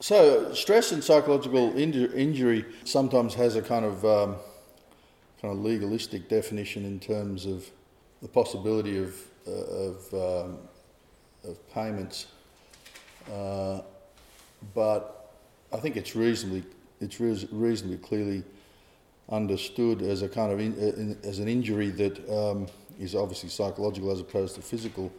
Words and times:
So, 0.00 0.54
stress 0.54 0.92
and 0.92 1.02
psychological 1.02 1.72
inju- 1.72 2.14
injury 2.14 2.64
sometimes 2.84 3.34
has 3.34 3.56
a 3.56 3.62
kind 3.62 3.84
of 3.84 4.04
um, 4.04 4.36
kind 5.42 5.52
of 5.52 5.58
legalistic 5.58 6.28
definition 6.28 6.84
in 6.84 7.00
terms 7.00 7.46
of 7.46 7.68
the 8.22 8.28
possibility 8.28 8.96
of 8.98 9.16
uh, 9.48 9.50
of, 9.50 10.14
um, 10.14 10.58
of 11.42 11.68
payments, 11.70 12.26
uh, 13.32 13.80
but 14.72 15.32
I 15.72 15.78
think 15.78 15.96
it's 15.96 16.14
reasonably 16.14 16.62
it's 17.00 17.18
reasonably 17.18 17.98
clearly 17.98 18.44
understood 19.30 20.02
as 20.02 20.22
a 20.22 20.28
kind 20.28 20.52
of 20.52 20.60
in, 20.60 20.74
uh, 20.74 20.96
in, 20.96 21.18
as 21.24 21.40
an 21.40 21.48
injury 21.48 21.90
that 21.90 22.18
um, 22.30 22.66
is 23.00 23.16
obviously 23.16 23.48
psychological 23.48 24.12
as 24.12 24.20
opposed 24.20 24.54
to 24.54 24.62
physical, 24.62 25.12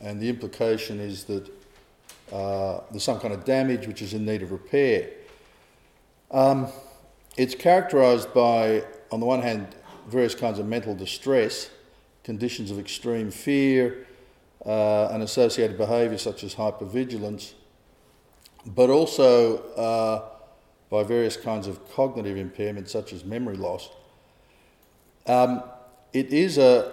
and 0.00 0.20
the 0.20 0.28
implication 0.28 0.98
is 0.98 1.24
that 1.24 1.48
uh, 2.32 2.80
there's 2.90 3.04
some 3.04 3.20
kind 3.20 3.32
of 3.32 3.44
damage 3.44 3.86
which 3.86 4.02
is 4.02 4.14
in 4.14 4.24
need 4.24 4.42
of 4.42 4.52
repair. 4.52 5.10
Um, 6.30 6.68
it's 7.36 7.54
characterised 7.54 8.32
by, 8.34 8.84
on 9.12 9.20
the 9.20 9.26
one 9.26 9.42
hand, 9.42 9.68
various 10.08 10.34
kinds 10.34 10.58
of 10.58 10.66
mental 10.66 10.94
distress, 10.94 11.70
conditions 12.24 12.70
of 12.70 12.78
extreme 12.78 13.30
fear, 13.30 14.06
uh, 14.64 15.08
and 15.12 15.22
associated 15.22 15.78
behaviour 15.78 16.18
such 16.18 16.42
as 16.42 16.54
hypervigilance, 16.54 17.52
but 18.66 18.90
also 18.90 19.58
uh, 19.74 20.28
by 20.90 21.04
various 21.04 21.36
kinds 21.36 21.66
of 21.66 21.88
cognitive 21.92 22.36
impairments 22.36 22.88
such 22.88 23.12
as 23.12 23.24
memory 23.24 23.56
loss. 23.56 23.90
Um, 25.26 25.62
it 26.12 26.32
is 26.32 26.58
a, 26.58 26.92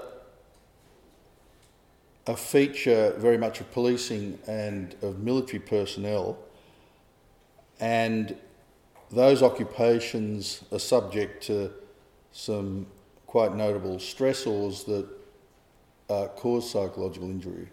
a 2.26 2.36
feature 2.36 3.13
very 3.18 3.38
much 3.38 3.59
of 3.59 3.72
policing 3.72 4.40
and 4.48 4.95
of 5.02 5.20
military 5.20 5.59
personnel, 5.59 6.38
and 7.80 8.36
those 9.12 9.44
occupations 9.44 10.63
are 10.71 10.80
subject 10.80 11.43
to 11.43 11.71
some 12.32 12.88
quite 13.27 13.55
notable 13.55 13.98
stressors 13.98 14.85
that 14.85 15.07
uh, 16.10 16.27
cause 16.35 16.70
psychological 16.70 17.30
injury. 17.30 17.68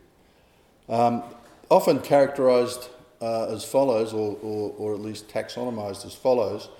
Um, 0.89 1.23
often 1.71 2.01
characterised 2.01 2.89
uh, 3.21 3.47
as 3.47 3.65
follows, 3.65 4.13
or, 4.13 4.37
or, 4.43 4.75
or, 4.79 4.95
at 4.95 5.01
least 5.01 5.29
taxonomised 5.29 6.07
as 6.07 6.15
follows 6.15 6.71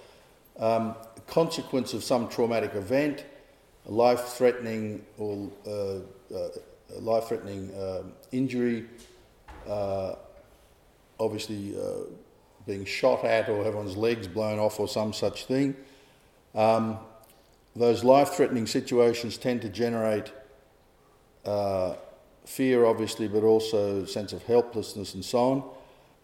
um, 0.59 0.95
consequence 1.27 1.93
of 1.93 2.03
some 2.03 2.29
traumatic 2.29 2.75
event, 2.75 3.25
life 3.87 4.21
threatening 4.21 5.05
or 5.19 5.51
uh, 5.67 5.71
uh 6.35 6.49
life 6.99 7.25
threatening 7.29 7.73
um, 7.81 8.13
injury, 8.33 8.87
uh, 9.69 10.15
obviously 11.19 11.77
uh, 11.79 12.05
being 12.67 12.85
shot 12.85 13.25
at 13.25 13.49
or 13.49 13.65
having 13.65 13.77
one's 13.77 13.97
legs 13.97 14.27
blown 14.27 14.59
off 14.59 14.81
or 14.81 14.89
some 14.89 15.13
such 15.13 15.45
thing. 15.45 15.77
Um, 16.55 16.99
those 17.77 18.03
life 18.03 18.31
threatening 18.31 18.67
situations 18.67 19.39
tend 19.39 19.63
to 19.63 19.69
generate 19.69 20.33
uh, 21.45 21.95
fear, 22.45 22.85
obviously, 22.85 23.29
but 23.29 23.45
also 23.45 24.03
a 24.03 24.07
sense 24.07 24.33
of 24.33 24.43
helplessness 24.43 25.15
and 25.15 25.25
so 25.25 25.39
on. 25.39 25.65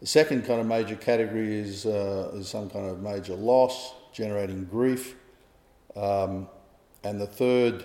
The 0.01 0.07
second 0.07 0.45
kind 0.45 0.61
of 0.61 0.67
major 0.67 0.97
category 0.97 1.59
is, 1.59 1.87
uh, 1.87 2.33
is 2.35 2.49
some 2.49 2.69
kind 2.69 2.91
of 2.91 3.01
major 3.01 3.35
loss, 3.35 3.95
generating 4.13 4.65
grief. 4.65 5.15
Um, 5.95 6.49
and 7.03 7.21
the 7.21 7.27
third 7.27 7.85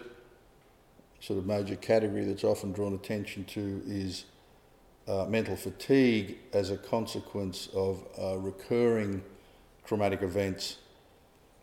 sort 1.22 1.38
of 1.38 1.45
major 1.45 1.75
category 1.75 2.25
that's 2.25 2.44
often 2.44 2.73
drawn 2.73 2.94
attention 2.94 3.45
to 3.45 3.81
is 3.86 4.25
uh, 5.08 5.25
mental 5.25 5.55
fatigue 5.55 6.38
as 6.52 6.72
a 6.72 6.78
consequence 6.78 7.69
of 7.73 8.03
uh, 8.19 8.38
recurring 8.38 9.23
traumatic 9.86 10.23
events. 10.23 10.78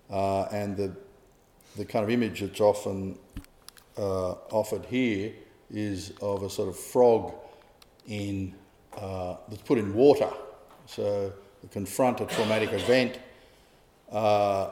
Uh, 0.08 0.42
and 0.44 0.76
the, 0.76 0.94
the 1.76 1.84
kind 1.84 2.04
of 2.04 2.10
image 2.10 2.40
that's 2.40 2.60
often 2.60 3.18
uh, 3.98 4.32
offered 4.50 4.84
here 4.86 5.32
is 5.70 6.12
of 6.22 6.42
a 6.44 6.50
sort 6.50 6.68
of 6.68 6.78
frog 6.78 7.34
in, 8.06 8.54
uh, 8.96 9.36
that's 9.48 9.62
put 9.62 9.76
in 9.76 9.92
water. 9.92 10.30
So 10.86 11.32
confront 11.72 12.20
a 12.20 12.26
traumatic 12.26 12.72
event, 12.72 13.18
uh, 14.10 14.70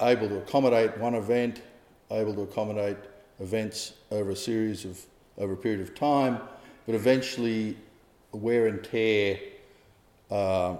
able 0.00 0.28
to 0.28 0.38
accommodate 0.38 0.96
one 0.98 1.14
event, 1.14 1.60
able 2.10 2.34
to 2.34 2.42
accommodate 2.42 2.96
events 3.42 3.94
over 4.10 4.30
a 4.30 4.36
series 4.36 4.84
of 4.84 5.04
over 5.38 5.54
a 5.54 5.56
period 5.56 5.80
of 5.80 5.94
time, 5.94 6.38
but 6.86 6.94
eventually 6.94 7.76
wear 8.32 8.66
and 8.66 8.82
tear 8.84 9.38
uh, 10.30 10.76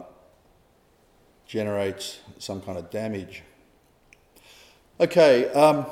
generates 1.46 2.20
some 2.38 2.60
kind 2.60 2.78
of 2.78 2.90
damage. 2.90 3.42
Okay, 5.00 5.48
um, 5.50 5.86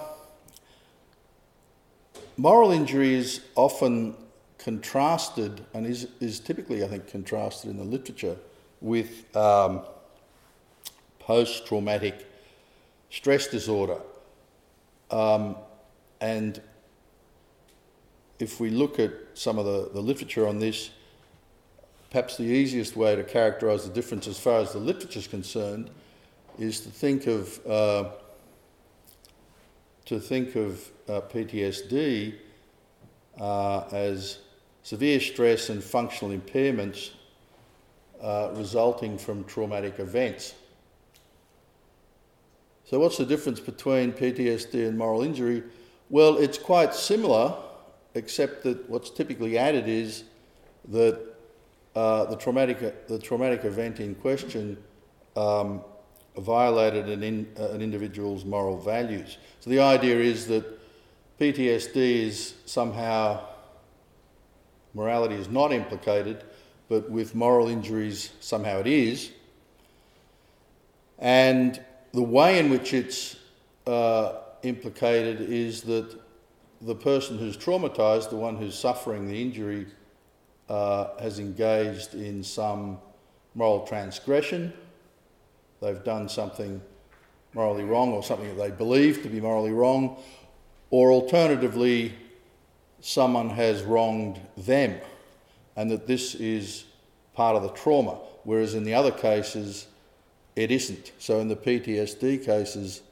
moral 2.36 2.70
injury 2.70 3.14
is 3.14 3.41
often 3.56 4.14
contrasted 4.58 5.64
and 5.75 5.87
is, 5.87 6.06
is 6.20 6.38
typically, 6.38 6.84
I 6.84 6.87
think, 6.87 7.08
contrasted 7.08 7.70
in 7.70 7.76
the 7.78 7.84
literature 7.84 8.37
with 8.81 9.34
um, 9.37 9.81
post 11.19 11.66
traumatic 11.66 12.26
stress 13.10 13.47
disorder. 13.47 13.98
Um, 15.10 15.56
and 16.20 16.60
if 18.38 18.58
we 18.60 18.70
look 18.70 18.98
at 18.98 19.12
some 19.34 19.58
of 19.58 19.64
the, 19.64 19.91
the 19.92 20.00
literature 20.00 20.47
on 20.47 20.58
this, 20.58 20.91
perhaps 22.10 22.36
the 22.36 22.44
easiest 22.44 22.97
way 22.97 23.14
to 23.14 23.22
characterise 23.22 23.84
the 23.84 23.92
difference 23.92 24.26
as 24.26 24.38
far 24.38 24.60
as 24.60 24.72
the 24.72 24.78
literature 24.78 25.19
is 25.19 25.26
concerned 25.26 25.91
is 26.58 26.81
to 26.81 26.91
think 26.91 27.26
of 27.26 27.66
uh, 27.66 28.10
to 30.06 30.19
think 30.19 30.56
of 30.56 30.91
uh, 31.08 31.20
PTSD 31.20 32.34
uh, 33.38 33.81
as 33.92 34.38
severe 34.82 35.20
stress 35.20 35.69
and 35.69 35.82
functional 35.84 36.37
impairments 36.37 37.10
uh, 38.20 38.50
resulting 38.54 39.16
from 39.16 39.44
traumatic 39.44 40.00
events. 40.00 40.54
So, 42.84 42.98
what's 42.98 43.19
the 43.19 43.25
difference 43.25 43.60
between 43.60 44.12
PTSD 44.12 44.88
and 44.88 44.98
moral 44.98 45.22
injury? 45.22 45.62
Well, 46.10 46.38
it's 46.38 46.59
quite 46.59 46.93
similar, 46.93 47.54
except 48.15 48.65
that 48.65 48.91
what's 48.91 49.10
typically 49.10 49.56
added 49.56 49.88
is 49.88 50.25
that 50.88 51.21
uh, 51.94 52.25
the, 52.25 52.34
traumatic, 52.34 53.06
the 53.06 53.16
traumatic 53.16 53.65
event 53.65 54.00
in 54.00 54.16
question 54.16 54.76
um, 55.37 55.82
violated 56.37 57.09
an, 57.09 57.22
in, 57.22 57.47
uh, 57.56 57.69
an 57.69 57.81
individual's 57.81 58.44
moral 58.44 58.76
values. 58.76 59.38
So 59.60 59.70
the 59.70 59.78
idea 59.78 60.19
is 60.19 60.49
that 60.49 60.65
PTSD 61.38 61.97
is 61.97 62.54
somehow, 62.66 63.44
morality 64.94 65.37
is 65.37 65.49
not 65.49 65.72
implicated, 65.72 66.43
but 66.88 67.09
with 67.09 67.37
moral 67.37 67.69
injuries, 67.69 68.32
somehow 68.41 68.81
it 68.81 68.88
is. 68.88 69.31
And 71.20 71.81
the 72.10 72.22
way 72.22 72.59
in 72.59 72.69
which 72.69 72.94
it's 72.94 73.37
uh, 73.87 74.32
implicated 74.62 75.41
is 75.41 75.82
that 75.82 76.19
the 76.81 76.94
person 76.94 77.38
who's 77.38 77.56
traumatized, 77.56 78.31
the 78.31 78.37
one 78.37 78.56
who's 78.56 78.78
suffering 78.78 79.28
the 79.28 79.41
injury, 79.41 79.87
uh, 80.69 81.09
has 81.19 81.38
engaged 81.38 82.15
in 82.15 82.43
some 82.43 82.99
moral 83.54 83.87
transgression. 83.87 84.72
They've 85.81 86.03
done 86.04 86.28
something 86.28 86.81
morally 87.54 87.84
wrong 87.84 88.12
or 88.12 88.22
something 88.22 88.49
that 88.56 88.62
they 88.62 88.70
believe 88.70 89.22
to 89.22 89.28
be 89.28 89.41
morally 89.41 89.72
wrong, 89.72 90.16
or 90.91 91.10
alternatively, 91.10 92.15
someone 93.00 93.50
has 93.50 93.82
wronged 93.82 94.41
them, 94.56 95.00
and 95.76 95.91
that 95.91 96.06
this 96.06 96.34
is 96.34 96.84
part 97.34 97.56
of 97.56 97.62
the 97.62 97.70
trauma, 97.70 98.19
whereas 98.44 98.75
in 98.75 98.84
the 98.84 98.94
other 98.94 99.10
cases, 99.10 99.87
it 100.56 100.70
isn't. 100.70 101.12
So 101.19 101.40
in 101.40 101.49
the 101.49 101.56
PTSD 101.56 102.44
cases, 102.44 103.02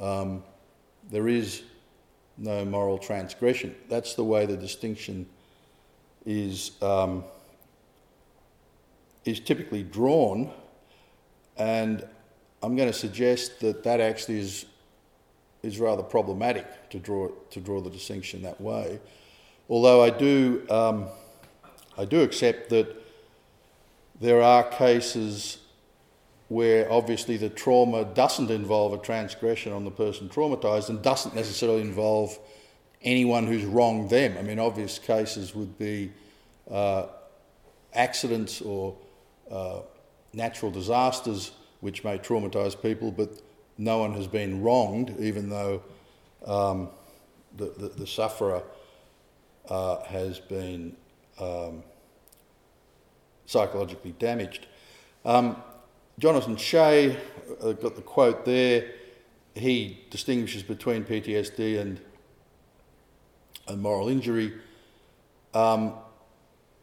um, 0.00 0.42
there 1.10 1.28
is 1.28 1.62
no 2.36 2.64
moral 2.64 2.98
transgression. 2.98 3.74
That's 3.88 4.14
the 4.14 4.24
way 4.24 4.46
the 4.46 4.56
distinction 4.56 5.26
is, 6.24 6.72
um, 6.82 7.24
is 9.24 9.40
typically 9.40 9.82
drawn, 9.82 10.50
and 11.56 12.06
I'm 12.62 12.76
going 12.76 12.88
to 12.88 12.98
suggest 12.98 13.60
that 13.60 13.82
that 13.84 14.00
actually 14.00 14.40
is, 14.40 14.66
is 15.62 15.78
rather 15.78 16.02
problematic 16.02 16.90
to 16.90 16.98
draw, 16.98 17.28
to 17.50 17.60
draw 17.60 17.80
the 17.80 17.90
distinction 17.90 18.42
that 18.42 18.60
way. 18.60 19.00
Although 19.68 20.02
I 20.02 20.10
do, 20.10 20.66
um, 20.70 21.06
I 21.96 22.04
do 22.04 22.22
accept 22.22 22.70
that 22.70 22.94
there 24.20 24.42
are 24.42 24.64
cases 24.64 25.58
where 26.48 26.90
obviously 26.90 27.36
the 27.36 27.50
trauma 27.50 28.04
doesn't 28.04 28.50
involve 28.50 28.92
a 28.94 28.98
transgression 28.98 29.72
on 29.72 29.84
the 29.84 29.90
person 29.90 30.28
traumatised 30.28 30.88
and 30.88 31.02
doesn't 31.02 31.34
necessarily 31.34 31.82
involve 31.82 32.38
anyone 33.02 33.46
who's 33.46 33.64
wronged 33.64 34.10
them. 34.10 34.36
I 34.38 34.42
mean, 34.42 34.58
obvious 34.58 34.98
cases 34.98 35.54
would 35.54 35.78
be 35.78 36.10
uh, 36.70 37.06
accidents 37.94 38.60
or 38.60 38.96
uh, 39.50 39.80
natural 40.32 40.70
disasters 40.70 41.52
which 41.80 42.02
may 42.02 42.18
traumatise 42.18 42.80
people, 42.80 43.12
but 43.12 43.40
no 43.76 43.98
one 43.98 44.12
has 44.14 44.26
been 44.26 44.62
wronged, 44.62 45.14
even 45.20 45.48
though 45.48 45.82
um, 46.44 46.88
the, 47.56 47.72
the, 47.78 47.88
the, 47.88 48.06
sufferer 48.06 48.62
uh, 49.68 50.02
has 50.04 50.40
been 50.40 50.96
um, 51.38 51.82
psychologically 53.46 54.12
damaged. 54.18 54.66
Um, 55.24 55.62
Jonathan 56.18 56.56
Shay 56.56 57.16
uh, 57.62 57.72
got 57.72 57.94
the 57.94 58.02
quote 58.02 58.44
there. 58.44 58.90
He 59.54 60.04
distinguishes 60.10 60.64
between 60.64 61.04
PTSD 61.04 61.78
and, 61.78 62.00
and 63.68 63.80
moral 63.80 64.08
injury. 64.08 64.52
Um, 65.54 65.94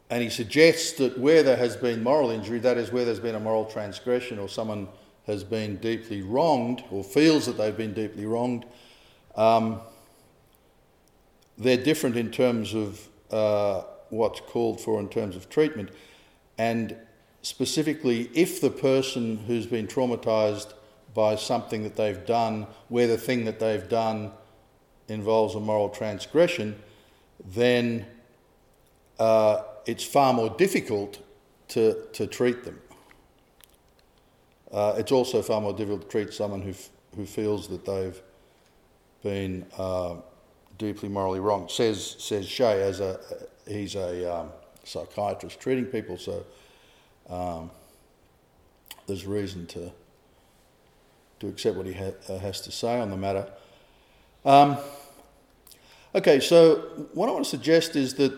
and 0.08 0.22
he 0.22 0.30
suggests 0.30 0.92
that 0.92 1.18
where 1.18 1.42
there 1.42 1.56
has 1.56 1.76
been 1.76 2.02
moral 2.02 2.30
injury, 2.30 2.60
that 2.60 2.78
is, 2.78 2.90
where 2.90 3.04
there's 3.04 3.20
been 3.20 3.34
a 3.34 3.40
moral 3.40 3.66
transgression 3.66 4.38
or 4.38 4.48
someone 4.48 4.88
has 5.26 5.44
been 5.44 5.76
deeply 5.76 6.22
wronged 6.22 6.82
or 6.90 7.04
feels 7.04 7.44
that 7.46 7.58
they've 7.58 7.76
been 7.76 7.92
deeply 7.92 8.24
wronged, 8.24 8.64
um, 9.36 9.80
they're 11.58 11.76
different 11.76 12.16
in 12.16 12.30
terms 12.30 12.74
of 12.74 13.08
uh, 13.30 13.82
what's 14.10 14.40
called 14.40 14.80
for 14.80 15.00
in 15.00 15.08
terms 15.08 15.36
of 15.36 15.50
treatment. 15.50 15.90
And 16.56 16.96
specifically, 17.46 18.28
if 18.34 18.60
the 18.60 18.70
person 18.70 19.36
who's 19.46 19.66
been 19.66 19.86
traumatised 19.86 20.72
by 21.14 21.36
something 21.36 21.84
that 21.84 21.94
they've 21.94 22.26
done, 22.26 22.66
where 22.88 23.06
the 23.06 23.16
thing 23.16 23.44
that 23.44 23.60
they've 23.60 23.88
done 23.88 24.32
involves 25.06 25.54
a 25.54 25.60
moral 25.60 25.88
transgression, 25.88 26.74
then 27.44 28.04
uh, 29.20 29.62
it's 29.86 30.02
far 30.02 30.32
more 30.32 30.50
difficult 30.50 31.24
to, 31.68 31.96
to 32.12 32.26
treat 32.26 32.64
them. 32.64 32.80
Uh, 34.72 34.96
it's 34.98 35.12
also 35.12 35.40
far 35.40 35.60
more 35.60 35.72
difficult 35.72 36.02
to 36.02 36.08
treat 36.08 36.34
someone 36.34 36.62
who, 36.62 36.70
f- 36.70 36.90
who 37.14 37.24
feels 37.24 37.68
that 37.68 37.84
they've 37.84 38.20
been 39.22 39.64
uh, 39.78 40.16
deeply 40.78 41.08
morally 41.08 41.38
wrong. 41.38 41.68
Says, 41.68 42.16
says 42.18 42.48
Shay, 42.48 42.82
as 42.82 42.98
a, 42.98 43.20
he's 43.68 43.94
a 43.94 44.34
um, 44.34 44.48
psychiatrist 44.82 45.60
treating 45.60 45.84
people, 45.84 46.18
so 46.18 46.44
um, 47.28 47.70
there's 49.06 49.26
reason 49.26 49.66
to, 49.68 49.92
to 51.40 51.48
accept 51.48 51.76
what 51.76 51.86
he 51.86 51.92
ha- 51.92 52.12
uh, 52.28 52.38
has 52.38 52.60
to 52.62 52.72
say 52.72 52.98
on 53.00 53.10
the 53.10 53.16
matter. 53.16 53.46
Um, 54.44 54.76
okay, 56.14 56.40
so 56.40 56.76
what 57.14 57.28
I 57.28 57.32
want 57.32 57.44
to 57.44 57.50
suggest 57.50 57.96
is 57.96 58.14
that 58.14 58.32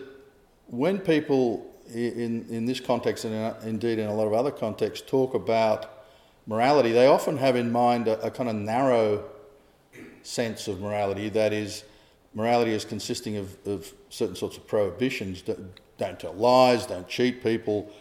when 0.67 0.99
people 0.99 1.65
in, 1.93 2.45
in 2.49 2.65
this 2.65 2.79
context 2.79 3.25
and 3.25 3.33
in, 3.33 3.67
indeed 3.67 3.99
in 3.99 4.07
a 4.07 4.13
lot 4.13 4.27
of 4.27 4.33
other 4.33 4.51
contexts 4.51 5.09
talk 5.09 5.33
about 5.33 6.05
morality, 6.45 6.91
they 6.91 7.07
often 7.07 7.37
have 7.37 7.55
in 7.55 7.71
mind 7.71 8.07
a, 8.07 8.19
a 8.21 8.31
kind 8.31 8.49
of 8.49 8.55
narrow 8.55 9.23
sense 10.23 10.67
of 10.67 10.81
morality 10.81 11.29
that 11.29 11.53
is, 11.53 11.83
morality 12.33 12.71
is 12.71 12.85
consisting 12.85 13.37
of, 13.37 13.55
of 13.65 13.91
certain 14.09 14.35
sorts 14.35 14.57
of 14.57 14.67
prohibitions. 14.67 15.41
Don't 15.97 16.19
tell 16.19 16.33
lies, 16.33 16.85
don't 16.85 17.07
cheat 17.07 17.43
people, 17.43 17.91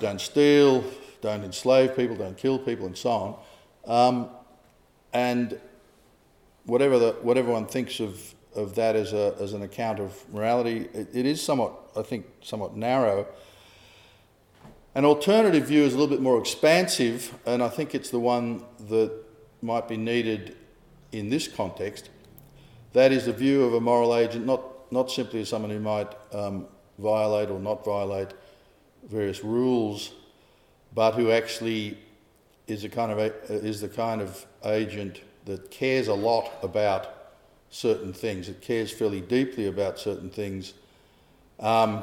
don't 0.00 0.20
steal, 0.20 0.84
don't 1.20 1.44
enslave 1.44 1.96
people, 1.96 2.16
don't 2.16 2.36
kill 2.36 2.58
people, 2.58 2.86
and 2.86 2.96
so 2.96 3.10
on. 3.10 3.36
Um, 3.84 4.30
and 5.12 5.60
whatever, 6.64 6.98
the, 6.98 7.12
whatever 7.22 7.52
one 7.52 7.66
thinks 7.66 8.00
of 8.00 8.34
of 8.54 8.74
that 8.74 8.96
as, 8.96 9.12
a, 9.12 9.34
as 9.40 9.52
an 9.52 9.62
account 9.62 9.98
of 9.98 10.28
morality, 10.32 10.88
it, 10.92 11.08
it 11.12 11.26
is 11.26 11.42
somewhat, 11.42 11.72
I 11.96 12.02
think, 12.02 12.26
somewhat 12.42 12.76
narrow. 12.76 13.26
An 14.94 15.04
alternative 15.04 15.66
view 15.66 15.84
is 15.84 15.94
a 15.94 15.98
little 15.98 16.14
bit 16.14 16.22
more 16.22 16.38
expansive, 16.38 17.34
and 17.46 17.62
I 17.62 17.68
think 17.68 17.94
it's 17.94 18.10
the 18.10 18.20
one 18.20 18.62
that 18.88 19.10
might 19.62 19.88
be 19.88 19.96
needed 19.96 20.56
in 21.12 21.30
this 21.30 21.48
context. 21.48 22.10
That 22.92 23.10
is 23.10 23.24
the 23.24 23.32
view 23.32 23.64
of 23.64 23.74
a 23.74 23.80
moral 23.80 24.14
agent, 24.14 24.44
not, 24.44 24.92
not 24.92 25.10
simply 25.10 25.40
as 25.40 25.48
someone 25.48 25.70
who 25.70 25.80
might 25.80 26.12
um, 26.32 26.66
violate 26.98 27.48
or 27.48 27.58
not 27.58 27.84
violate 27.84 28.34
various 29.02 29.42
rules, 29.42 30.12
but 30.94 31.12
who 31.12 31.30
actually 31.30 31.98
is, 32.66 32.84
a 32.84 32.88
kind 32.88 33.12
of 33.12 33.18
a, 33.18 33.32
is 33.48 33.80
the 33.80 33.88
kind 33.88 34.20
of 34.20 34.46
agent 34.64 35.20
that 35.44 35.70
cares 35.70 36.08
a 36.08 36.14
lot 36.14 36.50
about 36.62 37.08
certain 37.70 38.12
things. 38.12 38.48
It 38.48 38.60
cares 38.60 38.92
fairly 38.92 39.20
deeply 39.20 39.66
about 39.66 39.98
certain 39.98 40.30
things. 40.30 40.74
Um, 41.58 42.02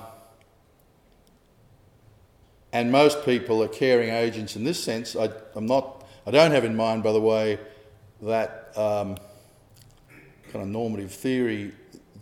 and 2.72 2.92
most 2.92 3.26
people 3.26 3.64
are 3.64 3.68
caring 3.68 4.10
agents 4.10 4.56
in 4.56 4.64
this 4.64 4.84
sense. 4.84 5.16
I, 5.16 5.30
am 5.56 5.66
not, 5.66 6.06
I 6.28 6.32
don't 6.32 6.52
have 6.52 6.64
in 6.64 6.76
mind, 6.76 7.04
by 7.04 7.14
the 7.14 7.22
way, 7.22 7.58
that 8.22 8.72
um, 8.76 9.16
kind 10.52 10.64
of 10.64 10.68
normative 10.68 11.12
theory 11.12 11.72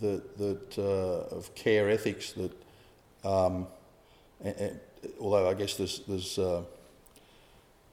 that, 0.00 0.38
that 0.38 0.78
uh, 0.78 1.34
of 1.34 1.54
care 1.54 1.90
ethics 1.90 2.32
that, 2.32 2.52
um, 3.24 3.66
and, 4.42 4.56
and, 4.56 4.80
although 5.20 5.48
I 5.48 5.54
guess 5.54 5.74
there's, 5.74 6.00
there's, 6.00 6.38
uh, 6.38 6.62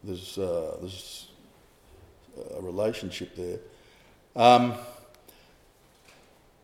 there's, 0.03 0.37
uh, 0.37 0.77
there's 0.79 1.27
a 2.57 2.61
relationship 2.61 3.35
there. 3.35 3.59
Um, 4.35 4.73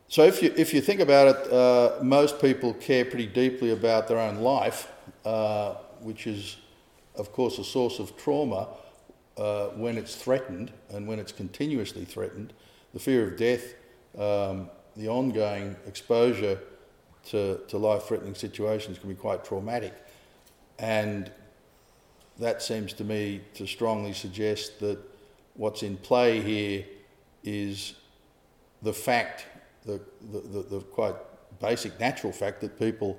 so 0.08 0.24
if 0.24 0.42
you, 0.42 0.52
if 0.56 0.74
you 0.74 0.80
think 0.80 1.00
about 1.00 1.28
it, 1.28 1.52
uh, 1.52 2.02
most 2.02 2.38
people 2.40 2.74
care 2.74 3.04
pretty 3.04 3.26
deeply 3.26 3.70
about 3.70 4.08
their 4.08 4.18
own 4.18 4.40
life, 4.40 4.90
uh, 5.24 5.74
which 6.00 6.26
is, 6.26 6.58
of 7.16 7.32
course, 7.32 7.58
a 7.58 7.64
source 7.64 7.98
of 7.98 8.16
trauma 8.16 8.68
uh, 9.38 9.68
when 9.68 9.96
it's 9.96 10.14
threatened 10.14 10.70
and 10.90 11.06
when 11.06 11.18
it's 11.18 11.32
continuously 11.32 12.04
threatened. 12.04 12.52
The 12.92 13.00
fear 13.00 13.26
of 13.26 13.38
death, 13.38 13.74
um, 14.18 14.68
the 14.96 15.08
ongoing 15.08 15.76
exposure 15.86 16.58
to, 17.26 17.60
to 17.68 17.78
life-threatening 17.78 18.34
situations 18.34 18.98
can 18.98 19.08
be 19.08 19.14
quite 19.14 19.44
traumatic. 19.44 19.94
And 20.78 21.30
that 22.38 22.62
seems 22.62 22.92
to 22.94 23.04
me 23.04 23.42
to 23.54 23.66
strongly 23.66 24.12
suggest 24.12 24.80
that 24.80 24.98
what's 25.54 25.82
in 25.82 25.96
play 25.96 26.40
here 26.40 26.84
is 27.44 27.94
the 28.82 28.92
fact 28.92 29.46
the, 29.84 30.00
the, 30.30 30.62
the, 30.62 30.80
quite 30.80 31.14
basic 31.60 31.98
natural 31.98 32.32
fact 32.32 32.60
that 32.60 32.78
people 32.78 33.18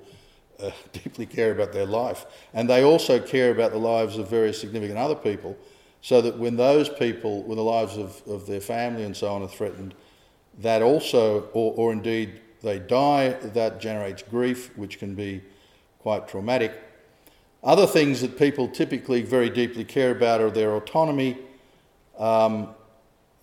uh, 0.60 0.70
deeply 0.92 1.26
care 1.26 1.52
about 1.52 1.72
their 1.72 1.86
life. 1.86 2.26
And 2.52 2.68
they 2.68 2.82
also 2.82 3.20
care 3.20 3.50
about 3.50 3.72
the 3.72 3.78
lives 3.78 4.16
of 4.16 4.28
very 4.28 4.52
significant 4.52 4.98
other 4.98 5.14
people, 5.14 5.56
so 6.00 6.20
that 6.20 6.38
when 6.38 6.56
those 6.56 6.88
people, 6.88 7.42
when 7.42 7.56
the 7.56 7.64
lives 7.64 7.96
of, 7.96 8.22
of 8.26 8.46
their 8.46 8.60
family 8.60 9.04
and 9.04 9.16
so 9.16 9.28
on 9.28 9.42
are 9.42 9.48
threatened, 9.48 9.94
that 10.58 10.82
also, 10.82 11.48
or, 11.52 11.74
or 11.76 11.92
indeed 11.92 12.40
they 12.64 12.78
die, 12.78 13.28
that 13.30 13.80
generates 13.80 14.22
grief, 14.22 14.76
which 14.76 14.98
can 14.98 15.14
be 15.14 15.42
quite 16.00 16.26
traumatic. 16.26 16.72
Other 17.62 17.86
things 17.86 18.20
that 18.22 18.38
people 18.38 18.68
typically 18.68 19.22
very 19.22 19.50
deeply 19.50 19.84
care 19.84 20.10
about 20.10 20.40
are 20.40 20.50
their 20.50 20.74
autonomy, 20.74 21.38
um, 22.18 22.68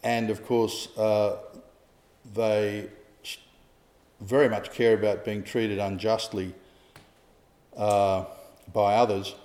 and 0.04 0.30
of 0.30 0.46
course, 0.46 0.96
uh, 0.98 1.38
they 2.34 2.90
very 4.20 4.50
much 4.50 4.72
care 4.72 4.94
about 4.94 5.24
being 5.26 5.44
treated 5.44 5.80
unjustly 5.80 6.54
uh, 7.78 8.26
by 8.74 8.96
others. 8.96 9.36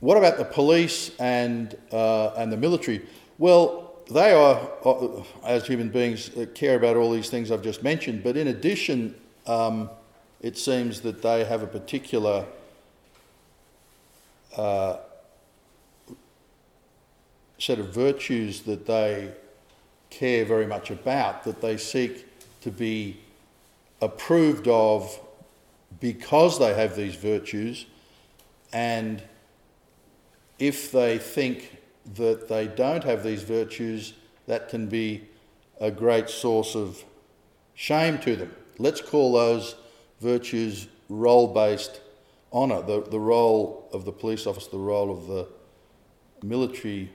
What 0.00 0.16
about 0.16 0.38
the 0.38 0.44
police 0.44 1.12
and, 1.18 1.76
uh, 1.92 2.30
and 2.30 2.50
the 2.50 2.56
military? 2.56 3.02
Well, 3.38 3.89
they 4.14 4.32
are, 4.32 4.68
uh, 4.84 5.22
as 5.44 5.66
human 5.66 5.88
beings, 5.88 6.36
uh, 6.36 6.46
care 6.54 6.76
about 6.76 6.96
all 6.96 7.12
these 7.12 7.30
things 7.30 7.50
I've 7.50 7.62
just 7.62 7.82
mentioned, 7.82 8.22
but 8.24 8.36
in 8.36 8.48
addition, 8.48 9.14
um, 9.46 9.90
it 10.40 10.58
seems 10.58 11.00
that 11.02 11.22
they 11.22 11.44
have 11.44 11.62
a 11.62 11.66
particular 11.66 12.46
uh, 14.56 14.96
set 17.58 17.78
of 17.78 17.94
virtues 17.94 18.62
that 18.62 18.86
they 18.86 19.32
care 20.08 20.44
very 20.44 20.66
much 20.66 20.90
about, 20.90 21.44
that 21.44 21.60
they 21.60 21.76
seek 21.76 22.26
to 22.62 22.70
be 22.70 23.20
approved 24.00 24.66
of 24.66 25.20
because 26.00 26.58
they 26.58 26.74
have 26.74 26.96
these 26.96 27.14
virtues, 27.14 27.86
and 28.72 29.22
if 30.58 30.90
they 30.90 31.18
think 31.18 31.79
that 32.14 32.48
they 32.48 32.66
don't 32.66 33.04
have 33.04 33.22
these 33.22 33.42
virtues, 33.42 34.14
that 34.46 34.68
can 34.68 34.86
be 34.86 35.28
a 35.80 35.90
great 35.90 36.28
source 36.28 36.74
of 36.74 37.04
shame 37.74 38.18
to 38.18 38.36
them. 38.36 38.54
Let's 38.78 39.00
call 39.00 39.32
those 39.32 39.76
virtues 40.20 40.88
role 41.08 41.48
based 41.48 42.00
honour, 42.52 42.82
the, 42.82 43.02
the 43.02 43.20
role 43.20 43.88
of 43.92 44.04
the 44.04 44.12
police 44.12 44.46
officer, 44.46 44.70
the 44.70 44.78
role 44.78 45.10
of 45.10 45.26
the 45.26 45.48
military 46.42 47.10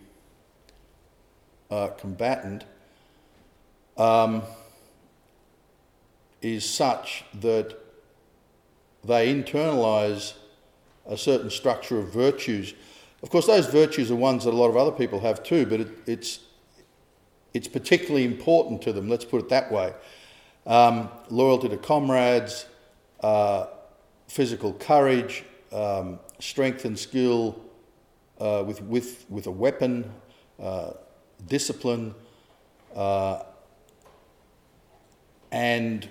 uh, 1.70 1.88
combatant 1.98 2.64
um, 3.98 4.44
is 6.42 6.68
such 6.68 7.24
that 7.34 7.76
they 9.04 9.34
internalise 9.34 10.34
a 11.08 11.18
certain 11.18 11.50
structure 11.50 12.00
of 12.00 12.12
virtues. 12.12 12.74
Of 13.26 13.32
course, 13.32 13.48
those 13.48 13.66
virtues 13.66 14.12
are 14.12 14.16
ones 14.16 14.44
that 14.44 14.54
a 14.54 14.56
lot 14.56 14.70
of 14.70 14.78
other 14.78 14.92
people 14.92 15.20
have 15.22 15.42
too, 15.42 15.66
but 15.66 15.82
it, 15.82 15.88
it's, 16.06 16.42
it's 17.56 17.68
particularly 17.68 18.24
important 18.24 18.84
to 18.84 18.94
them, 18.94 19.10
let's 19.10 19.26
put 19.26 19.42
it 19.42 19.50
that 19.50 19.72
way. 19.72 19.96
Um, 20.68 21.10
loyalty 21.32 21.68
to 21.70 21.78
comrades, 21.78 22.68
uh, 23.22 23.66
physical 24.28 24.74
courage, 24.74 25.44
um, 25.74 26.20
strength 26.38 26.86
and 26.86 27.00
skill 27.00 27.60
uh, 28.40 28.64
with, 28.64 28.84
with, 28.84 29.26
with 29.28 29.48
a 29.48 29.52
weapon, 29.52 30.14
uh, 30.62 30.92
discipline, 31.48 32.14
uh, 32.96 33.42
and 35.52 36.08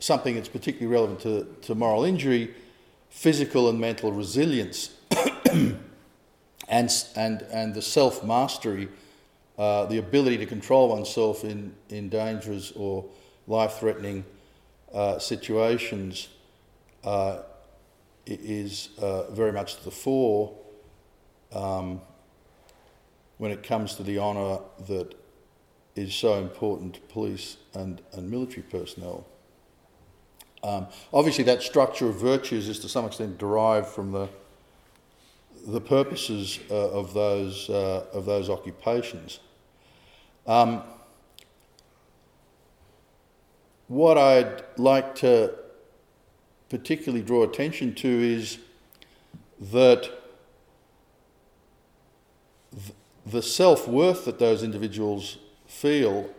something 0.00 0.34
that's 0.34 0.50
particularly 0.50 0.92
relevant 0.92 1.20
to, 1.20 1.46
to 1.62 1.74
moral 1.74 2.04
injury, 2.04 2.54
physical 3.08 3.70
and 3.70 3.80
mental 3.80 4.12
resilience, 4.12 4.90
and, 6.70 6.90
and, 7.16 7.42
and 7.52 7.74
the 7.74 7.82
self 7.82 8.24
mastery, 8.24 8.88
uh, 9.58 9.84
the 9.86 9.98
ability 9.98 10.38
to 10.38 10.46
control 10.46 10.88
oneself 10.88 11.44
in, 11.44 11.74
in 11.90 12.08
dangerous 12.08 12.72
or 12.72 13.04
life 13.46 13.72
threatening 13.74 14.24
uh, 14.94 15.18
situations 15.18 16.28
uh, 17.04 17.40
is 18.26 18.90
uh, 18.98 19.28
very 19.32 19.52
much 19.52 19.76
to 19.76 19.84
the 19.84 19.90
fore 19.90 20.56
um, 21.52 22.00
when 23.38 23.50
it 23.50 23.62
comes 23.62 23.96
to 23.96 24.04
the 24.04 24.18
honour 24.18 24.60
that 24.86 25.14
is 25.96 26.14
so 26.14 26.34
important 26.34 26.94
to 26.94 27.00
police 27.00 27.56
and, 27.74 28.00
and 28.12 28.30
military 28.30 28.62
personnel. 28.62 29.26
Um, 30.62 30.86
obviously, 31.12 31.42
that 31.44 31.62
structure 31.62 32.08
of 32.08 32.20
virtues 32.20 32.68
is 32.68 32.78
to 32.80 32.88
some 32.88 33.06
extent 33.06 33.38
derived 33.38 33.88
from 33.88 34.12
the 34.12 34.28
the 35.66 35.80
purposes 35.80 36.58
uh, 36.70 36.90
of 36.90 37.14
those 37.14 37.68
uh, 37.70 38.06
of 38.12 38.26
those 38.26 38.48
occupations. 38.48 39.40
Um, 40.46 40.82
what 43.88 44.16
I'd 44.16 44.62
like 44.76 45.14
to 45.16 45.54
particularly 46.68 47.24
draw 47.24 47.42
attention 47.42 47.94
to 47.96 48.08
is 48.08 48.58
that 49.60 50.08
the 53.26 53.42
self 53.42 53.86
worth 53.86 54.24
that 54.24 54.38
those 54.38 54.62
individuals 54.62 55.38
feel 55.66 56.30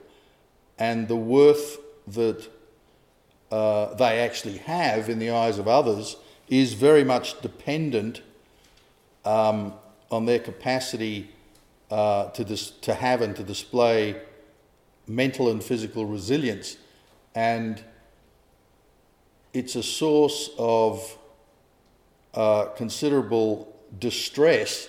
and 0.80 1.08
the 1.08 1.16
worth 1.16 1.78
that 2.08 2.50
uh, 3.52 3.94
they 3.96 4.20
actually 4.20 4.58
have 4.58 5.10
in 5.10 5.20
the 5.20 5.30
eyes 5.30 5.60
of 5.60 5.68
others 5.68 6.16
is 6.48 6.74
very 6.74 7.04
much 7.04 7.40
dependent 7.42 8.22
um, 9.26 9.74
on 10.10 10.26
their 10.26 10.40
capacity 10.40 11.30
uh, 11.90 12.30
to, 12.30 12.44
dis- 12.44 12.72
to 12.72 12.94
have 12.94 13.22
and 13.22 13.36
to 13.36 13.44
display 13.44 14.16
mental 15.08 15.50
and 15.50 15.64
physical 15.64 16.06
resilience. 16.06 16.78
And 17.36 17.84
it's 19.54 19.76
a 19.76 19.84
source 19.84 20.50
of 20.58 21.18
uh, 22.34 22.66
considerable 22.78 23.76
distress 24.00 24.88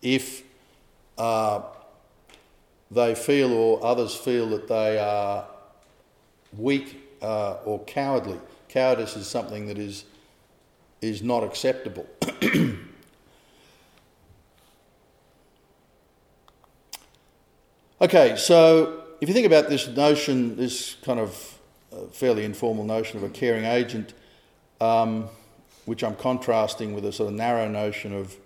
if 0.00 0.42
uh, 1.18 1.62
they 2.90 3.14
feel 3.14 3.52
or 3.52 3.84
others 3.84 4.14
feel 4.14 4.48
that 4.50 4.68
they 4.68 4.98
are 4.98 5.46
weak 6.56 7.16
uh, 7.20 7.54
or 7.64 7.82
cowardly. 7.84 8.40
Cowardice 8.68 9.16
is 9.16 9.26
something 9.26 9.66
that 9.66 9.78
is, 9.78 10.04
is 11.00 11.22
not 11.22 11.44
acceptable. 11.44 12.06
okay, 18.04 18.36
so 18.36 19.02
if 19.22 19.30
you 19.30 19.34
think 19.34 19.46
about 19.46 19.70
this 19.70 19.88
notion, 19.88 20.56
this 20.56 20.96
kind 21.02 21.18
of 21.18 21.58
uh, 21.90 22.04
fairly 22.12 22.44
informal 22.44 22.84
notion 22.84 23.16
of 23.16 23.22
a 23.24 23.30
caring 23.30 23.64
agent, 23.64 24.12
um, 24.78 25.26
which 25.86 26.04
I'm 26.04 26.14
contrasting 26.14 26.92
with 26.92 27.06
a 27.06 27.12
sort 27.12 27.30
of 27.30 27.34
narrow 27.34 27.66
notion 27.66 28.14
of 28.14 28.36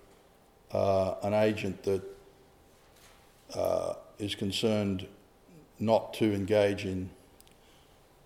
uh, 0.70 1.14
an 1.24 1.34
agent 1.34 1.82
that 1.82 2.02
uh, 3.54 3.94
is 4.20 4.36
concerned 4.36 5.08
not 5.80 6.14
to 6.14 6.32
engage 6.32 6.84
in 6.84 7.10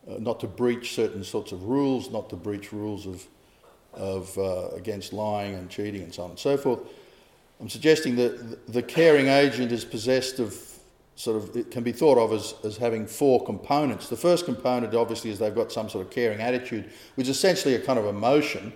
uh, 0.07 0.19
not 0.19 0.41
to 0.41 0.47
breach 0.47 0.95
certain 0.95 1.23
sorts 1.25 1.53
of 1.53 1.63
rules, 1.63 2.11
not 2.11 2.29
to 2.29 2.37
breach 2.37 2.73
rules 2.73 3.07
of, 3.07 3.25
of 3.95 4.37
uh, 4.37 4.69
against 4.75 5.13
lying 5.13 5.55
and 5.55 5.71
cheating 5.71 6.03
and 6.03 6.13
so 6.13 6.25
on 6.25 6.31
and 6.31 6.39
so 6.39 6.57
forth. 6.59 6.81
I'm 7.61 7.69
suggesting 7.69 8.17
that 8.17 8.67
the 8.71 8.83
caring 8.83 9.29
agent 9.29 9.71
is 9.71 9.85
possessed 9.85 10.41
of 10.41 10.72
sort 11.15 11.37
of, 11.37 11.57
it 11.57 11.71
can 11.71 11.83
be 11.83 11.93
thought 11.93 12.19
of 12.19 12.33
as, 12.33 12.55
as 12.65 12.77
having 12.77 13.07
four 13.07 13.45
components. 13.45 14.09
The 14.09 14.17
first 14.17 14.45
component, 14.45 14.95
obviously, 14.95 15.31
is 15.31 15.39
they've 15.39 15.55
got 15.55 15.71
some 15.71 15.89
sort 15.89 16.07
of 16.07 16.13
caring 16.13 16.41
attitude, 16.41 16.91
which 17.15 17.29
is 17.29 17.37
essentially 17.37 17.75
a 17.75 17.81
kind 17.81 17.99
of 17.99 18.07
emotion, 18.07 18.73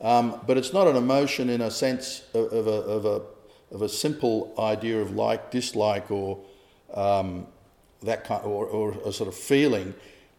um, 0.00 0.40
but 0.46 0.58
it's 0.58 0.72
not 0.72 0.86
an 0.86 0.96
emotion 0.96 1.48
in 1.48 1.62
a 1.62 1.70
sense 1.70 2.22
of, 2.34 2.52
of, 2.52 2.66
a, 2.66 2.70
of, 2.70 3.04
a, 3.06 3.22
of 3.74 3.82
a 3.82 3.88
simple 3.88 4.54
idea 4.58 5.00
of 5.00 5.12
like, 5.12 5.50
dislike, 5.50 6.10
or 6.10 6.38
um, 6.92 7.46
that 8.02 8.24
kind, 8.24 8.44
or, 8.44 8.66
or 8.66 8.92
a 9.04 9.12
sort 9.12 9.28
of 9.28 9.34
feeling 9.34 9.94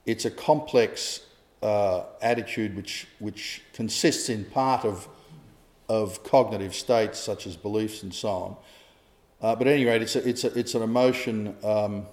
it's 0.07 0.23
a 0.23 0.31
complex 0.31 1.19
uh, 1.61 2.03
attitude 2.21 2.75
which, 2.75 3.07
which 3.19 3.61
consists 3.73 4.29
in 4.29 4.45
part 4.45 4.85
of, 4.85 5.07
of 5.89 6.23
cognitive 6.23 6.73
states 6.73 7.19
such 7.19 7.45
as 7.45 7.57
beliefs 7.57 8.03
and 8.03 8.13
so 8.13 8.29
on. 8.29 8.55
Uh, 9.41 9.55
but 9.55 9.67
at 9.67 9.73
any 9.73 9.85
rate, 9.85 10.01
it's, 10.01 10.15
a, 10.15 10.27
it's, 10.27 10.43
a, 10.43 10.57
it's 10.57 10.73
an 10.73 10.81
emotion 10.81 11.55
um, 11.63 12.05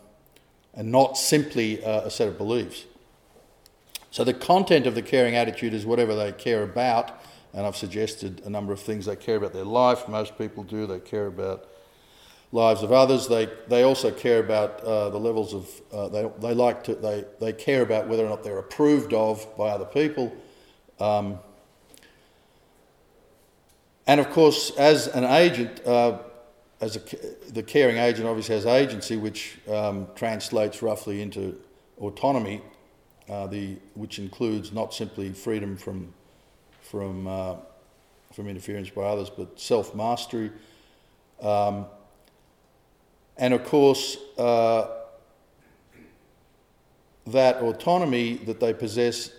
and 0.75 0.91
not 0.93 1.17
simply 1.17 1.83
a, 1.83 2.07
a 2.07 2.11
set 2.11 2.29
of 2.29 2.37
beliefs. 2.37 2.85
So 4.11 4.25
the 4.25 4.35
content 4.35 4.87
of 4.87 4.95
the 4.95 5.03
caring 5.03 5.35
attitude 5.35 5.75
is 5.75 5.87
whatever 5.87 6.15
they 6.15 6.33
care 6.33 6.63
about, 6.63 7.21
and 7.53 7.67
I've 7.67 7.77
suggested 7.77 8.43
a 8.45 8.51
number 8.51 8.73
of 8.73 8.81
things. 8.81 9.07
They 9.07 9.17
care 9.17 9.37
about 9.37 9.53
their 9.53 9.65
life, 9.65 10.09
most 10.09 10.37
people 10.37 10.65
do. 10.65 10.87
They 10.87 11.01
care 11.01 11.27
about 11.27 11.67
lives 12.53 12.83
of 12.83 12.93
others. 12.93 13.27
They, 13.27 13.49
they 13.69 13.83
also 13.83 14.11
care 14.11 14.39
about 14.39 14.81
uh, 14.83 15.11
the 15.11 15.19
levels 15.19 15.55
of, 15.55 15.69
uh, 15.93 16.09
they, 16.09 16.31
they 16.41 16.55
like 16.55 16.85
to, 16.85 16.95
they, 16.95 17.25
they 17.41 17.53
care 17.53 17.83
about 17.83 18.07
whether 18.07 18.25
or 18.25 18.29
not 18.29 18.45
they're 18.45 18.59
approved 18.59 19.13
of 19.13 19.47
by 19.57 19.71
other 19.71 19.85
people. 19.85 20.33
Um, 21.01 21.39
and 24.07 24.21
of 24.21 24.31
course, 24.31 24.71
as 24.77 25.09
an 25.09 25.25
agent, 25.25 25.85
uh, 25.87 26.19
as 26.81 26.97
a, 26.97 27.01
the 27.53 27.63
caring 27.63 27.97
agent 27.97 28.27
obviously 28.27 28.55
has 28.55 28.67
agency, 28.67 29.17
which 29.17 29.59
um, 29.71 30.09
translates 30.15 30.83
roughly 30.83 31.23
into 31.23 31.59
autonomy, 32.01 32.61
uh, 33.29 33.47
the, 33.47 33.77
which 33.95 34.19
includes 34.19 34.73
not 34.73 34.93
simply 34.93 35.33
freedom 35.33 35.77
from, 35.77 36.13
from, 36.83 37.27
uh, 37.27 37.55
from 38.33 38.49
interference 38.49 38.91
by 38.91 39.03
others, 39.03 39.31
but 39.31 39.59
self 39.59 39.95
mastery. 39.95 40.51
Um, 41.41 41.87
and 43.37 43.55
of 43.55 43.65
course, 43.65 44.17
uh, 44.39 44.89
that 47.27 47.57
autonomy 47.57 48.35
that 48.35 48.61
they 48.61 48.75
possess 48.75 49.31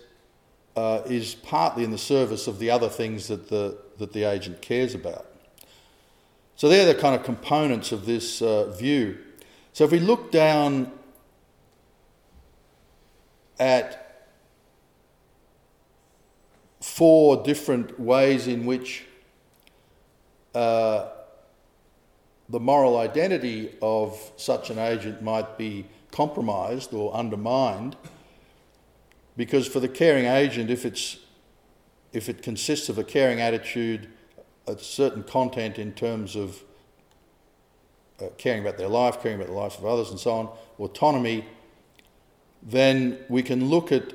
uh, 0.74 1.02
is 1.06 1.34
partly 1.34 1.84
in 1.84 1.90
the 1.90 1.98
service 1.98 2.46
of 2.46 2.58
the 2.58 2.70
other 2.70 2.88
things 2.88 3.28
that 3.28 3.48
the, 3.48 3.78
that 3.98 4.12
the 4.12 4.24
agent 4.24 4.60
cares 4.60 4.94
about. 4.94 5.26
So 6.56 6.68
they're 6.70 6.86
the 6.86 6.98
kind 6.98 7.14
of 7.14 7.22
components 7.22 7.92
of 7.92 8.06
this 8.06 8.40
uh, 8.40 8.70
view. 8.70 9.18
So 9.74 9.84
if 9.84 9.90
we 9.90 10.00
look 10.00 10.32
down 10.32 10.90
at 13.58 14.28
four 16.80 17.42
different 17.42 18.00
ways 18.00 18.46
in 18.46 18.64
which 18.64 19.04
uh, 20.54 21.10
the 22.48 22.60
moral 22.60 22.96
identity 22.96 23.74
of 23.82 24.32
such 24.36 24.70
an 24.70 24.78
agent 24.78 25.20
might 25.20 25.58
be 25.58 25.84
compromised 26.10 26.94
or 26.94 27.12
undermined 27.12 27.96
because 29.36 29.66
for 29.66 29.80
the 29.80 29.88
caring 29.88 30.24
agent 30.24 30.70
if 30.70 30.86
it's 30.86 31.18
if 32.12 32.28
it 32.28 32.42
consists 32.42 32.88
of 32.88 32.96
a 32.96 33.04
caring 33.04 33.40
attitude 33.40 34.08
a 34.66 34.78
certain 34.78 35.22
content 35.22 35.78
in 35.78 35.92
terms 35.92 36.36
of 36.36 36.62
uh, 38.20 38.26
caring 38.38 38.60
about 38.60 38.78
their 38.78 38.88
life 38.88 39.20
caring 39.22 39.36
about 39.36 39.48
the 39.48 39.54
lives 39.54 39.76
of 39.76 39.84
others 39.84 40.10
and 40.10 40.18
so 40.18 40.32
on 40.32 40.48
autonomy 40.78 41.44
then 42.62 43.18
we 43.28 43.42
can 43.42 43.68
look 43.68 43.92
at 43.92 44.12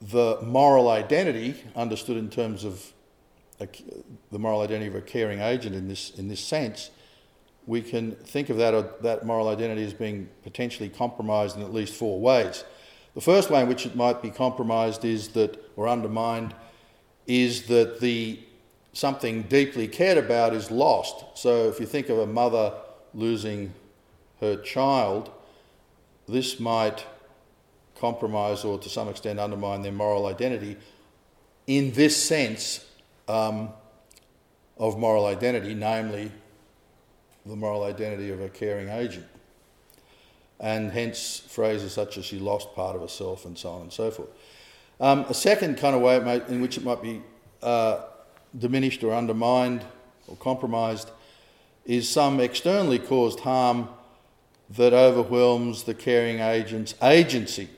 the 0.00 0.38
moral 0.42 0.88
identity 0.88 1.54
understood 1.74 2.16
in 2.16 2.28
terms 2.28 2.64
of 2.64 2.92
a, 3.60 3.68
the 4.30 4.38
moral 4.38 4.60
identity 4.60 4.88
of 4.88 4.94
a 4.94 5.00
caring 5.00 5.40
agent 5.40 5.74
in 5.74 5.88
this, 5.88 6.10
in 6.10 6.28
this 6.28 6.40
sense, 6.40 6.90
we 7.66 7.82
can 7.82 8.12
think 8.12 8.50
of 8.50 8.58
that, 8.58 8.74
uh, 8.74 8.84
that 9.00 9.24
moral 9.24 9.48
identity 9.48 9.82
as 9.84 9.94
being 9.94 10.28
potentially 10.42 10.88
compromised 10.88 11.56
in 11.56 11.62
at 11.62 11.72
least 11.72 11.94
four 11.94 12.20
ways. 12.20 12.64
The 13.14 13.20
first 13.20 13.50
way 13.50 13.62
in 13.62 13.68
which 13.68 13.86
it 13.86 13.96
might 13.96 14.20
be 14.20 14.30
compromised 14.30 15.04
is 15.04 15.28
that, 15.28 15.72
or 15.74 15.88
undermined, 15.88 16.54
is 17.26 17.66
that 17.66 18.00
the 18.00 18.38
something 18.96 19.42
deeply 19.42 19.86
cared 19.86 20.16
about 20.16 20.54
is 20.54 20.70
lost. 20.70 21.22
So 21.34 21.68
if 21.68 21.78
you 21.78 21.84
think 21.84 22.08
of 22.08 22.18
a 22.18 22.26
mother 22.26 22.72
losing 23.12 23.74
her 24.40 24.56
child, 24.56 25.30
this 26.26 26.58
might 26.58 27.04
compromise 28.00 28.64
or 28.64 28.78
to 28.78 28.88
some 28.88 29.08
extent 29.08 29.38
undermine 29.38 29.82
their 29.82 29.92
moral 29.92 30.24
identity 30.24 30.78
in 31.66 31.92
this 31.92 32.16
sense 32.16 32.86
um, 33.28 33.68
of 34.78 34.98
moral 34.98 35.26
identity, 35.26 35.74
namely 35.74 36.32
the 37.44 37.54
moral 37.54 37.84
identity 37.84 38.30
of 38.30 38.40
a 38.40 38.48
caring 38.48 38.88
agent. 38.88 39.26
And 40.58 40.90
hence 40.90 41.42
phrases 41.46 41.92
such 41.92 42.16
as 42.16 42.24
she 42.24 42.38
lost 42.38 42.74
part 42.74 42.96
of 42.96 43.02
herself 43.02 43.44
and 43.44 43.58
so 43.58 43.72
on 43.72 43.82
and 43.82 43.92
so 43.92 44.10
forth. 44.10 44.30
Um, 45.00 45.26
a 45.28 45.34
second 45.34 45.76
kind 45.76 45.94
of 45.94 46.00
way 46.00 46.16
in 46.48 46.62
which 46.62 46.78
it 46.78 46.82
might 46.82 47.02
be 47.02 47.20
uh, 47.62 47.98
diminished 48.56 49.02
or 49.04 49.14
undermined 49.14 49.84
or 50.26 50.36
compromised 50.36 51.10
is 51.84 52.08
some 52.08 52.40
externally 52.40 52.98
caused 52.98 53.40
harm 53.40 53.88
that 54.70 54.92
overwhelms 54.92 55.84
the 55.84 55.94
caring 55.94 56.40
agent's 56.40 56.94
agency. 57.02 57.68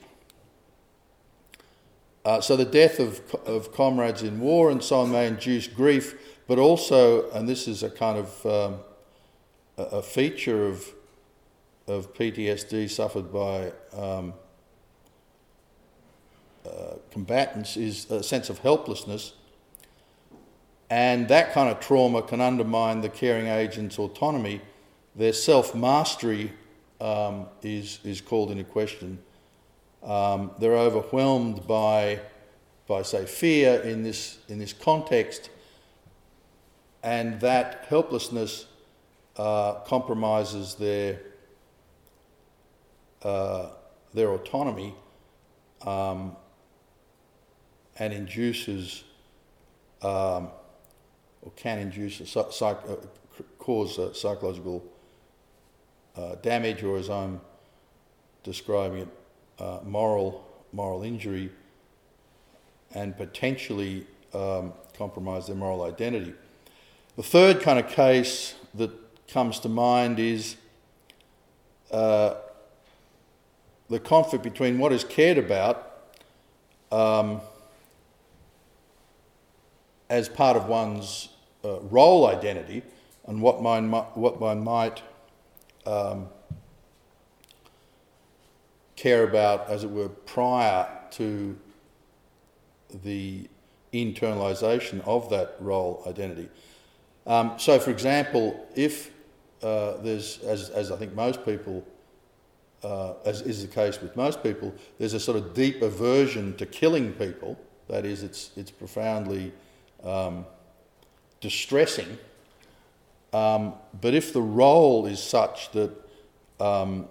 Uh, 2.25 2.41
so 2.41 2.55
the 2.55 2.65
death 2.65 2.99
of, 2.99 3.21
of 3.45 3.71
comrades 3.71 4.23
in 4.23 4.39
war 4.39 4.69
and 4.69 4.83
so 4.83 4.99
on 4.99 5.11
may 5.11 5.27
induce 5.27 5.67
grief, 5.67 6.15
but 6.47 6.57
also, 6.57 7.29
and 7.31 7.47
this 7.47 7.67
is 7.67 7.83
a 7.83 7.89
kind 7.89 8.17
of 8.17 8.45
um, 8.45 8.79
a, 9.77 10.01
feature 10.01 10.67
of, 10.67 10.91
of 11.87 12.13
PTSD 12.13 12.89
suffered 12.89 13.31
by 13.31 13.71
um, 13.93 14.33
uh, 16.65 16.95
combatants, 17.11 17.77
is 17.77 18.09
a 18.11 18.21
sense 18.21 18.49
of 18.49 18.59
helplessness 18.59 19.33
and 20.89 21.27
that 21.27 21.53
kind 21.53 21.69
of 21.69 21.79
trauma 21.79 22.21
can 22.21 22.41
undermine 22.41 23.01
the 23.01 23.09
caring 23.09 23.47
agent's 23.47 23.99
autonomy. 23.99 24.61
Their 25.15 25.33
self 25.33 25.75
mastery 25.75 26.53
um, 26.99 27.47
is, 27.61 27.99
is 28.03 28.21
called 28.21 28.51
into 28.51 28.63
question. 28.63 29.19
Um, 30.03 30.51
they're 30.59 30.77
overwhelmed 30.77 31.67
by, 31.67 32.19
by, 32.87 33.01
say, 33.03 33.25
fear 33.25 33.81
in 33.81 34.03
this, 34.03 34.39
in 34.47 34.57
this 34.57 34.73
context, 34.73 35.49
and 37.03 37.39
that 37.41 37.85
helplessness 37.89 38.65
uh, 39.37 39.75
compromises 39.85 40.75
their, 40.75 41.19
uh, 43.23 43.69
their 44.13 44.31
autonomy 44.31 44.95
um, 45.85 46.35
and 47.97 48.13
induces 48.13 49.03
um, 50.01 50.49
or 51.49 51.51
can 51.55 51.79
induce 51.79 52.19
a 52.21 52.25
psych, 52.25 52.77
uh, 52.87 52.95
cause 53.57 53.97
a 53.97 54.13
psychological 54.13 54.83
uh, 56.15 56.35
damage, 56.35 56.83
or 56.83 56.97
as 56.97 57.09
I'm 57.09 57.41
describing 58.43 58.99
it, 58.99 59.07
uh, 59.57 59.79
moral 59.83 60.45
moral 60.71 61.01
injury, 61.01 61.49
and 62.93 63.17
potentially 63.17 64.05
um, 64.33 64.73
compromise 64.95 65.47
their 65.47 65.55
moral 65.55 65.83
identity. 65.83 66.33
The 67.15 67.23
third 67.23 67.61
kind 67.61 67.79
of 67.79 67.87
case 67.87 68.53
that 68.75 68.91
comes 69.27 69.59
to 69.61 69.69
mind 69.69 70.19
is 70.19 70.55
uh, 71.91 72.35
the 73.89 73.99
conflict 73.99 74.43
between 74.43 74.77
what 74.77 74.93
is 74.93 75.03
cared 75.03 75.39
about. 75.39 75.85
Um, 76.91 77.41
as 80.09 80.27
part 80.27 80.57
of 80.57 80.67
one's 80.67 81.29
uh, 81.63 81.79
role 81.81 82.27
identity 82.27 82.83
and 83.25 83.41
what 83.41 83.61
one, 83.61 83.91
what 83.91 84.39
one 84.39 84.63
might 84.63 85.01
um, 85.85 86.27
care 88.95 89.23
about, 89.23 89.69
as 89.69 89.83
it 89.83 89.89
were, 89.89 90.09
prior 90.09 90.87
to 91.11 91.57
the 93.03 93.47
internalisation 93.93 95.01
of 95.05 95.29
that 95.29 95.55
role 95.59 96.03
identity. 96.07 96.49
Um, 97.25 97.53
so, 97.57 97.79
for 97.79 97.91
example, 97.91 98.67
if 98.75 99.11
uh, 99.61 99.97
there's, 99.97 100.39
as, 100.39 100.69
as 100.69 100.91
I 100.91 100.97
think 100.97 101.13
most 101.13 101.45
people, 101.45 101.85
uh, 102.83 103.13
as 103.25 103.41
is 103.41 103.61
the 103.61 103.67
case 103.73 104.01
with 104.01 104.15
most 104.15 104.41
people, 104.41 104.73
there's 104.97 105.13
a 105.13 105.19
sort 105.19 105.37
of 105.37 105.53
deep 105.53 105.81
aversion 105.81 106.55
to 106.57 106.65
killing 106.65 107.13
people. 107.13 107.59
That 107.87 108.05
is, 108.05 108.23
it's, 108.23 108.51
it's 108.55 108.71
profoundly 108.71 109.51
um, 110.03 110.45
distressing. 111.41 112.17
Um, 113.33 113.73
but 113.99 114.13
if 114.13 114.33
the 114.33 114.41
role 114.41 115.05
is 115.05 115.21
such 115.21 115.71
that 115.71 115.91
um, 116.59 117.07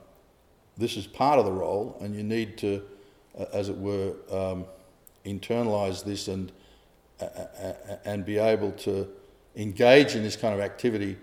this 0.77 0.97
is 0.97 1.07
part 1.07 1.39
of 1.39 1.45
the 1.45 1.53
role 1.53 1.97
and 2.01 2.15
you 2.15 2.23
need 2.23 2.59
to, 2.59 2.83
uh, 3.39 3.47
as 3.53 3.69
it 3.69 3.77
were, 3.77 4.15
um, 4.31 4.65
internalize 5.25 6.05
this 6.05 6.29
and, 6.29 6.53
uh, 7.21 7.27
and 8.05 8.25
be 8.25 8.39
able 8.39 8.73
to 8.73 9.09
engage 9.57 10.15
in 10.15 10.23
this 10.23 10.37
kind 10.37 10.55
of 10.55 10.61
activity 10.61 11.17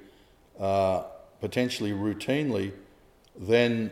uh, 0.60 1.04
potentially 1.42 1.92
routinely, 1.92 2.72
then 3.38 3.92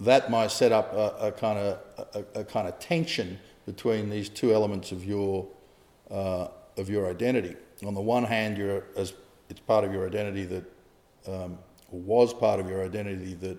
that 0.00 0.30
might 0.30 0.50
set 0.50 0.72
up 0.72 0.92
a, 0.92 1.28
a 1.28 1.32
kind 1.32 1.58
of 1.58 1.78
a, 2.14 2.40
a, 2.40 2.44
kind 2.44 2.66
of 2.66 2.78
tension 2.78 3.38
between 3.64 4.10
these 4.10 4.28
two 4.28 4.52
elements 4.52 4.92
of 4.92 5.04
your 5.04 5.46
uh, 6.10 6.48
of 6.76 6.90
your 6.90 7.08
identity. 7.08 7.56
On 7.86 7.94
the 7.94 8.00
one 8.00 8.24
hand, 8.24 8.56
you're 8.56 8.84
as 8.96 9.14
it's 9.50 9.60
part 9.60 9.84
of 9.84 9.92
your 9.92 10.06
identity 10.06 10.44
that 10.44 10.64
um, 11.26 11.58
was 11.90 12.32
part 12.32 12.60
of 12.60 12.68
your 12.68 12.84
identity 12.84 13.34
that 13.34 13.58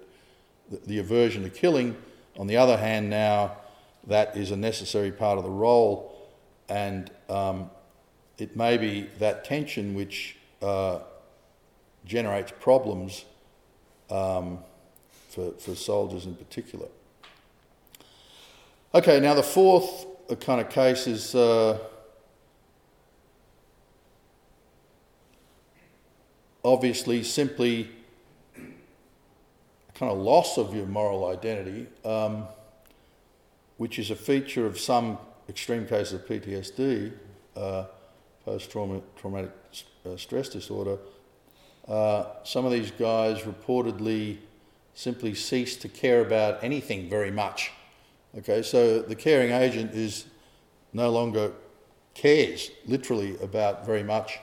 the, 0.69 0.77
the 0.87 0.99
aversion 0.99 1.43
to 1.43 1.49
killing. 1.49 1.95
On 2.37 2.47
the 2.47 2.57
other 2.57 2.77
hand, 2.77 3.09
now 3.09 3.57
that 4.07 4.35
is 4.35 4.51
a 4.51 4.57
necessary 4.57 5.11
part 5.11 5.37
of 5.37 5.43
the 5.43 5.49
role, 5.49 6.29
and 6.69 7.11
um, 7.29 7.69
it 8.37 8.55
may 8.55 8.77
be 8.77 9.09
that 9.19 9.45
tension 9.45 9.93
which 9.93 10.37
uh, 10.61 10.99
generates 12.05 12.51
problems 12.59 13.25
um, 14.09 14.59
for, 15.29 15.51
for 15.51 15.75
soldiers 15.75 16.25
in 16.25 16.35
particular. 16.35 16.87
Okay, 18.93 19.19
now 19.19 19.33
the 19.33 19.43
fourth 19.43 20.05
kind 20.39 20.59
of 20.61 20.69
case 20.69 21.07
is. 21.07 21.35
Uh, 21.35 21.77
obviously 26.65 27.23
simply 27.23 27.87
a 28.57 29.91
kind 29.93 30.11
of 30.11 30.17
loss 30.17 30.57
of 30.57 30.75
your 30.75 30.87
moral 30.87 31.27
identity, 31.27 31.85
um, 32.03 32.45
which 33.77 33.99
is 33.99 34.09
a 34.09 34.15
feature 34.15 34.65
of 34.65 34.79
some 34.79 35.19
extreme 35.47 35.85
cases 35.85 36.13
of 36.13 36.27
PTSD, 36.27 37.13
uh, 37.55 37.85
post 38.43 38.71
traumatic 38.71 39.51
uh, 40.05 40.17
stress 40.17 40.49
disorder. 40.49 40.97
Uh, 41.87 42.25
some 42.43 42.65
of 42.65 42.71
these 42.71 42.89
guys 42.89 43.41
reportedly 43.41 44.39
simply 44.95 45.35
cease 45.35 45.75
to 45.77 45.87
care 45.87 46.21
about 46.21 46.63
anything 46.63 47.07
very 47.09 47.29
much. 47.29 47.71
Okay, 48.37 48.63
so 48.63 48.99
the 48.99 49.15
caring 49.15 49.51
agent 49.51 49.93
is 49.93 50.25
no 50.93 51.11
longer 51.11 51.51
cares 52.15 52.71
literally 52.87 53.37
about 53.39 53.85
very 53.85 54.03
much. 54.03 54.39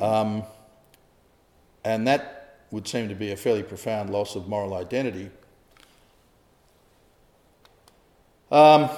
Um, 0.00 0.42
and 1.86 2.04
that 2.08 2.64
would 2.72 2.88
seem 2.88 3.08
to 3.08 3.14
be 3.14 3.30
a 3.30 3.36
fairly 3.36 3.62
profound 3.62 4.10
loss 4.10 4.34
of 4.34 4.48
moral 4.48 4.74
identity. 4.74 5.30
Um, 8.50 8.90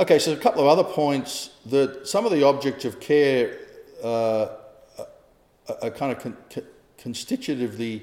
okay, 0.00 0.18
so 0.18 0.32
a 0.32 0.36
couple 0.36 0.62
of 0.62 0.66
other 0.66 0.82
points 0.82 1.50
that 1.66 2.08
some 2.08 2.26
of 2.26 2.32
the 2.32 2.42
objects 2.42 2.84
of 2.84 2.98
care 2.98 3.58
uh, 4.02 4.48
are 5.80 5.90
kind 5.90 6.10
of 6.10 6.18
con- 6.18 6.64
constitutively 6.98 8.02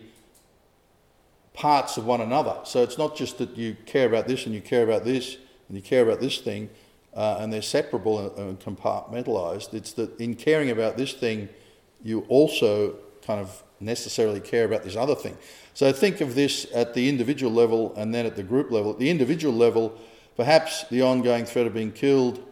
parts 1.53 1.97
of 1.97 2.05
one 2.05 2.21
another. 2.21 2.57
So 2.63 2.81
it's 2.81 2.97
not 2.97 3.17
just 3.17 3.39
that 3.39 3.57
you 3.57 3.75
care 3.85 4.07
about 4.07 4.25
this 4.25 4.45
and 4.45 4.55
you 4.55 4.61
care 4.61 4.83
about 4.83 5.03
this 5.03 5.35
and 5.67 5.75
you 5.75 5.83
care 5.83 6.01
about 6.01 6.21
this 6.21 6.38
thing 6.38 6.69
uh, 7.13 7.39
and 7.41 7.51
they're 7.51 7.61
separable 7.61 8.19
and, 8.19 8.38
and 8.38 8.59
compartmentalized. 8.59 9.73
It's 9.73 9.91
that 9.93 10.17
in 10.17 10.35
caring 10.35 10.69
about 10.71 10.95
this 10.95 11.11
thing, 11.11 11.49
you 12.01 12.21
also 12.29 12.95
kind 13.25 13.41
of 13.41 13.63
necessarily 13.79 14.39
care 14.39 14.65
about 14.65 14.83
this 14.83 14.95
other 14.95 15.15
thing. 15.15 15.38
So 15.73 15.91
think 15.91 16.21
of 16.21 16.35
this 16.35 16.65
at 16.73 16.93
the 16.93 17.09
individual 17.09 17.51
level 17.51 17.93
and 17.95 18.13
then 18.13 18.25
at 18.25 18.35
the 18.35 18.43
group 18.43 18.71
level. 18.71 18.91
At 18.91 18.99
the 18.99 19.09
individual 19.09 19.53
level, 19.53 19.99
perhaps 20.35 20.85
the 20.89 21.01
ongoing 21.01 21.45
threat 21.45 21.67
of 21.67 21.73
being 21.73 21.91
killed 21.91 22.43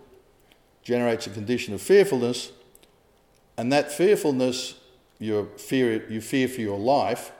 generates 0.83 1.27
a 1.27 1.29
condition 1.29 1.73
of 1.73 1.81
fearfulness, 1.81 2.51
and 3.57 3.71
that 3.71 3.91
fearfulness, 3.91 4.75
your 5.19 5.45
fear, 5.57 6.09
you 6.09 6.19
fear 6.19 6.47
for 6.47 6.59
your 6.59 6.77
life, 6.77 7.31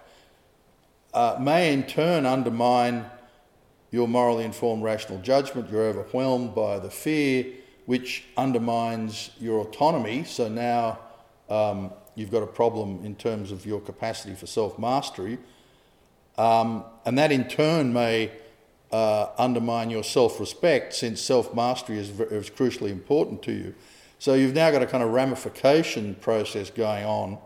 uh, 1.13 1.37
may 1.39 1.73
in 1.73 1.83
turn 1.83 2.25
undermine 2.25 3.05
your 3.91 4.07
morally 4.07 4.45
informed 4.45 4.81
rational 4.81 5.19
judgment. 5.19 5.69
You're 5.69 5.83
overwhelmed 5.83 6.55
by 6.55 6.79
the 6.79 6.89
fear 6.89 7.45
which 7.85 8.23
undermines 8.37 9.31
your 9.39 9.59
autonomy. 9.59 10.23
So 10.23 10.47
now 10.47 10.99
um, 11.49 11.91
you've 12.15 12.31
got 12.31 12.43
a 12.43 12.47
problem 12.47 13.03
in 13.05 13.15
terms 13.15 13.51
of 13.51 13.65
your 13.65 13.81
capacity 13.81 14.35
for 14.35 14.47
self 14.47 14.77
mastery. 14.77 15.37
Um, 16.37 16.83
and 17.05 17.17
that 17.17 17.31
in 17.31 17.47
turn 17.47 17.93
may 17.93 18.31
uh, 18.91 19.27
undermine 19.37 19.89
your 19.89 20.03
self 20.03 20.39
respect 20.39 20.93
since 20.93 21.21
self 21.21 21.53
mastery 21.53 21.97
is, 21.97 22.09
is 22.19 22.49
crucially 22.49 22.91
important 22.91 23.41
to 23.43 23.51
you. 23.51 23.75
So 24.19 24.35
you've 24.35 24.55
now 24.55 24.71
got 24.71 24.81
a 24.81 24.85
kind 24.85 25.03
of 25.03 25.11
ramification 25.11 26.15
process 26.15 26.69
going 26.69 27.05
on 27.05 27.37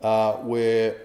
uh, 0.00 0.34
where 0.34 0.96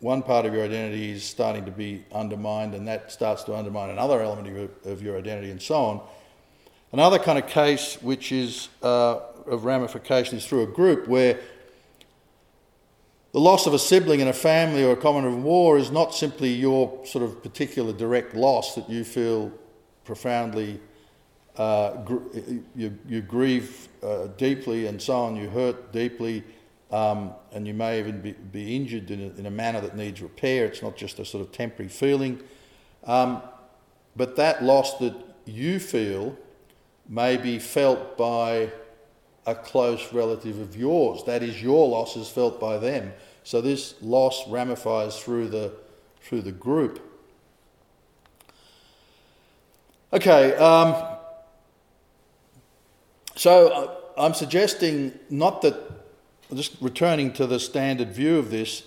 one 0.00 0.22
part 0.22 0.46
of 0.46 0.54
your 0.54 0.64
identity 0.64 1.10
is 1.10 1.24
starting 1.24 1.64
to 1.64 1.70
be 1.70 2.04
undermined 2.12 2.74
and 2.74 2.86
that 2.88 3.10
starts 3.10 3.42
to 3.44 3.54
undermine 3.54 3.90
another 3.90 4.22
element 4.22 4.48
of 4.48 4.54
your, 4.54 4.68
of 4.92 5.02
your 5.02 5.18
identity 5.18 5.50
and 5.50 5.60
so 5.60 5.74
on. 5.74 6.00
Another 6.92 7.18
kind 7.18 7.38
of 7.38 7.46
case 7.46 7.98
which 8.00 8.30
is 8.30 8.68
uh, 8.82 9.20
of 9.46 9.64
ramification 9.64 10.38
is 10.38 10.46
through 10.46 10.62
a 10.62 10.66
group 10.66 11.08
where 11.08 11.40
the 13.34 13.40
loss 13.40 13.66
of 13.66 13.74
a 13.74 13.80
sibling 13.80 14.20
in 14.20 14.28
a 14.28 14.32
family 14.32 14.84
or 14.84 14.92
a 14.92 14.96
comrade 14.96 15.24
of 15.24 15.42
war 15.42 15.76
is 15.76 15.90
not 15.90 16.14
simply 16.14 16.50
your 16.50 17.04
sort 17.04 17.24
of 17.24 17.42
particular 17.42 17.92
direct 17.92 18.36
loss 18.36 18.76
that 18.76 18.88
you 18.88 19.02
feel 19.02 19.50
profoundly, 20.04 20.80
uh, 21.56 21.96
gr- 22.04 22.38
you, 22.76 22.96
you 23.08 23.20
grieve 23.20 23.88
uh, 24.04 24.28
deeply 24.36 24.86
and 24.86 25.02
so 25.02 25.16
on, 25.16 25.34
you 25.34 25.50
hurt 25.50 25.92
deeply, 25.92 26.44
um, 26.92 27.32
and 27.50 27.66
you 27.66 27.74
may 27.74 27.98
even 27.98 28.20
be, 28.20 28.34
be 28.52 28.76
injured 28.76 29.10
in 29.10 29.20
a, 29.20 29.40
in 29.40 29.46
a, 29.46 29.50
manner 29.50 29.80
that 29.80 29.96
needs 29.96 30.22
repair. 30.22 30.66
It's 30.66 30.80
not 30.80 30.96
just 30.96 31.18
a 31.18 31.24
sort 31.24 31.44
of 31.44 31.50
temporary 31.50 31.88
feeling. 31.88 32.40
Um, 33.02 33.42
but 34.14 34.36
that 34.36 34.62
loss 34.62 34.96
that 34.98 35.16
you 35.44 35.80
feel 35.80 36.38
may 37.08 37.36
be 37.36 37.58
felt 37.58 38.16
by 38.16 38.70
a 39.46 39.54
close 39.54 40.12
relative 40.12 40.58
of 40.58 40.76
yours. 40.76 41.22
That 41.24 41.42
is, 41.42 41.62
your 41.62 41.88
loss 41.88 42.16
is 42.16 42.28
felt 42.28 42.60
by 42.60 42.78
them. 42.78 43.12
So 43.42 43.60
this 43.60 43.94
loss 44.00 44.48
ramifies 44.48 45.18
through 45.18 45.48
the, 45.48 45.72
through 46.22 46.42
the 46.42 46.52
group. 46.52 47.00
Okay, 50.12 50.54
um, 50.54 50.94
so 53.36 53.68
uh, 53.68 53.94
I'm 54.16 54.32
suggesting 54.32 55.18
not 55.28 55.60
that, 55.62 55.74
just 56.54 56.76
returning 56.80 57.32
to 57.34 57.46
the 57.46 57.58
standard 57.58 58.14
view 58.14 58.38
of 58.38 58.50
this, 58.50 58.84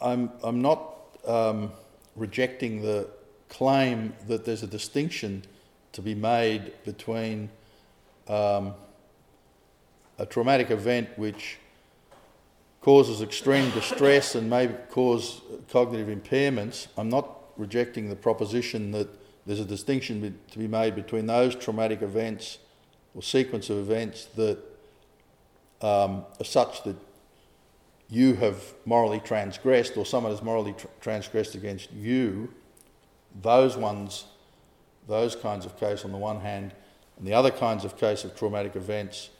I'm, 0.00 0.32
I'm 0.42 0.60
not 0.60 0.96
um, 1.26 1.70
rejecting 2.16 2.82
the 2.82 3.08
claim 3.48 4.14
that 4.26 4.44
there's 4.44 4.64
a 4.64 4.66
distinction 4.66 5.44
to 5.92 6.02
be 6.02 6.14
made 6.14 6.72
between 6.84 7.50
um, 8.26 8.74
a 10.18 10.26
traumatic 10.26 10.70
event 10.70 11.08
which 11.16 11.58
causes 12.80 13.22
extreme 13.22 13.70
distress 13.70 14.34
and 14.34 14.48
may 14.48 14.68
cause 14.90 15.40
cognitive 15.70 16.08
impairments, 16.08 16.86
I'm 16.96 17.08
not 17.08 17.30
rejecting 17.56 18.08
the 18.08 18.16
proposition 18.16 18.90
that 18.92 19.08
there's 19.46 19.60
a 19.60 19.64
distinction 19.64 20.38
to 20.50 20.58
be 20.58 20.68
made 20.68 20.94
between 20.94 21.26
those 21.26 21.54
traumatic 21.54 22.02
events 22.02 22.58
or 23.14 23.22
sequence 23.22 23.70
of 23.70 23.78
events 23.78 24.26
that 24.36 24.58
um, 25.80 26.24
are 26.40 26.44
such 26.44 26.82
that 26.84 26.96
you 28.08 28.34
have 28.34 28.74
morally 28.84 29.20
transgressed 29.20 29.96
or 29.96 30.04
someone 30.04 30.32
has 30.32 30.42
morally 30.42 30.74
transgressed 31.00 31.54
against 31.54 31.92
you, 31.92 32.52
those 33.42 33.76
ones, 33.76 34.24
those 35.08 35.34
kinds 35.34 35.66
of 35.66 35.78
case 35.78 36.04
on 36.04 36.12
the 36.12 36.18
one 36.18 36.40
hand, 36.40 36.72
and 37.18 37.26
the 37.26 37.32
other 37.32 37.50
kinds 37.50 37.84
of 37.84 37.96
case 37.96 38.24
of 38.24 38.36
traumatic 38.36 38.76
events 38.76 39.30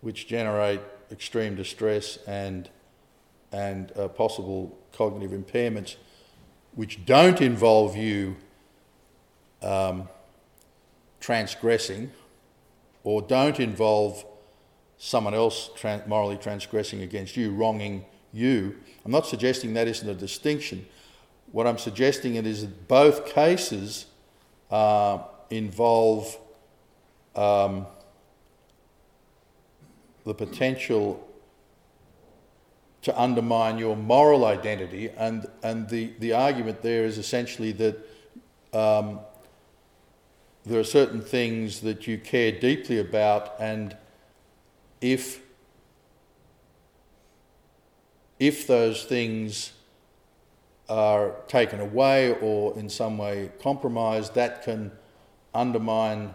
which 0.00 0.26
generate 0.26 0.80
extreme 1.10 1.56
distress 1.56 2.18
and, 2.26 2.68
and 3.52 3.92
uh, 3.96 4.08
possible 4.08 4.78
cognitive 4.92 5.30
impairments 5.30 5.96
which 6.74 7.04
don't 7.04 7.40
involve 7.40 7.96
you 7.96 8.36
um, 9.62 10.08
transgressing 11.20 12.10
or 13.02 13.22
don't 13.22 13.58
involve 13.58 14.24
someone 14.98 15.34
else 15.34 15.70
morally 16.06 16.36
transgressing 16.36 17.02
against 17.02 17.36
you, 17.36 17.52
wronging 17.52 18.04
you. 18.32 18.76
I'm 19.04 19.12
not 19.12 19.26
suggesting 19.26 19.74
that 19.74 19.88
isn't 19.88 20.08
a 20.08 20.14
distinction. 20.14 20.86
What 21.52 21.66
I'm 21.66 21.78
suggesting 21.78 22.34
it 22.34 22.46
is 22.46 22.62
that 22.62 22.88
both 22.88 23.26
cases 23.26 24.06
uh, 24.70 25.18
involve 25.50 26.36
um, 27.34 27.86
the 30.28 30.34
potential 30.34 31.26
to 33.00 33.18
undermine 33.18 33.78
your 33.78 33.96
moral 33.96 34.44
identity. 34.44 35.08
And, 35.16 35.46
and 35.62 35.88
the, 35.88 36.12
the 36.18 36.34
argument 36.34 36.82
there 36.82 37.06
is 37.06 37.16
essentially 37.16 37.72
that 37.72 37.96
um, 38.74 39.20
there 40.66 40.78
are 40.78 40.84
certain 40.84 41.22
things 41.22 41.80
that 41.80 42.06
you 42.06 42.18
care 42.18 42.52
deeply 42.52 42.98
about, 42.98 43.54
and 43.58 43.96
if, 45.00 45.40
if 48.38 48.66
those 48.66 49.04
things 49.04 49.72
are 50.90 51.36
taken 51.46 51.80
away 51.80 52.34
or 52.42 52.78
in 52.78 52.90
some 52.90 53.16
way 53.16 53.50
compromised, 53.62 54.34
that 54.34 54.62
can 54.62 54.92
undermine 55.54 56.34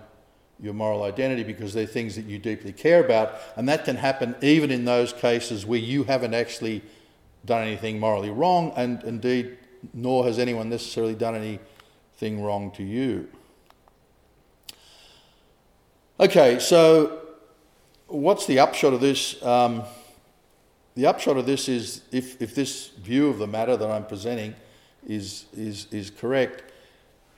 your 0.60 0.74
moral 0.74 1.04
identity 1.04 1.44
because 1.44 1.74
they're 1.74 1.86
things 1.86 2.16
that 2.16 2.26
you 2.26 2.40
deeply 2.40 2.72
care 2.72 3.04
about. 3.04 3.36
And 3.56 3.68
that 3.70 3.86
can 3.86 3.96
happen 3.96 4.36
even 4.42 4.72
in 4.72 4.86
those 4.86 5.14
cases 5.14 5.66
where 5.66 5.80
you 5.80 6.04
haven't 6.04 6.34
actually 6.34 6.82
done 7.46 7.68
anything 7.68 8.00
morally 8.00 8.30
wrong, 8.30 8.72
and 8.76 9.04
indeed, 9.04 9.58
nor 9.94 10.26
has 10.26 10.40
anyone 10.40 10.70
necessarily 10.70 11.16
done 11.16 11.36
anything 11.36 12.42
wrong 12.42 12.72
to 12.72 12.84
you. 12.84 13.28
Okay, 16.20 16.60
so 16.60 17.20
what's 18.08 18.46
the 18.46 18.60
upshot 18.60 18.94
of 18.94 19.02
this? 19.02 19.44
Um, 19.44 19.84
the 20.96 21.08
upshot 21.08 21.38
of 21.38 21.46
this 21.46 21.68
is 21.68 22.04
if, 22.12 22.42
if 22.42 22.56
this 22.56 22.90
view 22.90 23.30
of 23.30 23.40
the 23.40 23.48
matter 23.48 23.76
that 23.76 23.90
I'm 23.90 24.06
presenting 24.06 24.56
is, 25.06 25.46
is, 25.54 25.88
is 25.92 26.12
correct, 26.12 26.64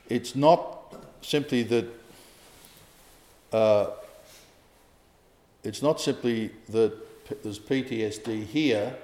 it's 0.09 0.35
not 0.35 0.93
simply 1.21 1.63
that 1.63 1.87
uh, 3.51 3.87
it's 5.63 5.81
not 5.81 5.99
simply 5.99 6.51
that 6.69 6.93
there's 7.43 7.59
PTSD 7.59 8.45
here 8.45 8.95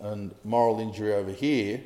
and 0.00 0.34
moral 0.44 0.80
injury 0.80 1.14
over 1.14 1.32
here, 1.32 1.80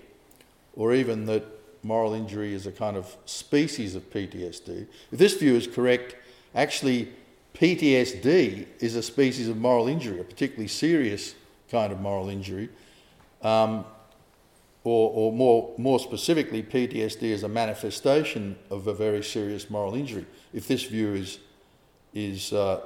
or 0.74 0.94
even 0.94 1.26
that 1.26 1.44
moral 1.82 2.14
injury 2.14 2.54
is 2.54 2.66
a 2.66 2.72
kind 2.72 2.96
of 2.96 3.14
species 3.26 3.94
of 3.94 4.10
PTSD. 4.10 4.86
If 5.12 5.18
this 5.18 5.34
view 5.34 5.54
is 5.54 5.66
correct, 5.66 6.16
actually 6.54 7.12
PTSD 7.54 8.66
is 8.80 8.96
a 8.96 9.02
species 9.02 9.48
of 9.48 9.56
moral 9.56 9.86
injury, 9.86 10.20
a 10.20 10.24
particularly 10.24 10.68
serious 10.68 11.34
kind 11.70 11.92
of 11.92 12.00
moral 12.00 12.28
injury. 12.28 12.68
Um, 13.42 13.84
or, 14.82 15.10
or 15.14 15.32
more, 15.32 15.72
more 15.78 15.98
specifically, 15.98 16.62
PTSD 16.62 17.22
is 17.22 17.42
a 17.42 17.48
manifestation 17.48 18.56
of 18.70 18.86
a 18.86 18.92
very 18.92 19.22
serious 19.22 19.70
moral 19.70 19.94
injury. 19.94 20.26
If 20.52 20.68
this 20.68 20.82
view 20.84 21.14
is 21.14 21.38
is, 22.14 22.52
uh, 22.52 22.80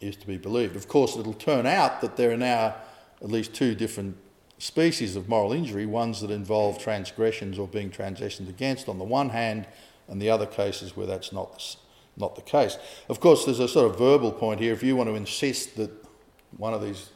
is 0.00 0.16
to 0.16 0.26
be 0.26 0.38
believed. 0.38 0.76
Of 0.76 0.88
course, 0.88 1.16
it'll 1.16 1.34
turn 1.34 1.66
out 1.66 2.00
that 2.00 2.16
there 2.16 2.30
are 2.30 2.36
now 2.36 2.76
at 3.20 3.30
least 3.30 3.52
two 3.52 3.74
different 3.74 4.16
species 4.58 5.16
of 5.16 5.28
moral 5.28 5.52
injury 5.52 5.86
ones 5.86 6.20
that 6.20 6.30
involve 6.30 6.78
transgressions 6.78 7.58
or 7.58 7.66
being 7.66 7.90
transgressed 7.90 8.40
against 8.40 8.88
on 8.88 8.98
the 8.98 9.04
one 9.04 9.30
hand, 9.30 9.66
and 10.08 10.20
the 10.20 10.30
other 10.30 10.46
cases 10.46 10.96
where 10.96 11.06
that's 11.06 11.32
not, 11.32 11.76
not 12.16 12.36
the 12.36 12.42
case. 12.42 12.76
Of 13.08 13.20
course, 13.20 13.44
there's 13.44 13.60
a 13.60 13.68
sort 13.68 13.90
of 13.90 13.98
verbal 13.98 14.32
point 14.32 14.60
here. 14.60 14.72
If 14.72 14.82
you 14.82 14.94
want 14.94 15.08
to 15.08 15.14
insist 15.14 15.76
that 15.76 15.90
one 16.56 16.74
of 16.74 16.82
these 16.82 17.10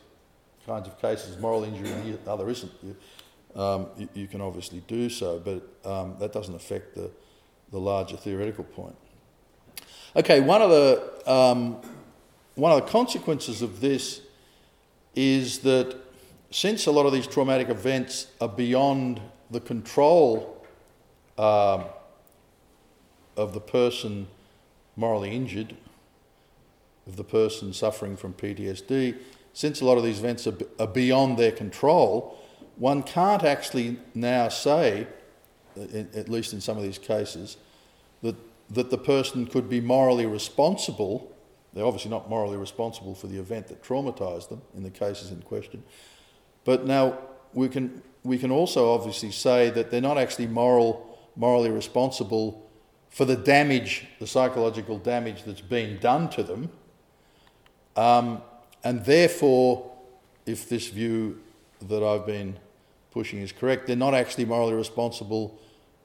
kinds 0.66 0.88
of 0.88 1.00
cases 1.00 1.30
is 1.30 1.38
moral 1.38 1.64
injury 1.64 1.90
and 1.90 2.18
the 2.24 2.30
other 2.30 2.48
isn't, 2.48 2.72
you, 2.82 2.96
um, 3.60 3.86
you, 3.96 4.08
you, 4.14 4.26
can 4.26 4.40
obviously 4.40 4.82
do 4.88 5.08
so, 5.08 5.38
but 5.38 5.88
um, 5.88 6.16
that 6.18 6.32
doesn't 6.32 6.54
affect 6.54 6.94
the, 6.94 7.10
the 7.70 7.78
larger 7.78 8.16
theoretical 8.16 8.64
point. 8.64 8.96
Okay, 10.16 10.40
one 10.40 10.62
of 10.62 10.70
the 10.70 11.30
um, 11.30 11.76
one 12.54 12.72
of 12.72 12.82
the 12.82 12.90
consequences 12.90 13.60
of 13.60 13.82
this 13.82 14.22
is 15.14 15.58
that 15.58 15.94
since 16.50 16.86
a 16.86 16.90
lot 16.90 17.04
of 17.04 17.12
these 17.12 17.26
traumatic 17.26 17.68
events 17.68 18.28
are 18.40 18.48
beyond 18.48 19.20
the 19.50 19.60
control 19.60 20.66
uh, 21.36 21.84
of 23.36 23.52
the 23.52 23.60
person 23.60 24.26
morally 24.96 25.32
injured, 25.36 25.76
of 27.06 27.16
the 27.16 27.24
person 27.24 27.74
suffering 27.74 28.16
from 28.16 28.32
PTSD, 28.32 29.18
since 29.52 29.82
a 29.82 29.84
lot 29.84 29.98
of 29.98 30.02
these 30.02 30.18
events 30.18 30.46
are, 30.46 30.56
are 30.80 30.86
beyond 30.86 31.36
their 31.36 31.52
control, 31.52 32.42
one 32.76 33.02
can't 33.02 33.44
actually 33.44 33.98
now 34.14 34.48
say, 34.48 35.06
at 35.76 36.30
least 36.30 36.54
in 36.54 36.62
some 36.62 36.78
of 36.78 36.82
these 36.82 36.96
cases, 36.96 37.58
that 38.70 38.90
the 38.90 38.98
person 38.98 39.46
could 39.46 39.68
be 39.68 39.80
morally 39.80 40.26
responsible, 40.26 41.32
they're 41.72 41.84
obviously 41.84 42.10
not 42.10 42.28
morally 42.28 42.56
responsible 42.56 43.14
for 43.14 43.26
the 43.26 43.38
event 43.38 43.68
that 43.68 43.82
traumatised 43.82 44.48
them 44.48 44.62
in 44.74 44.82
the 44.82 44.90
cases 44.90 45.30
in 45.30 45.42
question. 45.42 45.82
But 46.64 46.86
now 46.86 47.18
we 47.52 47.68
can, 47.68 48.02
we 48.24 48.38
can 48.38 48.50
also 48.50 48.92
obviously 48.92 49.30
say 49.30 49.70
that 49.70 49.90
they're 49.90 50.00
not 50.00 50.18
actually 50.18 50.48
moral, 50.48 51.18
morally 51.36 51.70
responsible 51.70 52.66
for 53.08 53.24
the 53.24 53.36
damage, 53.36 54.06
the 54.18 54.26
psychological 54.26 54.98
damage 54.98 55.44
that's 55.44 55.60
been 55.60 55.98
done 56.00 56.28
to 56.30 56.42
them. 56.42 56.70
Um, 57.94 58.42
and 58.82 59.04
therefore, 59.04 59.92
if 60.44 60.68
this 60.68 60.88
view 60.88 61.40
that 61.82 62.02
I've 62.02 62.26
been 62.26 62.58
pushing 63.10 63.40
is 63.40 63.52
correct, 63.52 63.86
they're 63.86 63.96
not 63.96 64.14
actually 64.14 64.44
morally 64.44 64.74
responsible 64.74 65.58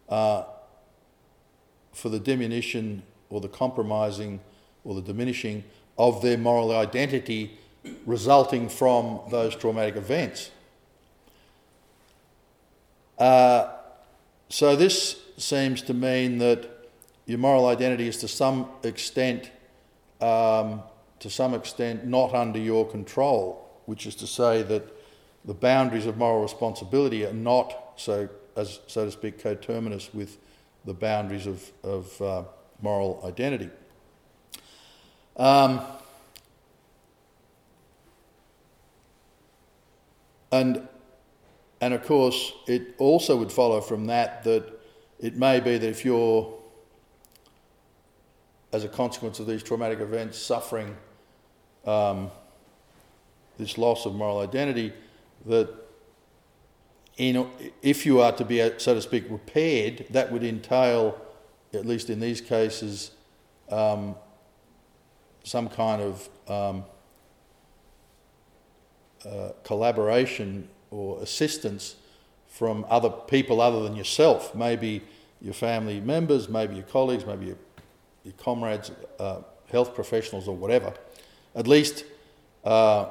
uh, 0.10 0.44
for 1.94 2.10
the 2.10 2.20
diminution 2.20 3.04
or 3.30 3.42
the 3.42 3.48
compromising 3.48 4.40
or 4.84 4.96
the 4.96 5.02
diminishing 5.02 5.64
of 5.98 6.22
their 6.22 6.38
moral 6.38 6.76
identity 6.76 7.58
resulting 8.06 8.70
from 8.70 9.20
those 9.30 9.56
traumatic 9.56 9.96
events. 9.96 10.52
Uh, 13.18 13.70
so 14.50 14.76
this 14.76 15.18
seems 15.38 15.82
to 15.84 15.94
mean 15.94 16.38
that 16.40 16.90
your 17.26 17.38
moral 17.38 17.68
identity 17.68 18.08
is 18.08 18.18
to 18.18 18.28
some 18.28 18.68
extent, 18.84 19.52
um, 20.20 20.82
to 21.20 21.30
some 21.30 21.54
extent, 21.54 22.06
not 22.06 22.34
under 22.34 22.60
your 22.60 22.88
control, 22.88 23.70
which 23.86 24.06
is 24.06 24.16
to 24.16 24.28
say 24.28 24.64
that 24.64 24.84
the 25.46 25.54
boundaries 25.54 26.06
of 26.06 26.18
moral 26.18 26.42
responsibility 26.42 27.26
are 27.26 27.34
not 27.34 27.94
so, 27.96 28.28
as 28.56 28.80
so 28.88 29.06
to 29.06 29.12
speak, 29.12 29.42
coterminous 29.42 30.14
with 30.14 30.38
the 30.86 30.94
boundaries 30.94 31.48
of, 31.48 31.72
of 31.84 32.22
uh, 32.22 32.44
moral 32.82 33.22
identity. 33.26 33.70
Um, 35.38 35.82
and, 40.52 40.88
and 41.80 41.94
of 41.94 42.04
course, 42.04 42.52
it 42.68 42.96
also 42.98 43.38
would 43.38 43.52
follow 43.52 43.82
from 43.82 44.08
that 44.08 44.44
that 44.44 44.82
it 45.20 45.38
may 45.38 45.60
be 45.60 45.78
that 45.78 45.88
if 45.88 46.04
you're, 46.04 46.58
as 48.74 48.84
a 48.84 48.90
consequence 48.90 49.40
of 49.40 49.48
these 49.48 49.62
traumatic 49.62 50.00
events, 50.00 50.38
suffering 50.38 50.96
um, 51.86 52.32
this 53.58 53.78
loss 53.78 54.06
of 54.06 54.16
moral 54.16 54.40
identity, 54.40 54.94
that 55.46 55.70
in, 57.18 57.48
if 57.82 58.06
you 58.06 58.22
are 58.22 58.32
to 58.34 58.46
be, 58.46 58.58
so 58.78 58.94
to 58.94 59.02
speak, 59.02 59.26
repaired, 59.30 60.06
that 60.10 60.32
would 60.32 60.44
entail, 60.44 61.20
at 61.74 61.86
least 61.86 62.10
in 62.10 62.20
these 62.20 62.42
cases, 62.42 63.12
um, 63.70 64.16
some 65.44 65.68
kind 65.68 66.02
of 66.02 66.30
um, 66.48 66.86
uh, 69.26 69.50
collaboration 69.64 70.68
or 70.90 71.22
assistance 71.22 71.96
from 72.48 72.86
other 72.90 73.10
people 73.10 73.62
other 73.62 73.82
than 73.84 73.96
yourself, 73.96 74.54
maybe 74.54 75.02
your 75.42 75.54
family 75.54 76.00
members, 76.00 76.50
maybe 76.50 76.76
your 76.76 76.84
colleagues, 76.84 77.26
maybe 77.26 77.48
your, 77.48 77.58
your 78.24 78.34
comrades, 78.34 78.92
uh, 79.20 79.42
health 79.72 79.96
professionals, 79.96 80.48
or 80.48 80.56
whatever. 80.56 80.94
At 81.56 81.68
least 81.68 82.04
uh, 82.64 83.08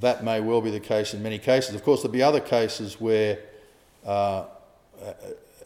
that 0.00 0.24
may 0.24 0.40
well 0.40 0.60
be 0.60 0.70
the 0.70 0.80
case 0.80 1.14
in 1.14 1.22
many 1.22 1.38
cases. 1.38 1.74
Of 1.74 1.82
course, 1.82 2.02
there'll 2.02 2.12
be 2.12 2.22
other 2.22 2.40
cases 2.40 3.00
where 3.00 3.38
uh, 4.04 4.44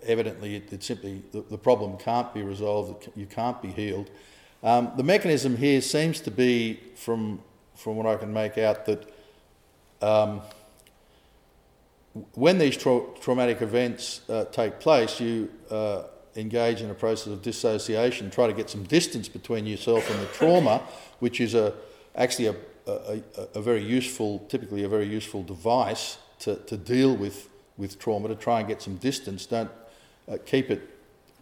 evidently 0.05 0.57
it, 0.57 0.73
it 0.73 0.83
simply 0.83 1.23
the, 1.33 1.43
the, 1.43 1.59
problem 1.59 1.97
can't 1.97 2.33
be 2.35 2.43
resolved, 2.43 3.09
you 3.17 3.27
can't 3.27 3.61
be 3.61 3.69
healed. 3.69 4.11
Um, 4.63 4.93
the 4.97 5.03
mechanism 5.03 5.57
here 5.57 5.81
seems 5.81 6.21
to 6.21 6.31
be, 6.31 6.81
from 6.95 7.41
from 7.75 7.97
what 7.97 8.07
I 8.07 8.17
can 8.17 8.33
make 8.33 8.59
out, 8.59 8.87
that 8.87 9.13
um, 10.01 10.41
when 12.35 12.59
these 12.59 12.77
tra- 12.77 13.03
traumatic 13.21 13.63
events 13.63 14.21
uh, 14.29 14.45
take 14.47 14.79
place, 14.79 15.21
you 15.21 15.51
uh, 15.71 16.05
engage 16.37 16.81
in 16.81 16.91
a 16.91 16.95
process 16.95 17.33
of 17.33 17.43
dissociation, 17.43 18.31
try 18.31 18.47
to 18.47 18.53
get 18.53 18.71
some 18.71 18.85
distance 18.85 19.29
between 19.29 19.67
yourself 19.67 20.09
and 20.11 20.21
the 20.21 20.27
trauma, 20.27 20.83
which 21.19 21.41
is 21.41 21.55
a 21.55 21.75
actually 22.15 22.47
a 22.47 22.55
a, 22.87 23.23
a, 23.55 23.63
very 23.63 23.83
useful, 23.83 24.41
typically 24.49 24.85
a 24.85 24.89
very 24.89 25.07
useful 25.07 25.43
device 25.43 26.19
to, 26.41 26.57
to 26.57 26.77
deal 26.77 27.15
with, 27.15 27.49
with 27.77 27.99
trauma, 27.99 28.29
to 28.29 28.35
try 28.35 28.59
and 28.59 28.69
get 28.69 28.83
some 28.83 28.97
distance. 28.97 29.47
Don't 29.47 29.71
uh, 30.29 30.39
keep 30.45 30.71
it 30.71 30.89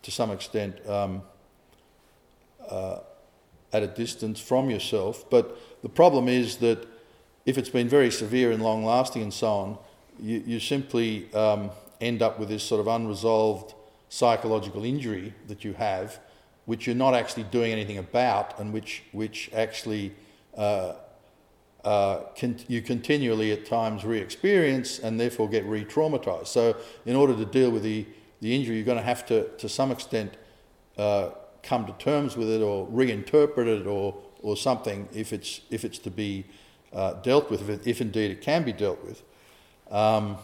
to 0.03 0.11
some 0.11 0.31
extent 0.31 0.87
um, 0.89 1.23
uh, 2.69 2.99
at 3.73 3.83
a 3.83 3.87
distance 3.87 4.41
from 4.41 4.71
yourself. 4.71 5.29
But 5.31 5.57
the 5.83 5.89
problem 5.89 6.29
is 6.29 6.57
that 6.57 6.87
if 7.47 7.59
it's 7.59 7.69
been 7.69 7.89
very 7.89 8.11
severe 8.11 8.53
and 8.53 8.63
long 8.63 8.85
lasting 8.85 9.23
and 9.23 9.33
so 9.33 9.49
on, 9.49 9.79
you, 10.21 10.43
you 10.47 10.61
simply 10.61 11.33
um, 11.35 11.71
end 12.01 12.23
up 12.23 12.39
with 12.39 12.49
this 12.49 12.63
sort 12.63 12.81
of 12.81 12.87
unresolved 12.87 13.75
psychological 14.09 14.85
injury 14.85 15.33
that 15.47 15.65
you 15.65 15.73
have, 15.75 16.19
which 16.67 16.87
you're 16.87 16.97
not 16.97 17.15
actually 17.15 17.45
doing 17.45 17.73
anything 17.73 17.99
about, 17.99 18.59
and 18.59 18.73
which, 18.73 19.03
which 19.13 19.51
actually 19.55 20.13
uh, 20.57 20.95
uh, 21.85 22.21
con- 22.39 22.59
you 22.69 22.83
continually 22.83 23.53
at 23.53 23.65
times 23.65 24.05
re 24.05 24.19
experience 24.19 24.99
and 24.99 25.19
therefore 25.19 25.49
get 25.49 25.65
re 25.65 25.85
traumatized. 25.85 26.49
So, 26.49 26.77
in 27.07 27.17
order 27.17 27.35
to 27.35 27.45
deal 27.45 27.71
with 27.71 27.83
the, 27.83 28.07
the 28.41 28.55
injury, 28.55 28.77
you're 28.77 28.85
going 28.85 28.99
to 28.99 29.05
have 29.05 29.25
to, 29.27 29.49
to 29.59 29.69
some 29.69 29.91
extent, 29.91 30.35
uh, 30.99 31.31
come 31.63 31.87
to 31.87 31.93
terms 31.93 32.37
with 32.37 32.51
it 32.51 32.63
or 32.63 32.87
reinterpret 32.89 33.67
it 33.67 33.87
or, 33.87 34.17
or 34.43 34.57
something 34.57 35.09
if 35.13 35.33
it's, 35.33 35.61
if 35.71 35.85
it's 35.85 35.99
to 35.99 36.11
be 36.11 36.45
uh, 36.93 37.15
dealt 37.15 37.51
with, 37.51 37.69
if, 37.69 37.87
if, 37.87 38.01
indeed 38.01 38.31
it 38.31 38.41
can 38.41 38.63
be 38.65 38.73
dealt 38.73 39.03
with. 39.05 39.23
Um, 39.91 40.39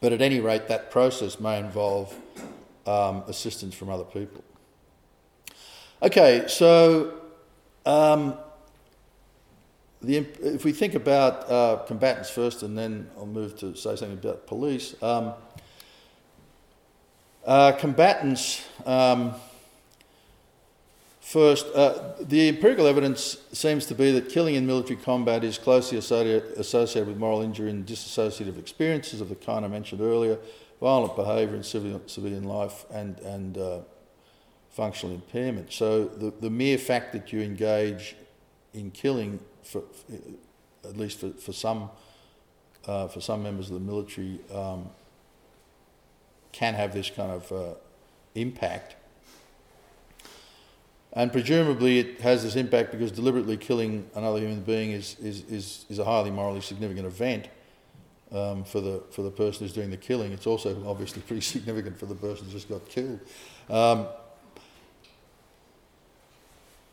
but 0.00 0.12
at 0.12 0.20
any 0.20 0.40
rate, 0.40 0.68
that 0.68 0.90
process 0.90 1.40
may 1.40 1.58
involve 1.58 2.14
um, 2.86 3.22
assistance 3.26 3.74
from 3.74 3.88
other 3.88 4.04
people. 4.04 4.44
Okay, 6.02 6.44
so 6.48 7.14
um, 7.86 8.36
the, 10.04 10.18
if 10.42 10.64
we 10.64 10.72
think 10.72 10.94
about 10.94 11.50
uh, 11.50 11.76
combatants 11.86 12.30
first, 12.30 12.62
and 12.62 12.76
then 12.76 13.10
I'll 13.16 13.26
move 13.26 13.58
to 13.58 13.74
say 13.74 13.96
something 13.96 14.18
about 14.18 14.46
police. 14.46 14.94
Um, 15.02 15.32
uh, 17.44 17.72
combatants, 17.72 18.66
um, 18.86 19.34
first, 21.20 21.66
uh, 21.74 22.14
the 22.20 22.48
empirical 22.48 22.86
evidence 22.86 23.38
seems 23.52 23.86
to 23.86 23.94
be 23.94 24.10
that 24.12 24.28
killing 24.28 24.54
in 24.54 24.66
military 24.66 24.96
combat 24.96 25.44
is 25.44 25.58
closely 25.58 25.98
associated, 25.98 27.06
with 27.06 27.16
moral 27.16 27.42
injury 27.42 27.70
and 27.70 27.86
dissociative 27.86 28.58
experiences 28.58 29.20
of 29.20 29.28
the 29.28 29.34
kind 29.34 29.64
I 29.64 29.68
mentioned 29.68 30.00
earlier, 30.00 30.38
violent 30.80 31.16
behaviour 31.16 31.56
in 31.56 31.62
civilian, 31.62 32.08
civilian 32.08 32.44
life, 32.44 32.84
and, 32.90 33.18
and 33.20 33.58
uh, 33.58 33.80
functional 34.70 35.14
impairment. 35.14 35.72
So 35.72 36.06
the, 36.06 36.32
the 36.40 36.50
mere 36.50 36.78
fact 36.78 37.12
that 37.12 37.32
you 37.32 37.40
engage 37.40 38.16
in 38.72 38.90
killing 38.90 39.38
for, 39.64 39.82
at 40.84 40.96
least 40.96 41.20
for, 41.20 41.30
for 41.30 41.52
some 41.52 41.90
uh, 42.86 43.08
for 43.08 43.20
some 43.20 43.42
members 43.42 43.68
of 43.68 43.74
the 43.74 43.80
military 43.80 44.38
um, 44.52 44.90
can 46.52 46.74
have 46.74 46.92
this 46.92 47.10
kind 47.10 47.30
of 47.30 47.52
uh, 47.52 47.74
impact. 48.34 48.96
And 51.12 51.32
presumably 51.32 52.00
it 52.00 52.20
has 52.20 52.42
this 52.42 52.56
impact 52.56 52.90
because 52.90 53.12
deliberately 53.12 53.56
killing 53.56 54.08
another 54.14 54.40
human 54.40 54.60
being 54.60 54.90
is, 54.90 55.16
is, 55.20 55.44
is, 55.44 55.86
is 55.88 55.98
a 55.98 56.04
highly 56.04 56.30
morally 56.30 56.60
significant 56.60 57.06
event 57.06 57.48
um, 58.32 58.64
for, 58.64 58.80
the, 58.80 59.02
for 59.10 59.22
the 59.22 59.30
person 59.30 59.64
who's 59.64 59.72
doing 59.72 59.90
the 59.90 59.96
killing. 59.96 60.32
It's 60.32 60.46
also 60.46 60.86
obviously 60.86 61.22
pretty 61.22 61.40
significant 61.42 61.98
for 61.98 62.06
the 62.06 62.16
person 62.16 62.46
who 62.46 62.52
just 62.52 62.68
got 62.68 62.88
killed. 62.88 63.20
Um, 63.70 64.06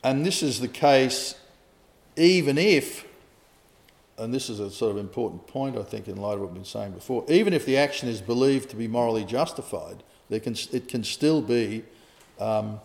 and 0.04 0.26
this 0.26 0.42
is 0.42 0.60
the 0.60 0.68
case 0.68 1.36
even 2.22 2.58
if, 2.60 3.06
and 4.18 4.32
this 4.32 4.50
is 4.50 4.60
a 4.60 4.70
sort 4.70 4.92
of 4.92 4.98
important 4.98 5.48
point, 5.48 5.76
I 5.76 5.82
think, 5.82 6.08
in 6.08 6.18
light 6.18 6.36
of 6.36 6.42
what 6.42 6.50
we've 6.50 6.56
been 6.56 6.66
saying 6.66 6.92
before, 6.92 7.26
even 7.28 7.52
if 7.52 7.66
the 7.66 7.78
action 7.78 8.08
is 8.08 8.22
believed 8.22 8.70
to 8.70 8.76
be 8.76 8.88
morally 8.88 9.26
justified, 9.26 10.04
can, 10.30 10.56
it 10.72 10.88
can 10.88 11.04
still 11.04 11.42
be 11.42 11.84
um, 12.40 12.80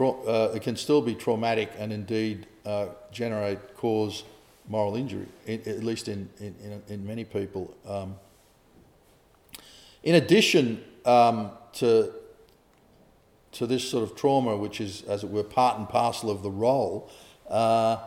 uh, 0.00 0.50
it 0.54 0.62
can 0.62 0.76
still 0.76 1.00
be 1.00 1.14
traumatic 1.14 1.70
and 1.78 1.92
indeed 1.92 2.46
uh, 2.66 2.86
generate 3.12 3.76
cause 3.76 4.24
moral 4.68 4.96
injury, 4.96 5.26
in, 5.46 5.60
at 5.66 5.84
least 5.84 6.08
in, 6.08 6.28
in, 6.40 6.82
in 6.88 7.06
many 7.06 7.22
people. 7.24 7.74
Um, 7.86 8.16
in 10.02 10.16
addition 10.16 10.82
um, 11.04 11.50
to 11.74 12.12
to 13.52 13.66
this 13.68 13.88
sort 13.88 14.02
of 14.02 14.16
trauma, 14.16 14.56
which 14.56 14.80
is, 14.80 15.02
as 15.02 15.22
it 15.22 15.30
were, 15.30 15.44
part 15.44 15.78
and 15.78 15.88
parcel 15.88 16.28
of 16.28 16.42
the 16.42 16.50
role, 16.50 17.08
uh, 17.48 17.98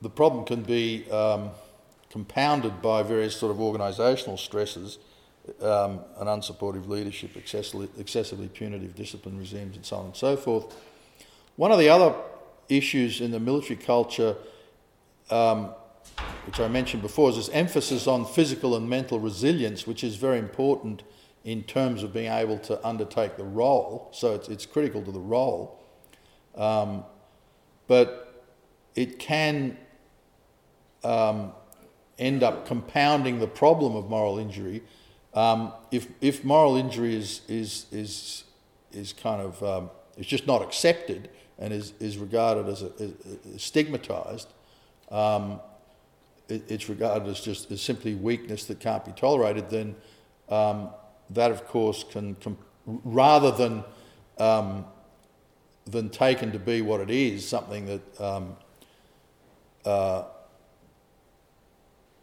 the 0.00 0.10
problem 0.10 0.44
can 0.44 0.62
be 0.62 1.10
um, 1.10 1.50
compounded 2.10 2.80
by 2.80 3.02
various 3.02 3.36
sort 3.36 3.50
of 3.50 3.58
organisational 3.58 4.38
stresses, 4.38 4.98
um, 5.60 6.00
an 6.18 6.26
unsupportive 6.26 6.88
leadership, 6.88 7.36
excessively, 7.36 7.88
excessively 7.98 8.48
punitive 8.48 8.94
discipline 8.94 9.38
regimes, 9.38 9.76
and 9.76 9.84
so 9.84 9.96
on 9.96 10.06
and 10.06 10.16
so 10.16 10.36
forth. 10.36 10.76
One 11.56 11.72
of 11.72 11.78
the 11.78 11.88
other 11.88 12.14
issues 12.68 13.20
in 13.20 13.30
the 13.30 13.40
military 13.40 13.76
culture, 13.76 14.36
um, 15.30 15.70
which 16.46 16.60
I 16.60 16.68
mentioned 16.68 17.02
before, 17.02 17.30
is 17.30 17.36
this 17.36 17.48
emphasis 17.50 18.06
on 18.06 18.24
physical 18.24 18.76
and 18.76 18.88
mental 18.88 19.18
resilience, 19.18 19.86
which 19.86 20.04
is 20.04 20.16
very 20.16 20.38
important 20.38 21.02
in 21.44 21.62
terms 21.62 22.02
of 22.02 22.12
being 22.12 22.30
able 22.30 22.58
to 22.58 22.86
undertake 22.86 23.36
the 23.36 23.44
role. 23.44 24.08
So 24.12 24.34
it's, 24.34 24.48
it's 24.48 24.66
critical 24.66 25.02
to 25.02 25.10
the 25.10 25.20
role. 25.20 25.80
Um, 26.54 27.04
but 27.86 28.27
it 28.98 29.20
can 29.20 29.76
um, 31.04 31.52
end 32.18 32.42
up 32.42 32.66
compounding 32.66 33.38
the 33.38 33.46
problem 33.46 33.94
of 33.94 34.10
moral 34.10 34.40
injury. 34.40 34.82
Um, 35.34 35.72
if, 35.92 36.08
if 36.20 36.44
moral 36.44 36.74
injury 36.74 37.14
is, 37.14 37.42
is, 37.46 37.86
is, 37.92 38.42
is 38.90 39.12
kind 39.12 39.40
of, 39.40 39.62
um, 39.62 39.90
is 40.16 40.26
just 40.26 40.48
not 40.48 40.62
accepted 40.62 41.30
and 41.60 41.72
is, 41.72 41.92
is 42.00 42.18
regarded 42.18 42.66
as, 42.66 42.82
a, 42.82 43.12
stigmatized, 43.56 44.48
um, 45.12 45.60
it, 46.48 46.68
it's 46.68 46.88
regarded 46.88 47.28
as 47.28 47.40
just 47.40 47.70
as 47.70 47.80
simply 47.80 48.16
weakness 48.16 48.64
that 48.64 48.80
can't 48.80 49.04
be 49.04 49.12
tolerated, 49.12 49.70
then 49.70 49.94
um, 50.48 50.88
that, 51.30 51.52
of 51.52 51.68
course, 51.68 52.04
can, 52.10 52.34
com- 52.34 52.58
rather 53.04 53.52
than 53.52 53.84
um, 54.38 54.84
than 55.86 56.10
taken 56.10 56.52
to 56.52 56.58
be 56.58 56.82
what 56.82 57.00
it 57.00 57.10
is, 57.10 57.48
something 57.48 57.86
that 57.86 58.20
um, 58.20 58.56
uh, 59.84 60.24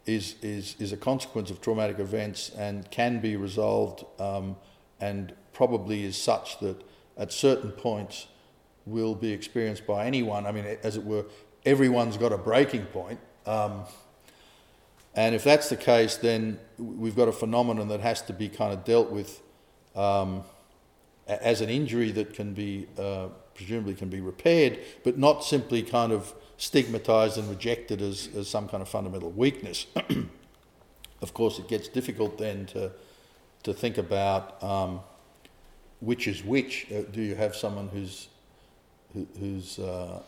is, 0.06 0.36
is, 0.42 0.76
is 0.78 0.92
a 0.92 0.96
consequence 0.96 1.50
of 1.50 1.60
traumatic 1.60 1.98
events 1.98 2.50
and 2.56 2.90
can 2.90 3.20
be 3.20 3.36
resolved 3.36 4.04
um, 4.20 4.56
and 5.00 5.32
probably 5.52 6.04
is 6.04 6.16
such 6.20 6.58
that 6.60 6.82
at 7.16 7.32
certain 7.32 7.70
points 7.72 8.28
will 8.84 9.14
be 9.14 9.32
experienced 9.32 9.86
by 9.86 10.06
anyone. 10.06 10.46
I 10.46 10.52
mean, 10.52 10.64
as 10.82 10.96
it 10.96 11.04
were, 11.04 11.24
everyone's 11.64 12.16
got 12.16 12.32
a 12.32 12.38
breaking 12.38 12.86
point. 12.86 13.18
Um, 13.46 13.84
and 15.14 15.34
if 15.34 15.42
that's 15.42 15.68
the 15.68 15.76
case, 15.76 16.16
then 16.16 16.58
we've 16.78 17.16
got 17.16 17.26
a 17.26 17.32
phenomenon 17.32 17.88
that 17.88 18.00
has 18.00 18.22
to 18.22 18.32
be 18.32 18.48
kind 18.48 18.72
of 18.72 18.84
dealt 18.84 19.10
with 19.10 19.40
um, 19.94 20.44
as 21.26 21.62
an 21.62 21.70
injury 21.70 22.10
that 22.12 22.34
can 22.34 22.52
be 22.52 22.86
uh, 22.98 23.28
presumably 23.54 23.94
can 23.94 24.08
be 24.08 24.20
repaired, 24.20 24.78
but 25.02 25.18
not 25.18 25.42
simply 25.42 25.82
kind 25.82 26.12
of 26.12 26.34
stigmatized 26.58 27.38
and 27.38 27.48
rejected 27.48 28.00
as, 28.00 28.28
as 28.36 28.48
some 28.48 28.68
kind 28.68 28.82
of 28.82 28.88
fundamental 28.88 29.30
weakness. 29.30 29.86
of 31.22 31.34
course, 31.34 31.58
it 31.58 31.68
gets 31.68 31.88
difficult 31.88 32.38
then 32.38 32.66
to, 32.66 32.90
to 33.62 33.72
think 33.72 33.98
about 33.98 34.62
um, 34.62 35.00
which 36.00 36.28
is 36.28 36.44
which. 36.44 36.86
Uh, 36.90 37.02
do 37.12 37.22
you 37.22 37.34
have 37.34 37.54
someone 37.54 37.88
who's, 37.88 38.28
who, 39.12 39.26
who's 39.38 39.78
uh, 39.78 40.20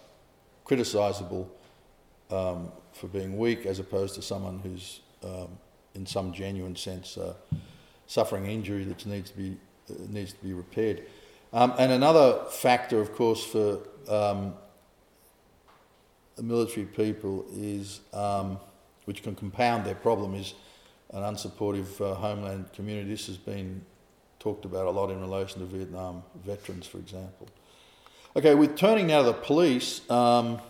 criticizable 0.66 1.46
um, 2.30 2.70
for 2.92 3.06
being 3.06 3.38
weak 3.38 3.64
as 3.64 3.78
opposed 3.78 4.14
to 4.14 4.22
someone 4.22 4.58
who's, 4.58 5.00
um, 5.24 5.48
in 5.94 6.04
some 6.04 6.32
genuine 6.32 6.76
sense, 6.76 7.16
uh, 7.16 7.34
suffering 8.06 8.46
injury 8.46 8.84
that 8.84 9.04
needs 9.06 9.30
to 9.30 9.36
be, 9.36 9.56
uh, 9.90 9.94
needs 10.08 10.32
to 10.32 10.44
be 10.44 10.52
repaired? 10.52 11.04
Um, 11.52 11.72
and 11.78 11.92
another 11.92 12.44
factor, 12.50 13.00
of 13.00 13.14
course, 13.14 13.42
for 13.42 13.78
um, 14.08 14.54
the 16.38 16.44
military 16.44 16.87
people 16.87 17.44
is, 17.53 18.01
um, 18.14 18.59
which 19.05 19.22
can 19.24 19.35
compound 19.35 19.85
their 19.85 19.96
problem, 19.96 20.35
is 20.37 20.55
an 21.11 21.22
unsupportive 21.22 22.01
uh, 22.01 22.14
homeland 22.14 22.72
community. 22.72 23.11
This 23.11 23.27
has 23.27 23.37
been 23.37 23.85
talked 24.38 24.64
about 24.64 24.87
a 24.87 24.90
lot 24.90 25.11
in 25.11 25.20
relation 25.20 25.61
to 25.61 25.66
Vietnam 25.66 26.22
veterans, 26.46 26.87
for 26.87 26.98
example. 26.98 27.48
Okay, 28.37 28.55
with 28.55 28.77
turning 28.77 29.09
now 29.09 29.22
to 29.22 29.27
the 29.27 29.33
police. 29.33 30.09
Um, 30.09 30.61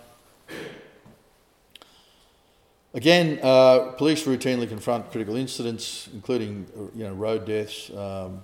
again, 2.94 3.38
uh, 3.42 3.92
police 3.98 4.24
routinely 4.24 4.66
confront 4.66 5.10
critical 5.10 5.36
incidents, 5.36 6.08
including 6.14 6.66
you 6.94 7.04
know 7.04 7.12
road 7.12 7.44
deaths, 7.44 7.90
um, 7.90 8.42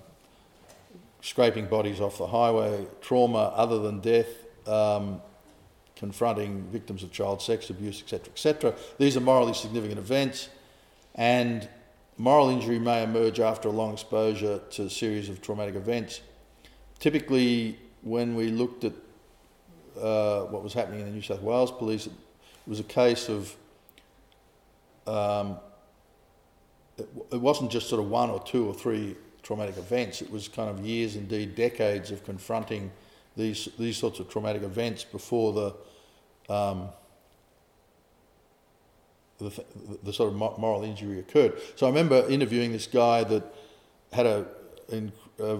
scraping 1.21 1.65
bodies 1.65 1.99
off 1.99 2.19
the 2.19 2.27
highway, 2.27 2.85
trauma 3.01 3.51
other 3.55 3.79
than 3.79 3.99
death, 3.99 4.27
um, 4.67 5.21
confronting 5.95 6.63
victims 6.71 7.03
of 7.03 7.11
child 7.11 7.41
sex 7.41 7.69
abuse, 7.69 8.01
etc., 8.01 8.27
etc. 8.31 8.75
These 8.97 9.17
are 9.17 9.21
morally 9.21 9.53
significant 9.53 9.99
events, 9.99 10.49
and 11.15 11.67
moral 12.17 12.49
injury 12.49 12.79
may 12.79 13.03
emerge 13.03 13.39
after 13.39 13.69
a 13.69 13.71
long 13.71 13.93
exposure 13.93 14.59
to 14.71 14.83
a 14.83 14.89
series 14.89 15.29
of 15.29 15.41
traumatic 15.41 15.75
events. 15.75 16.21
Typically, 16.99 17.77
when 18.01 18.35
we 18.35 18.47
looked 18.47 18.83
at 18.83 18.93
uh, 19.99 20.41
what 20.45 20.63
was 20.63 20.73
happening 20.73 20.99
in 20.99 21.05
the 21.05 21.11
New 21.11 21.21
South 21.21 21.41
Wales 21.41 21.71
Police, 21.71 22.07
it 22.07 22.13
was 22.67 22.79
a 22.79 22.83
case 22.83 23.29
of 23.29 23.55
um, 25.07 25.57
it, 26.97 27.07
it 27.31 27.41
wasn't 27.41 27.71
just 27.71 27.89
sort 27.89 28.01
of 28.01 28.09
one 28.09 28.29
or 28.29 28.41
two 28.43 28.67
or 28.67 28.73
three 28.73 29.15
traumatic 29.43 29.77
events. 29.77 30.21
It 30.21 30.31
was 30.31 30.47
kind 30.47 30.69
of 30.69 30.85
years, 30.85 31.15
indeed 31.15 31.55
decades, 31.55 32.11
of 32.11 32.23
confronting 32.23 32.91
these 33.35 33.69
these 33.77 33.97
sorts 33.97 34.19
of 34.19 34.29
traumatic 34.29 34.63
events 34.63 35.03
before 35.03 35.53
the 35.53 36.53
um, 36.53 36.89
the, 39.37 39.63
the, 40.03 40.13
sort 40.13 40.31
of 40.31 40.35
moral 40.35 40.83
injury 40.83 41.19
occurred. 41.19 41.59
So 41.75 41.87
I 41.87 41.89
remember 41.89 42.25
interviewing 42.29 42.71
this 42.71 42.87
guy 42.87 43.23
that 43.25 43.43
had 44.13 44.25
a 44.25 44.45
a, 45.39 45.59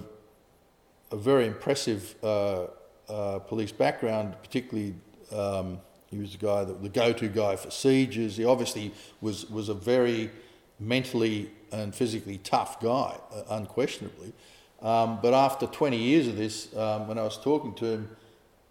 a 1.11 1.15
very 1.15 1.47
impressive 1.47 2.15
uh, 2.23 2.67
uh, 3.09 3.39
police 3.39 3.71
background, 3.71 4.35
particularly. 4.41 4.95
Um, 5.31 5.79
he 6.11 6.19
was 6.21 6.33
the 6.33 6.37
guy 6.37 6.63
that 6.63 6.81
the 6.81 6.87
go-to 6.87 7.27
guy 7.27 7.55
for 7.55 7.71
sieges. 7.71 8.37
He 8.37 8.45
obviously 8.45 8.93
was 9.21 9.49
was 9.49 9.69
a 9.69 9.73
very 9.73 10.31
mentally 10.79 11.49
and 11.71 11.93
physically 11.93 12.37
tough 12.37 12.79
guy, 12.79 13.17
uh, 13.33 13.43
unquestionably. 13.49 14.33
Um, 14.81 15.19
but 15.21 15.33
after 15.33 15.67
20 15.67 15.97
years 15.97 16.27
of 16.27 16.37
this, 16.37 16.75
um, 16.75 17.07
when 17.07 17.17
I 17.17 17.23
was 17.23 17.37
talking 17.37 17.73
to 17.75 17.85
him, 17.85 18.17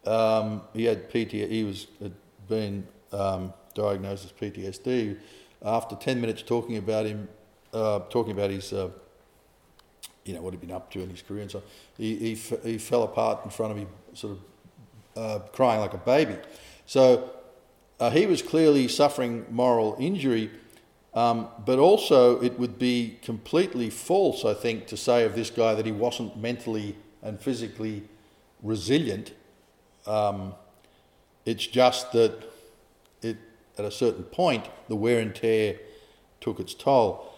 um, 0.07 0.63
he 0.73 0.85
had 0.85 1.11
PTSD. 1.11 1.49
He 1.49 1.65
was 1.65 1.87
had 2.01 2.13
been 2.49 2.87
um, 3.13 3.53
diagnosed 3.75 4.25
as 4.25 4.33
PTSD. 4.33 5.19
After 5.65 5.97
10 5.97 6.21
minutes 6.21 6.43
talking 6.43 6.77
about 6.77 7.07
him, 7.07 7.29
uh, 7.73 8.01
talking 8.11 8.33
about 8.33 8.51
his, 8.51 8.73
uh, 8.73 8.91
you 10.25 10.35
know, 10.35 10.43
what 10.43 10.53
he'd 10.53 10.61
been 10.61 10.71
up 10.71 10.91
to 10.93 11.01
in 11.01 11.11
his 11.11 11.23
career 11.23 11.43
and 11.43 11.51
so, 11.51 11.63
he, 11.97 12.17
he, 12.17 12.33
f- 12.33 12.63
he 12.63 12.79
fell 12.79 13.03
apart 13.03 13.45
in 13.45 13.51
front 13.51 13.73
of 13.73 13.79
me, 13.79 13.87
sort 14.13 14.35
of 14.35 14.39
uh, 15.17 15.39
crying 15.53 15.81
like 15.81 15.95
a 15.95 15.99
baby. 15.99 16.37
So 16.87 17.31
uh, 17.99 18.11
he 18.11 18.27
was 18.27 18.43
clearly 18.43 18.89
suffering 18.89 19.47
moral 19.51 19.97
injury 19.99 20.51
um, 21.15 21.49
but 21.65 21.79
also, 21.79 22.41
it 22.41 22.59
would 22.59 22.79
be 22.79 23.19
completely 23.23 23.89
false, 23.89 24.45
I 24.45 24.53
think, 24.53 24.87
to 24.89 24.97
say 24.97 25.25
of 25.25 25.37
this 25.37 25.49
guy 25.49 25.75
that 25.75 25.87
he 25.87 25.93
wasn't 25.93 26.37
mentally 26.37 26.97
and 27.23 27.41
physically 27.41 28.03
resilient. 28.63 29.33
Um, 30.07 30.55
it's 31.47 31.67
just 31.67 32.13
that 32.13 32.43
it, 33.23 33.37
at 33.79 33.85
a 33.85 33.91
certain 33.93 34.25
point, 34.25 34.69
the 34.89 34.97
wear 34.97 35.21
and 35.21 35.35
tear 35.35 35.79
took 36.41 36.59
its 36.59 36.75
toll. 36.75 37.33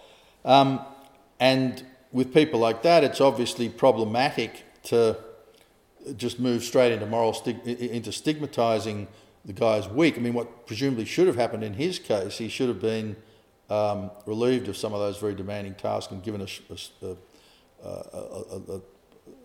Um, 0.45 0.81
and 1.39 1.85
with 2.13 2.33
people 2.33 2.59
like 2.59 2.83
that, 2.83 3.05
it's 3.05 3.21
obviously 3.21 3.69
problematic 3.69 4.65
to 4.85 5.19
just 6.17 6.41
move 6.41 6.63
straight 6.63 6.93
into 6.93 7.05
moral 7.05 7.35
stig- 7.35 7.67
into 7.67 8.13
stigmatizing 8.13 9.09
the 9.45 9.53
guy 9.53 9.77
as 9.77 9.89
weak. 9.89 10.17
I 10.17 10.21
mean, 10.21 10.35
what 10.35 10.67
presumably 10.67 11.05
should 11.05 11.27
have 11.27 11.37
happened 11.37 11.63
in 11.63 11.75
his 11.75 11.99
case, 11.99 12.39
he 12.39 12.49
should 12.49 12.69
have 12.69 12.81
been 12.81 13.17
um, 13.69 14.11
relieved 14.27 14.69
of 14.69 14.77
some 14.77 14.93
of 14.93 15.01
those 15.01 15.19
very 15.19 15.35
demanding 15.35 15.75
tasks 15.75 16.13
and 16.13 16.23
given 16.23 16.41
a, 16.41 16.77
a, 17.07 17.17
a, 17.85 18.81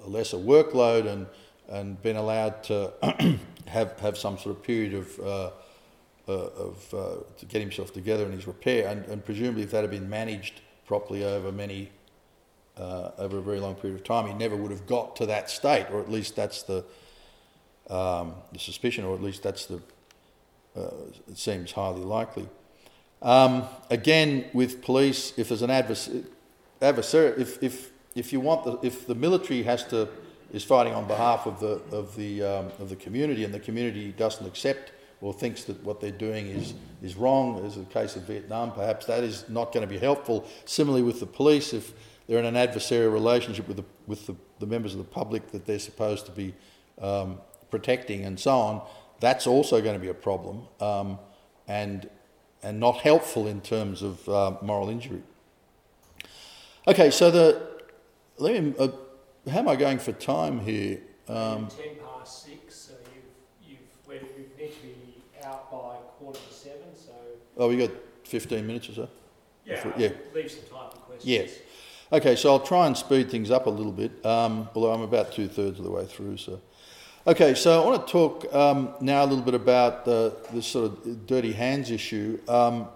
a 0.04 0.08
lesser 0.08 0.38
workload 0.38 1.08
and, 1.08 1.28
and 1.70 2.02
been 2.02 2.16
allowed 2.16 2.64
to 2.64 2.92
have, 3.68 4.00
have 4.00 4.18
some 4.18 4.38
sort 4.38 4.56
of 4.56 4.64
period 4.64 4.94
of, 4.94 5.20
uh, 5.20 5.50
uh, 6.28 6.32
of 6.32 6.94
uh, 6.94 7.38
to 7.38 7.46
get 7.46 7.62
himself 7.62 7.94
together 7.94 8.26
in 8.26 8.32
his 8.32 8.48
repair. 8.48 8.88
And, 8.88 9.06
and 9.06 9.26
presumably, 9.26 9.64
if 9.64 9.72
that 9.72 9.82
had 9.82 9.92
been 9.92 10.10
managed 10.10 10.62
properly 10.86 11.24
over 11.24 11.52
many 11.52 11.90
uh, 12.78 13.12
over 13.18 13.38
a 13.38 13.42
very 13.42 13.60
long 13.60 13.76
period 13.76 14.00
of 14.00 14.04
time, 14.06 14.28
he 14.28 14.34
never 14.34 14.56
would 14.56 14.72
have 14.72 14.88
got 14.88 15.16
to 15.18 15.26
that 15.26 15.50
state, 15.50 15.88
or 15.92 16.00
at 16.00 16.10
least 16.10 16.36
that's 16.36 16.64
the 16.64 16.84
um, 17.90 18.34
the 18.54 18.60
suspicion, 18.60 19.04
or 19.04 19.14
at 19.14 19.22
least 19.22 19.44
that's 19.44 19.66
the 19.66 19.82
uh, 20.76 20.90
it 21.28 21.38
seems 21.38 21.72
highly 21.72 22.02
likely. 22.02 22.48
Um, 23.22 23.66
again, 23.90 24.46
with 24.54 24.82
police, 24.82 25.34
if 25.38 25.50
there's 25.50 25.62
an 25.62 25.70
adversary, 25.70 26.24
adversary 26.82 27.42
if, 27.42 27.62
if, 27.62 27.92
if 28.16 28.34
you 28.34 28.40
want 28.40 28.64
the, 28.64 28.80
if 28.82 29.06
the 29.06 29.16
military 29.16 29.64
has 29.64 29.86
to, 29.88 30.10
is 30.52 30.64
fighting 30.64 30.94
on 30.94 31.08
behalf 31.08 31.46
of 31.46 31.60
the, 31.60 31.82
of 31.96 32.16
the, 32.16 32.44
um, 32.44 32.66
of 32.80 32.90
the 32.90 32.96
community 32.96 33.44
and 33.44 33.54
the 33.54 33.60
community 33.60 34.12
doesn't 34.12 34.46
accept 34.46 34.92
or 35.22 35.34
thinks 35.34 35.64
that 35.66 35.82
what 35.84 36.02
they're 36.02 36.12
doing 36.12 36.48
is, 36.48 36.74
is 37.04 37.16
wrong, 37.16 37.64
as 37.64 37.76
the 37.76 37.86
case 37.86 38.16
of 38.16 38.24
Vietnam, 38.24 38.72
perhaps 38.72 39.06
that 39.06 39.24
is 39.24 39.48
not 39.48 39.72
going 39.72 39.88
to 39.88 39.92
be 39.92 40.00
helpful. 40.00 40.48
Similarly 40.66 41.04
with 41.04 41.20
the 41.20 41.28
police, 41.28 41.74
if 41.74 41.94
they're 42.28 42.40
in 42.40 42.46
an 42.46 42.56
adversarial 42.56 43.14
relationship 43.14 43.68
with 43.68 43.78
the, 43.78 43.86
with 44.08 44.26
the, 44.26 44.36
the 44.60 44.66
members 44.66 44.94
of 44.94 44.98
the 44.98 45.06
public 45.06 45.52
that 45.52 45.68
they're 45.68 45.78
supposed 45.78 46.26
to 46.26 46.32
be 46.32 46.56
um, 47.00 47.40
protecting 47.70 48.26
and 48.26 48.40
so 48.40 48.52
on, 48.52 48.82
that's 49.20 49.46
also 49.46 49.80
going 49.80 49.94
to 49.94 50.00
be 50.00 50.08
a 50.08 50.14
problem 50.14 50.64
um, 50.80 51.20
and, 51.68 52.10
and 52.64 52.80
not 52.80 52.98
helpful 52.98 53.48
in 53.48 53.62
terms 53.62 54.02
of 54.02 54.28
uh, 54.30 54.54
moral 54.62 54.90
injury. 54.90 55.24
Okay, 56.88 57.12
so 57.12 57.32
the, 57.32 57.62
let 58.38 58.64
me, 58.64 58.74
uh, 58.80 58.90
how 59.50 59.60
am 59.60 59.68
I 59.68 59.76
going 59.76 60.00
for 60.00 60.12
time 60.12 60.60
here? 60.60 61.00
Um, 61.28 61.68
10 61.68 61.98
past 62.04 62.46
6, 62.46 62.76
so 62.76 62.94
you've, 63.14 63.80
you've, 64.08 64.22
you 64.22 64.46
need 64.58 64.72
to 64.74 64.82
be 64.82 65.24
out 65.44 65.72
by 65.72 65.96
quarter 66.18 66.40
to 66.40 66.54
7, 66.54 66.80
so... 66.96 67.12
Oh, 67.58 67.70
we 67.70 67.78
got 67.78 67.92
15 68.24 68.66
minutes 68.66 68.90
or 68.90 68.94
so? 68.94 69.10
Yeah, 69.66 69.94
yeah. 69.98 70.10
leave 70.34 70.52
some 70.52 70.64
time 70.64 70.92
for 70.92 70.98
questions. 70.98 71.26
Yeah. 71.26 72.18
Okay, 72.18 72.36
so 72.36 72.52
I'll 72.52 72.60
try 72.60 72.88
and 72.88 72.98
speed 72.98 73.30
things 73.32 73.52
up 73.52 73.68
a 73.68 73.70
little 73.70 73.92
bit, 73.92 74.26
um, 74.26 74.68
although 74.76 74.92
I'm 74.92 75.02
about 75.02 75.32
two 75.32 75.48
thirds 75.48 75.80
of 75.80 75.86
the 75.86 75.92
way 75.92 76.06
through. 76.06 76.38
So, 76.38 76.60
okay, 77.26 77.54
so 77.54 77.82
I 77.82 77.86
want 77.86 78.06
to 78.06 78.12
talk 78.12 78.54
um, 78.54 78.94
now 79.00 79.24
a 79.24 79.28
little 79.28 79.44
bit 79.44 79.54
about 79.54 80.06
the, 80.06 80.36
sort 80.62 80.86
of 80.86 81.28
dirty 81.28 81.52
hands 81.52 81.92
issue. 81.92 82.40
Um, 82.48 82.88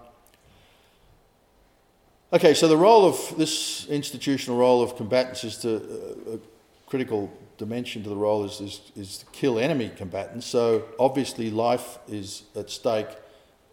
okay, 2.32 2.54
so 2.54 2.68
the 2.68 2.76
role 2.76 3.06
of 3.06 3.34
this 3.36 3.86
institutional 3.86 4.58
role 4.58 4.82
of 4.82 4.96
combatants 4.96 5.44
is 5.44 5.58
to 5.58 5.76
uh, 5.76 6.34
a 6.34 6.38
critical 6.86 7.32
dimension 7.58 8.02
to 8.02 8.08
the 8.08 8.16
role 8.16 8.44
is, 8.44 8.60
is, 8.60 8.92
is 8.96 9.18
to 9.18 9.26
kill 9.26 9.58
enemy 9.58 9.90
combatants. 9.96 10.46
So 10.46 10.84
obviously, 10.98 11.50
life 11.50 11.98
is 12.08 12.42
at 12.54 12.70
stake 12.70 13.08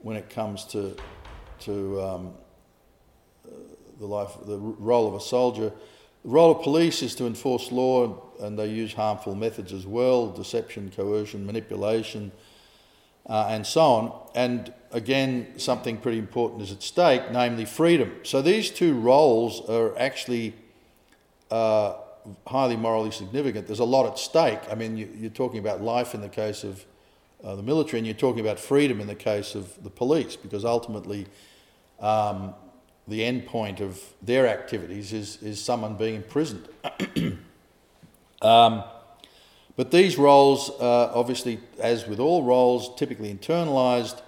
when 0.01 0.17
it 0.17 0.29
comes 0.29 0.65
to 0.65 0.95
to 1.59 2.01
um, 2.01 2.33
the 3.99 4.05
life, 4.05 4.31
the 4.45 4.57
role 4.57 5.07
of 5.07 5.13
a 5.13 5.19
soldier. 5.19 5.71
The 6.23 6.29
role 6.29 6.51
of 6.51 6.63
police 6.63 7.03
is 7.03 7.15
to 7.15 7.25
enforce 7.25 7.71
law, 7.71 8.21
and 8.39 8.57
they 8.57 8.67
use 8.67 8.93
harmful 8.93 9.35
methods 9.35 9.73
as 9.73 9.85
well 9.85 10.29
deception, 10.29 10.91
coercion, 10.95 11.45
manipulation, 11.45 12.31
uh, 13.27 13.47
and 13.49 13.67
so 13.67 13.81
on. 13.81 14.29
And 14.33 14.73
again, 14.91 15.59
something 15.59 15.97
pretty 15.97 16.19
important 16.19 16.61
is 16.61 16.71
at 16.71 16.81
stake, 16.81 17.23
namely 17.31 17.65
freedom. 17.65 18.13
So 18.23 18.41
these 18.41 18.69
two 18.69 18.93
roles 18.93 19.67
are 19.69 19.97
actually 19.99 20.53
uh, 21.51 21.95
highly 22.47 22.77
morally 22.77 23.11
significant. 23.11 23.67
There's 23.67 23.79
a 23.79 23.85
lot 23.85 24.05
at 24.05 24.17
stake. 24.17 24.61
I 24.71 24.75
mean, 24.75 24.95
you, 24.95 25.27
are 25.27 25.29
talking 25.29 25.59
about 25.59 25.81
life 25.81 26.13
in 26.15 26.21
the 26.21 26.29
case 26.29 26.63
of 26.63 26.85
uh, 27.43 27.55
the 27.55 27.63
military, 27.63 27.99
and 27.99 28.07
you're 28.07 28.15
talking 28.15 28.39
about 28.39 28.59
freedom 28.59 29.01
in 29.01 29.07
the 29.07 29.15
case 29.15 29.55
of 29.55 29.83
the 29.83 29.89
police, 29.89 30.37
because 30.37 30.63
ultimately, 30.63 31.27
um, 31.99 32.53
the 33.07 33.23
end 33.23 33.45
point 33.45 33.79
of 33.81 34.01
their 34.21 34.47
activities 34.47 35.13
is, 35.13 35.41
is 35.41 35.61
someone 35.61 35.95
being 35.95 36.15
imprisoned. 36.15 36.67
um, 38.41 38.83
but 39.75 39.91
these 39.91 40.17
roles, 40.17 40.69
uh, 40.69 41.11
obviously, 41.13 41.59
as 41.79 42.07
with 42.07 42.19
all 42.19 42.43
roles, 42.43 42.95
typically 42.95 43.33
internalised, 43.33 44.21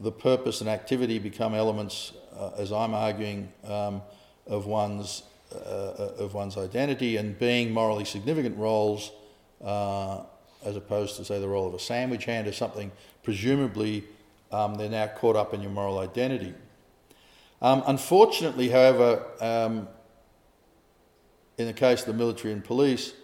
the 0.00 0.12
purpose 0.12 0.60
and 0.60 0.68
activity 0.70 1.18
become 1.18 1.54
elements, 1.54 2.12
uh, 2.38 2.50
as 2.56 2.72
I'm 2.72 2.94
arguing, 2.94 3.52
um, 3.64 4.02
of 4.46 4.66
one's 4.66 5.22
uh, 5.54 6.12
of 6.18 6.34
one's 6.34 6.56
identity, 6.56 7.16
and 7.16 7.38
being 7.38 7.72
morally 7.72 8.04
significant 8.04 8.56
roles, 8.58 9.12
uh, 9.64 10.22
as 10.64 10.76
opposed 10.76 11.16
to 11.16 11.24
say 11.24 11.40
the 11.40 11.48
role 11.48 11.68
of 11.68 11.74
a 11.74 11.78
sandwich 11.78 12.24
hand 12.24 12.48
or 12.48 12.52
something, 12.52 12.90
presumably 13.22 14.04
um, 14.50 14.74
they're 14.74 14.88
now 14.88 15.06
caught 15.06 15.36
up 15.36 15.54
in 15.54 15.62
your 15.62 15.70
moral 15.70 15.98
identity. 15.98 16.52
Um, 17.62 17.82
unfortunately, 17.86 18.68
however, 18.68 19.24
um, 19.40 19.88
in 21.58 21.66
the 21.66 21.72
case 21.72 22.00
of 22.00 22.06
the 22.06 22.14
military 22.14 22.52
and 22.52 22.62
police, 22.62 23.14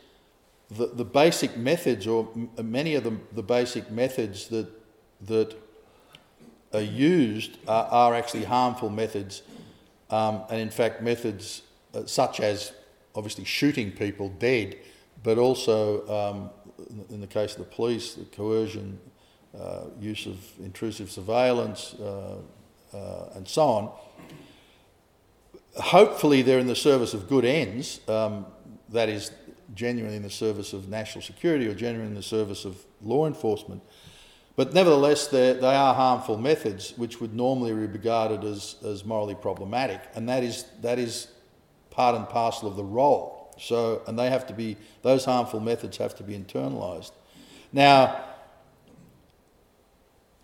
the, 0.70 0.86
the 0.86 1.04
basic 1.04 1.56
methods, 1.56 2.06
or 2.06 2.28
m- 2.34 2.50
many 2.62 2.94
of 2.94 3.04
the, 3.04 3.16
the 3.32 3.42
basic 3.42 3.90
methods 3.90 4.48
that, 4.48 4.68
that 5.20 5.54
are 6.72 6.80
used, 6.80 7.58
are, 7.68 7.84
are 7.86 8.14
actually 8.14 8.44
harmful 8.44 8.88
methods, 8.88 9.42
um, 10.10 10.42
and 10.50 10.60
in 10.60 10.70
fact, 10.70 11.02
methods 11.02 11.62
uh, 11.94 12.06
such 12.06 12.40
as 12.40 12.72
obviously 13.14 13.44
shooting 13.44 13.92
people 13.92 14.30
dead, 14.30 14.76
but 15.22 15.36
also, 15.36 16.08
um, 16.08 16.50
in 17.10 17.20
the 17.20 17.26
case 17.26 17.52
of 17.52 17.58
the 17.58 17.76
police, 17.76 18.14
the 18.14 18.24
coercion, 18.24 18.98
uh, 19.58 19.84
use 20.00 20.26
of 20.26 20.38
intrusive 20.60 21.10
surveillance, 21.10 21.94
uh, 21.94 22.36
uh 22.94 23.30
and 23.34 23.48
so 23.48 23.62
on 23.62 23.92
hopefully 25.76 26.42
they're 26.42 26.58
in 26.58 26.66
the 26.66 26.76
service 26.76 27.14
of 27.14 27.28
good 27.28 27.44
ends, 27.44 28.00
um, 28.08 28.46
that 28.90 29.08
is, 29.08 29.30
genuinely 29.74 30.16
in 30.16 30.22
the 30.22 30.30
service 30.30 30.74
of 30.74 30.88
national 30.88 31.22
security 31.22 31.66
or 31.66 31.74
genuinely 31.74 32.10
in 32.10 32.14
the 32.14 32.22
service 32.22 32.66
of 32.66 32.84
law 33.00 33.26
enforcement. 33.26 33.82
But 34.54 34.74
nevertheless, 34.74 35.28
they 35.28 35.58
are 35.62 35.94
harmful 35.94 36.36
methods 36.36 36.92
which 36.98 37.18
would 37.18 37.34
normally 37.34 37.72
be 37.72 37.86
regarded 37.86 38.44
as, 38.44 38.76
as 38.84 39.02
morally 39.04 39.34
problematic, 39.34 40.02
and 40.14 40.28
that 40.28 40.42
is, 40.42 40.66
that 40.82 40.98
is 40.98 41.28
part 41.90 42.14
and 42.14 42.28
parcel 42.28 42.68
of 42.68 42.76
the 42.76 42.84
role. 42.84 43.54
So, 43.58 44.02
and 44.06 44.18
they 44.18 44.28
have 44.28 44.46
to 44.48 44.52
be, 44.52 44.76
those 45.00 45.24
harmful 45.24 45.60
methods 45.60 45.96
have 45.96 46.14
to 46.16 46.22
be 46.22 46.38
internalised. 46.38 47.12
Now, 47.72 48.22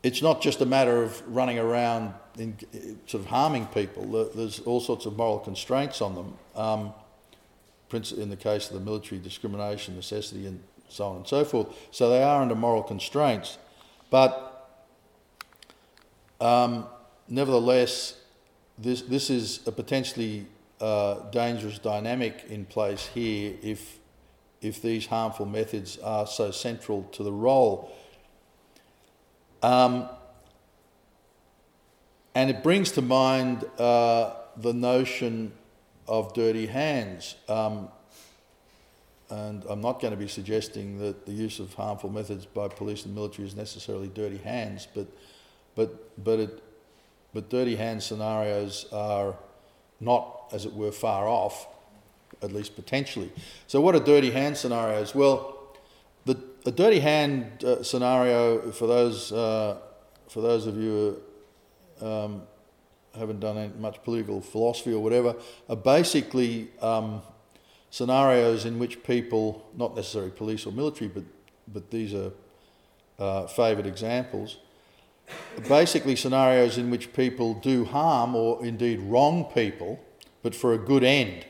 it's 0.02 0.22
not 0.22 0.40
just 0.40 0.60
a 0.60 0.66
matter 0.66 1.02
of 1.02 1.22
running 1.26 1.58
around 1.58 2.14
in, 2.38 2.56
sort 3.06 3.22
of 3.24 3.26
harming 3.26 3.66
people. 3.66 4.30
There's 4.34 4.60
all 4.60 4.80
sorts 4.80 5.06
of 5.06 5.16
moral 5.16 5.38
constraints 5.38 6.00
on 6.00 6.14
them. 6.14 6.34
Um, 6.54 6.94
in 7.90 8.28
the 8.28 8.36
case 8.36 8.68
of 8.68 8.74
the 8.74 8.80
military, 8.80 9.18
discrimination, 9.20 9.96
necessity, 9.96 10.46
and 10.46 10.62
so 10.88 11.06
on 11.06 11.16
and 11.16 11.26
so 11.26 11.44
forth. 11.44 11.68
So 11.90 12.10
they 12.10 12.22
are 12.22 12.42
under 12.42 12.54
moral 12.54 12.82
constraints. 12.82 13.58
But 14.10 14.70
um, 16.40 16.86
nevertheless, 17.28 18.16
this, 18.78 19.02
this 19.02 19.30
is 19.30 19.66
a 19.66 19.72
potentially 19.72 20.46
uh, 20.80 21.30
dangerous 21.30 21.78
dynamic 21.78 22.44
in 22.48 22.64
place 22.64 23.06
here 23.06 23.54
if, 23.62 23.98
if 24.60 24.80
these 24.82 25.06
harmful 25.06 25.46
methods 25.46 25.98
are 25.98 26.26
so 26.26 26.50
central 26.50 27.04
to 27.12 27.22
the 27.22 27.32
role. 27.32 27.92
Um, 29.62 30.08
and 32.34 32.50
it 32.50 32.62
brings 32.62 32.92
to 32.92 33.02
mind 33.02 33.64
uh, 33.78 34.34
the 34.56 34.72
notion 34.72 35.52
of 36.06 36.32
dirty 36.34 36.66
hands. 36.66 37.34
Um, 37.48 37.88
and 39.30 39.64
I'm 39.68 39.80
not 39.80 40.00
going 40.00 40.12
to 40.12 40.16
be 40.16 40.28
suggesting 40.28 40.98
that 41.00 41.26
the 41.26 41.32
use 41.32 41.58
of 41.58 41.74
harmful 41.74 42.10
methods 42.10 42.46
by 42.46 42.68
police 42.68 43.04
and 43.04 43.14
military 43.14 43.46
is 43.46 43.54
necessarily 43.54 44.08
dirty 44.08 44.38
hands, 44.38 44.88
but, 44.94 45.06
but, 45.74 46.24
but, 46.24 46.38
it, 46.38 46.62
but 47.34 47.50
dirty 47.50 47.76
hand 47.76 48.02
scenarios 48.02 48.86
are 48.92 49.34
not, 50.00 50.44
as 50.52 50.64
it 50.64 50.72
were, 50.72 50.92
far 50.92 51.28
off, 51.28 51.66
at 52.40 52.52
least 52.52 52.74
potentially. 52.76 53.30
So, 53.66 53.80
what 53.80 53.94
are 53.94 54.00
dirty 54.00 54.30
hand 54.30 54.56
scenarios? 54.56 55.14
Well, 55.14 55.57
a 56.68 56.70
dirty 56.70 57.00
hand 57.00 57.64
uh, 57.64 57.82
scenario, 57.82 58.70
for 58.72 58.86
those, 58.86 59.32
uh, 59.32 59.78
for 60.28 60.42
those 60.42 60.66
of 60.66 60.76
you 60.76 61.18
um, 62.02 62.42
haven't 63.16 63.40
done 63.40 63.72
much 63.80 64.02
political 64.02 64.42
philosophy 64.42 64.92
or 64.92 65.02
whatever, 65.02 65.34
are 65.70 65.76
basically 65.76 66.68
um, 66.82 67.22
scenarios 67.88 68.66
in 68.66 68.78
which 68.78 69.02
people, 69.02 69.66
not 69.78 69.96
necessarily 69.96 70.30
police 70.30 70.66
or 70.66 70.72
military, 70.72 71.08
but, 71.08 71.24
but 71.72 71.90
these 71.90 72.12
are 72.12 72.32
uh, 73.18 73.46
favoured 73.46 73.86
examples, 73.86 74.58
basically 75.68 76.16
scenarios 76.16 76.76
in 76.76 76.90
which 76.90 77.14
people 77.14 77.54
do 77.54 77.86
harm 77.86 78.36
or 78.36 78.62
indeed 78.62 79.00
wrong 79.00 79.46
people, 79.54 79.98
but 80.42 80.54
for 80.54 80.74
a 80.74 80.78
good 80.78 81.02
end. 81.02 81.46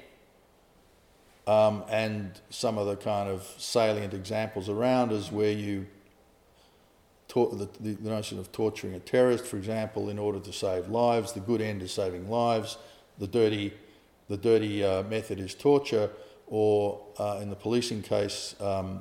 Um, 1.49 1.83
and 1.89 2.39
some 2.51 2.77
of 2.77 2.87
the 2.87 2.97
kind 2.97 3.27
of 3.31 3.43
salient 3.57 4.13
examples 4.13 4.69
around 4.69 5.13
is 5.13 5.33
where 5.33 5.51
you 5.51 5.87
the, 7.35 7.69
the, 7.81 7.95
the, 7.95 8.11
notion 8.11 8.39
of 8.39 8.53
torturing 8.53 8.95
a 8.95 8.99
terrorist, 8.99 9.47
for 9.47 9.57
example, 9.57 10.11
in 10.11 10.19
order 10.19 10.41
to 10.41 10.53
save 10.53 10.89
lives. 10.89 11.33
The 11.33 11.41
good 11.41 11.61
end 11.61 11.83
is 11.83 11.93
saving 11.93 12.29
lives. 12.29 12.77
The 13.19 13.27
dirty, 13.27 13.73
the 14.29 14.37
dirty 14.37 14.85
uh, 14.85 15.05
method 15.05 15.39
is 15.39 15.55
torture, 15.55 16.11
or 16.47 17.01
uh, 17.19 17.39
in 17.41 17.49
the 17.49 17.57
policing 17.57 18.03
case, 18.03 18.55
um, 18.61 19.01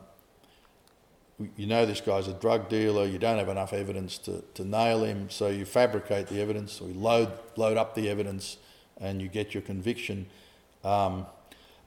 you 1.55 1.67
know 1.67 1.85
this 1.85 2.01
guy's 2.01 2.27
a 2.27 2.33
drug 2.33 2.69
dealer, 2.69 3.05
you 3.05 3.17
don't 3.17 3.37
have 3.37 3.49
enough 3.49 3.73
evidence 3.73 4.17
to, 4.19 4.43
to 4.55 4.65
nail 4.65 5.03
him, 5.03 5.29
so 5.29 5.47
you 5.47 5.65
fabricate 5.65 6.27
the 6.27 6.41
evidence, 6.41 6.81
or 6.81 6.87
you 6.87 6.95
load, 6.95 7.31
load 7.57 7.77
up 7.77 7.93
the 7.93 8.09
evidence, 8.09 8.57
and 8.99 9.21
you 9.21 9.27
get 9.27 9.53
your 9.53 9.63
conviction. 9.63 10.27
Um, 10.83 11.25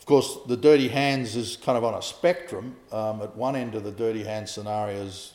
of 0.00 0.06
course, 0.06 0.38
the 0.48 0.56
dirty 0.56 0.88
hands 0.88 1.36
is 1.36 1.56
kind 1.56 1.76
of 1.76 1.84
on 1.84 1.92
a 1.92 2.00
spectrum. 2.00 2.74
Um, 2.90 3.20
at 3.20 3.36
one 3.36 3.54
end 3.54 3.74
of 3.74 3.84
the 3.84 3.92
dirty 3.92 4.24
hands 4.24 4.50
scenarios, 4.50 5.34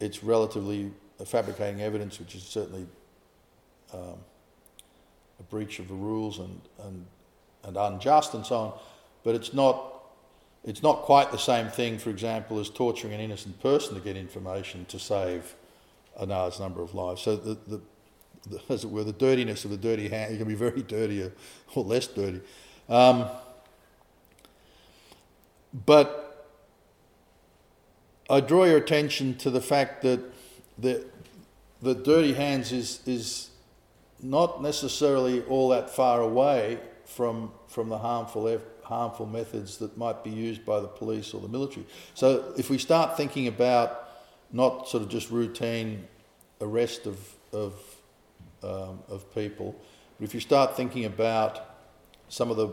it's 0.00 0.24
relatively 0.24 0.90
fabricating 1.26 1.82
evidence, 1.82 2.18
which 2.18 2.34
is 2.34 2.42
certainly 2.42 2.86
um, 3.92 4.16
a 5.38 5.42
breach 5.44 5.78
of 5.80 5.88
the 5.88 5.94
rules 5.94 6.38
and, 6.38 6.60
and, 6.84 7.04
and 7.64 7.76
unjust 7.76 8.32
and 8.32 8.46
so 8.46 8.56
on, 8.56 8.78
but 9.22 9.34
it's 9.34 9.52
not 9.52 9.94
it's 10.64 10.82
not 10.82 11.02
quite 11.02 11.30
the 11.30 11.38
same 11.38 11.68
thing, 11.68 11.98
for 11.98 12.10
example, 12.10 12.58
as 12.58 12.68
torturing 12.68 13.12
an 13.12 13.20
innocent 13.20 13.60
person 13.60 13.94
to 13.94 14.00
get 14.00 14.16
information 14.16 14.84
to 14.86 14.98
save 14.98 15.54
a 16.16 16.26
large 16.26 16.58
number 16.58 16.82
of 16.82 16.94
lives. 16.94 17.22
So 17.22 17.36
the, 17.36 17.56
the, 17.66 17.80
the 18.48 18.60
as 18.72 18.84
it 18.84 18.90
were, 18.90 19.04
the 19.04 19.12
dirtiness 19.12 19.64
of 19.64 19.70
the 19.70 19.76
dirty 19.76 20.08
hand, 20.08 20.36
can 20.38 20.48
be 20.48 20.54
very 20.54 20.82
dirty 20.88 21.22
or, 21.22 21.32
or 21.74 21.84
less 21.84 22.06
dirty. 22.06 22.40
Um, 22.88 23.26
but 25.72 26.28
I 28.30 28.40
draw 28.40 28.64
your 28.64 28.76
attention 28.76 29.36
to 29.38 29.50
the 29.50 29.60
fact 29.60 30.02
that 30.02 30.20
the, 30.76 31.04
the 31.80 31.94
dirty 31.94 32.34
hands 32.34 32.72
is, 32.72 33.00
is 33.06 33.50
not 34.22 34.62
necessarily 34.62 35.42
all 35.44 35.70
that 35.70 35.90
far 35.90 36.20
away 36.20 36.78
from, 37.04 37.52
from 37.68 37.88
the 37.88 37.98
harmful, 37.98 38.60
harmful 38.82 39.26
methods 39.26 39.78
that 39.78 39.96
might 39.96 40.22
be 40.22 40.30
used 40.30 40.64
by 40.64 40.80
the 40.80 40.88
police 40.88 41.32
or 41.32 41.40
the 41.40 41.48
military. 41.48 41.86
So 42.14 42.52
if 42.56 42.68
we 42.68 42.78
start 42.78 43.16
thinking 43.16 43.46
about 43.46 44.10
not 44.52 44.88
sort 44.88 45.02
of 45.02 45.08
just 45.08 45.30
routine 45.30 46.06
arrest 46.60 47.06
of, 47.06 47.18
of, 47.52 47.74
um, 48.62 49.00
of 49.08 49.24
people, 49.34 49.74
but 50.18 50.24
if 50.24 50.34
you 50.34 50.40
start 50.40 50.76
thinking 50.76 51.04
about 51.04 51.76
some 52.28 52.50
of 52.50 52.56
the 52.56 52.68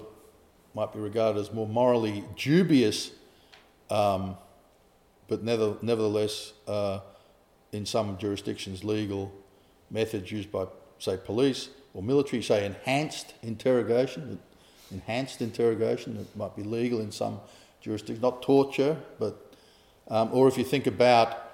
might 0.75 0.91
be 0.91 0.99
regarded 0.99 1.39
as 1.39 1.51
more 1.53 1.67
morally 1.67 2.23
dubious, 2.35 3.11
um, 3.89 4.35
but 5.27 5.41
never, 5.41 5.77
nevertheless, 5.81 6.51
uh, 6.67 6.99
in 7.71 7.85
some 7.85 8.17
jurisdictions, 8.17 8.83
legal 8.83 9.31
methods 9.89 10.31
used 10.31 10.51
by, 10.51 10.65
say, 10.99 11.17
police 11.17 11.69
or 11.93 12.03
military, 12.03 12.43
say, 12.43 12.65
enhanced 12.65 13.33
interrogation. 13.41 14.37
Enhanced 14.91 15.41
interrogation, 15.41 16.17
it 16.17 16.37
might 16.37 16.55
be 16.55 16.61
legal 16.61 16.99
in 16.99 17.11
some 17.11 17.39
jurisdictions, 17.81 18.21
not 18.21 18.41
torture, 18.41 18.97
but, 19.17 19.53
um, 20.09 20.29
or 20.31 20.47
if 20.47 20.57
you 20.57 20.63
think 20.63 20.87
about 20.87 21.51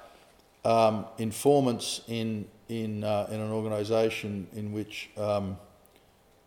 um, 0.66 1.06
informants 1.18 2.02
in, 2.08 2.48
in, 2.70 3.04
uh, 3.04 3.28
in 3.32 3.40
an 3.40 3.52
organisation 3.52 4.48
in 4.54 4.74
which 4.74 5.10
um, 5.16 5.58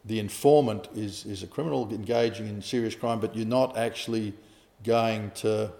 the 0.04 0.18
informant 0.18 0.88
is, 0.94 1.24
is 1.24 1.42
a 1.42 1.46
criminal 1.46 1.90
engaging 1.90 2.46
in 2.46 2.60
serious 2.60 2.94
crime, 2.94 3.20
but 3.20 3.34
you're 3.34 3.46
not 3.46 3.76
actually 3.76 4.34
going 4.82 5.30
to 5.36 5.72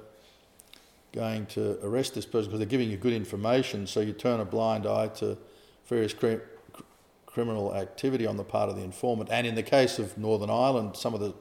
going 1.12 1.46
to 1.46 1.78
arrest 1.86 2.12
this 2.14 2.26
person 2.26 2.48
because 2.48 2.58
they're 2.58 2.66
giving 2.66 2.90
you 2.90 2.96
good 2.96 3.12
information, 3.12 3.86
so 3.86 4.00
you 4.00 4.12
turn 4.12 4.40
a 4.40 4.44
blind 4.44 4.84
eye 4.84 5.06
to 5.06 5.38
various 5.86 6.12
cri- 6.12 6.40
criminal 7.24 7.72
activity 7.74 8.26
on 8.26 8.36
the 8.36 8.42
part 8.42 8.68
of 8.68 8.74
the 8.74 8.82
informant. 8.82 9.30
And 9.30 9.46
in 9.46 9.54
the 9.54 9.62
case 9.62 10.00
of 10.00 10.18
Northern 10.18 10.50
Ireland, 10.50 10.96
some 10.96 11.14
of 11.14 11.20
the 11.20 11.32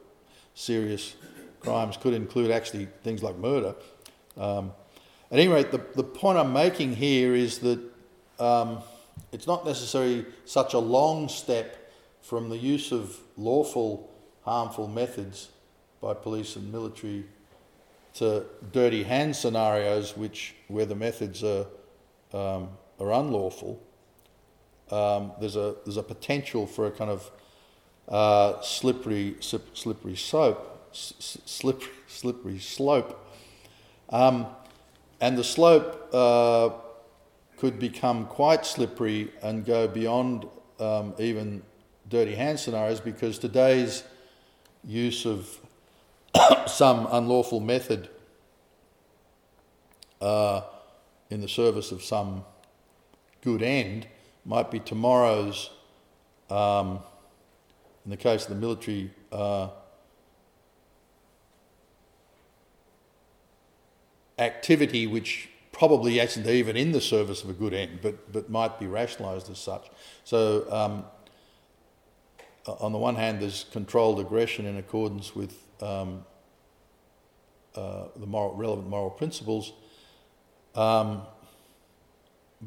serious 0.53 1.15
crimes 1.59 1.97
could 1.97 2.13
include 2.13 2.51
actually 2.51 2.87
things 3.03 3.23
like 3.23 3.35
murder. 3.37 3.73
Um, 4.37 4.73
at 5.31 5.39
any 5.39 5.47
rate, 5.47 5.71
the, 5.71 5.81
the 5.95 6.03
point 6.03 6.37
I'm 6.37 6.53
making 6.53 6.95
here 6.95 7.33
is 7.33 7.57
that 7.59 7.79
um, 8.39 8.79
it's 9.31 9.47
not 9.47 9.65
necessarily 9.65 10.25
such 10.45 10.75
a 10.75 10.79
long 10.79 11.29
step 11.29 11.82
from 12.23 12.49
the 12.49 12.57
use 12.57 12.91
of 12.91 13.19
lawful 13.37 14.09
harmful 14.43 14.87
methods 14.87 15.49
by 16.01 16.13
police 16.13 16.55
and 16.55 16.71
military 16.71 17.23
to 18.15 18.43
dirty 18.71 19.03
hand 19.03 19.35
scenarios 19.35 20.17
which 20.17 20.55
where 20.67 20.85
the 20.85 20.95
methods 20.95 21.43
are 21.43 21.67
um, 22.33 22.69
are 22.99 23.13
unlawful 23.13 23.79
um, 24.89 25.31
there's 25.39 25.55
a 25.55 25.75
there's 25.85 25.97
a 25.97 26.03
potential 26.03 26.65
for 26.65 26.87
a 26.87 26.91
kind 26.91 27.11
of 27.11 27.29
uh, 28.09 28.59
slippery 28.61 29.35
slippery 29.39 30.15
slope 30.15 30.73
slippery 30.93 31.89
slippery 32.07 32.59
slope. 32.59 33.19
Um, 34.09 34.47
and 35.19 35.37
the 35.37 35.43
slope 35.43 36.09
uh, 36.13 36.69
could 37.57 37.79
become 37.79 38.25
quite 38.27 38.65
slippery 38.65 39.31
and 39.41 39.65
go 39.65 39.87
beyond 39.87 40.45
um, 40.79 41.13
even 41.17 41.63
dirty 42.13 42.35
hand 42.35 42.59
scenarios 42.59 42.99
because 42.99 43.39
today's 43.39 44.03
use 44.83 45.25
of 45.25 45.59
some 46.67 47.07
unlawful 47.11 47.59
method 47.59 48.07
uh, 50.21 50.61
in 51.31 51.41
the 51.41 51.47
service 51.47 51.91
of 51.91 52.03
some 52.03 52.45
good 53.41 53.63
end 53.63 54.05
might 54.45 54.69
be 54.69 54.79
tomorrow's, 54.79 55.71
um, 56.51 56.99
in 58.05 58.11
the 58.11 58.17
case 58.17 58.43
of 58.43 58.49
the 58.49 58.55
military, 58.55 59.09
uh, 59.31 59.69
activity 64.37 65.07
which 65.07 65.49
probably 65.71 66.19
isn't 66.19 66.45
even 66.45 66.77
in 66.77 66.91
the 66.91 67.01
service 67.01 67.43
of 67.43 67.49
a 67.49 67.53
good 67.53 67.73
end, 67.73 67.97
but, 68.03 68.31
but 68.31 68.51
might 68.51 68.79
be 68.79 68.85
rationalised 68.85 69.49
as 69.49 69.57
such. 69.57 69.89
So 70.23 70.71
um, 70.71 71.05
on 72.65 72.91
the 72.91 72.97
one 72.97 73.15
hand, 73.15 73.41
there's 73.41 73.65
controlled 73.71 74.19
aggression 74.19 74.65
in 74.65 74.77
accordance 74.77 75.35
with 75.35 75.57
um, 75.81 76.25
uh, 77.75 78.05
the 78.15 78.25
moral, 78.25 78.55
relevant 78.55 78.89
moral 78.89 79.09
principles. 79.09 79.73
Um, 80.75 81.23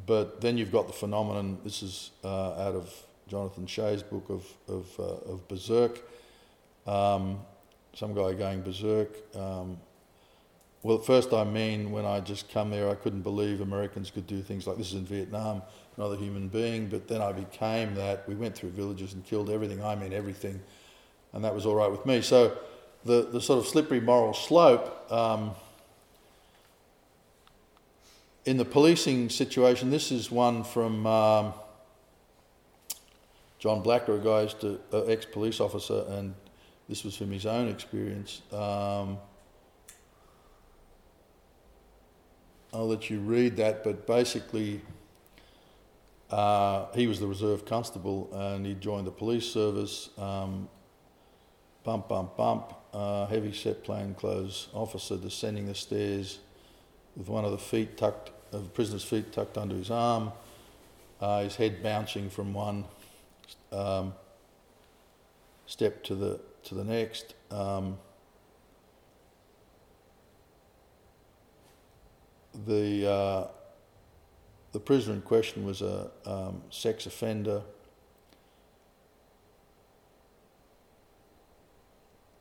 but 0.06 0.40
then 0.40 0.58
you've 0.58 0.72
got 0.72 0.86
the 0.86 0.92
phenomenon, 0.92 1.58
this 1.64 1.82
is 1.82 2.10
uh, 2.22 2.52
out 2.52 2.74
of 2.74 2.92
Jonathan 3.28 3.66
Shay's 3.66 4.02
book 4.02 4.26
of, 4.28 4.46
of, 4.68 4.86
uh, 4.98 5.32
of 5.32 5.48
berserk, 5.48 6.00
um, 6.86 7.40
some 7.94 8.14
guy 8.14 8.34
going 8.34 8.62
berserk. 8.62 9.16
Um, 9.34 9.78
well, 10.86 10.98
at 10.98 11.04
first 11.04 11.32
I 11.32 11.42
mean, 11.42 11.90
when 11.90 12.06
I 12.06 12.20
just 12.20 12.48
come 12.48 12.70
there, 12.70 12.88
I 12.88 12.94
couldn't 12.94 13.22
believe 13.22 13.60
Americans 13.60 14.08
could 14.08 14.28
do 14.28 14.40
things 14.40 14.68
like 14.68 14.76
this 14.76 14.92
in 14.92 15.04
Vietnam 15.04 15.62
another 15.96 16.14
human 16.14 16.46
being, 16.46 16.86
but 16.86 17.08
then 17.08 17.20
I 17.20 17.32
became 17.32 17.96
that. 17.96 18.28
We 18.28 18.36
went 18.36 18.54
through 18.54 18.70
villages 18.70 19.12
and 19.12 19.24
killed 19.24 19.50
everything. 19.50 19.82
I 19.82 19.96
mean 19.96 20.12
everything, 20.12 20.60
and 21.32 21.44
that 21.44 21.52
was 21.52 21.66
all 21.66 21.74
right 21.74 21.90
with 21.90 22.06
me. 22.06 22.22
So 22.22 22.56
the, 23.04 23.22
the 23.32 23.40
sort 23.40 23.58
of 23.58 23.66
slippery 23.66 23.98
moral 23.98 24.32
slope 24.32 25.10
um, 25.10 25.56
in 28.44 28.56
the 28.56 28.64
policing 28.64 29.28
situation, 29.28 29.90
this 29.90 30.12
is 30.12 30.30
one 30.30 30.62
from 30.62 31.04
um, 31.04 31.52
John 33.58 33.82
Blacker, 33.82 34.14
a 34.14 34.18
guy 34.18 34.46
to 34.60 34.78
uh, 34.92 35.02
ex-police 35.06 35.58
officer, 35.58 36.04
and 36.10 36.32
this 36.88 37.02
was 37.02 37.16
from 37.16 37.32
his 37.32 37.44
own 37.44 37.66
experience. 37.66 38.42
Um, 38.52 39.18
I'll 42.76 42.88
let 42.88 43.08
you 43.08 43.20
read 43.20 43.56
that, 43.56 43.82
but 43.82 44.06
basically 44.06 44.82
uh, 46.28 46.92
he 46.94 47.06
was 47.06 47.18
the 47.18 47.26
reserve 47.26 47.64
constable 47.64 48.28
and 48.34 48.66
he 48.66 48.74
joined 48.74 49.06
the 49.06 49.12
police 49.12 49.46
service. 49.46 50.10
Um, 50.18 50.68
bump, 51.84 52.06
bump, 52.06 52.36
bump. 52.36 52.74
Uh, 52.92 53.26
heavy 53.28 53.54
set 53.54 53.82
plainclothes 53.82 54.68
officer 54.74 55.16
descending 55.16 55.64
the 55.64 55.74
stairs 55.74 56.40
with 57.16 57.28
one 57.28 57.46
of 57.46 57.52
the 57.52 57.58
feet 57.58 57.96
tucked, 57.96 58.30
of 58.52 58.64
the 58.64 58.68
prisoner's 58.68 59.04
feet 59.04 59.32
tucked 59.32 59.56
under 59.56 59.74
his 59.74 59.90
arm, 59.90 60.30
uh, 61.22 61.44
his 61.44 61.56
head 61.56 61.82
bouncing 61.82 62.28
from 62.28 62.52
one 62.52 62.84
um, 63.72 64.12
step 65.64 66.04
to 66.04 66.14
the 66.14 66.40
to 66.64 66.74
the 66.74 66.84
next. 66.84 67.32
Um, 67.50 67.96
the 72.64 73.10
uh, 73.10 73.48
the 74.72 74.80
prisoner 74.80 75.14
in 75.14 75.22
question 75.22 75.64
was 75.64 75.82
a 75.82 76.10
um, 76.24 76.62
sex 76.70 77.06
offender. 77.06 77.62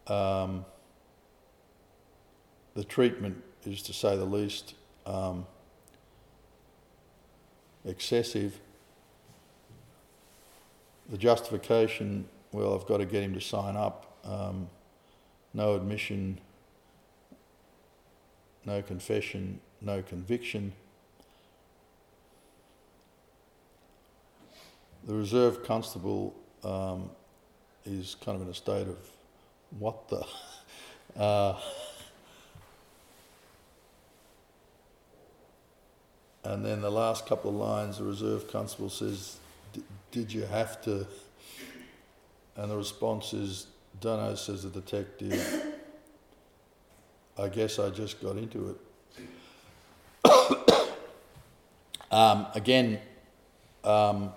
Um, 0.07 0.65
the 2.75 2.83
treatment 2.83 3.41
is, 3.65 3.81
to 3.83 3.93
say 3.93 4.15
the 4.15 4.25
least, 4.25 4.75
um, 5.05 5.45
excessive. 7.85 8.59
The 11.09 11.17
justification, 11.17 12.27
well, 12.51 12.75
I've 12.75 12.85
got 12.85 12.97
to 12.97 13.05
get 13.05 13.23
him 13.23 13.33
to 13.33 13.41
sign 13.41 13.75
up. 13.75 14.17
Um, 14.23 14.67
no 15.53 15.75
admission, 15.75 16.39
no 18.65 18.81
confession, 18.81 19.61
no 19.85 20.01
conviction. 20.01 20.73
The 25.05 25.13
reserve 25.13 25.63
constable 25.63 26.33
um, 26.63 27.11
is 27.85 28.15
kind 28.25 28.35
of 28.35 28.41
in 28.41 28.49
a 28.49 28.55
state 28.55 28.87
of 28.87 28.97
what 29.79 30.09
the. 30.09 30.25
Uh, 31.15 31.57
and 36.43 36.65
then 36.65 36.81
the 36.81 36.91
last 36.91 37.25
couple 37.25 37.51
of 37.51 37.55
lines, 37.55 37.99
the 37.99 38.03
reserve 38.03 38.51
constable 38.51 38.89
says, 38.89 39.37
Did 40.11 40.33
you 40.33 40.41
have 40.41 40.81
to? 40.81 41.07
And 42.57 42.69
the 42.69 42.75
response 42.75 43.31
is, 43.31 43.67
Dunno, 44.01 44.35
says 44.35 44.63
the 44.63 44.69
detective. 44.69 45.73
I 47.37 47.47
guess 47.47 47.79
I 47.79 47.91
just 47.91 48.21
got 48.21 48.35
into 48.35 48.71
it. 48.71 48.77
Um, 52.11 52.47
again, 52.53 52.99
um, 53.83 54.31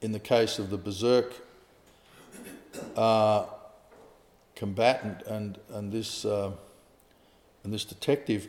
in 0.00 0.12
the 0.12 0.20
case 0.20 0.58
of 0.58 0.70
the 0.70 0.76
berserk 0.76 1.34
uh, 2.96 3.46
combatant 4.54 5.22
and 5.26 5.58
and 5.70 5.92
this 5.92 6.24
uh, 6.24 6.50
and 7.64 7.72
this 7.72 7.84
detective, 7.84 8.48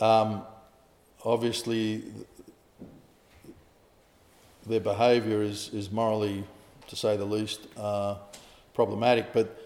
um, 0.00 0.42
obviously 1.24 2.04
their 4.66 4.80
behaviour 4.80 5.42
is 5.42 5.70
is 5.72 5.90
morally, 5.90 6.44
to 6.88 6.96
say 6.96 7.16
the 7.16 7.24
least, 7.24 7.60
uh, 7.76 8.16
problematic. 8.74 9.32
But 9.32 9.65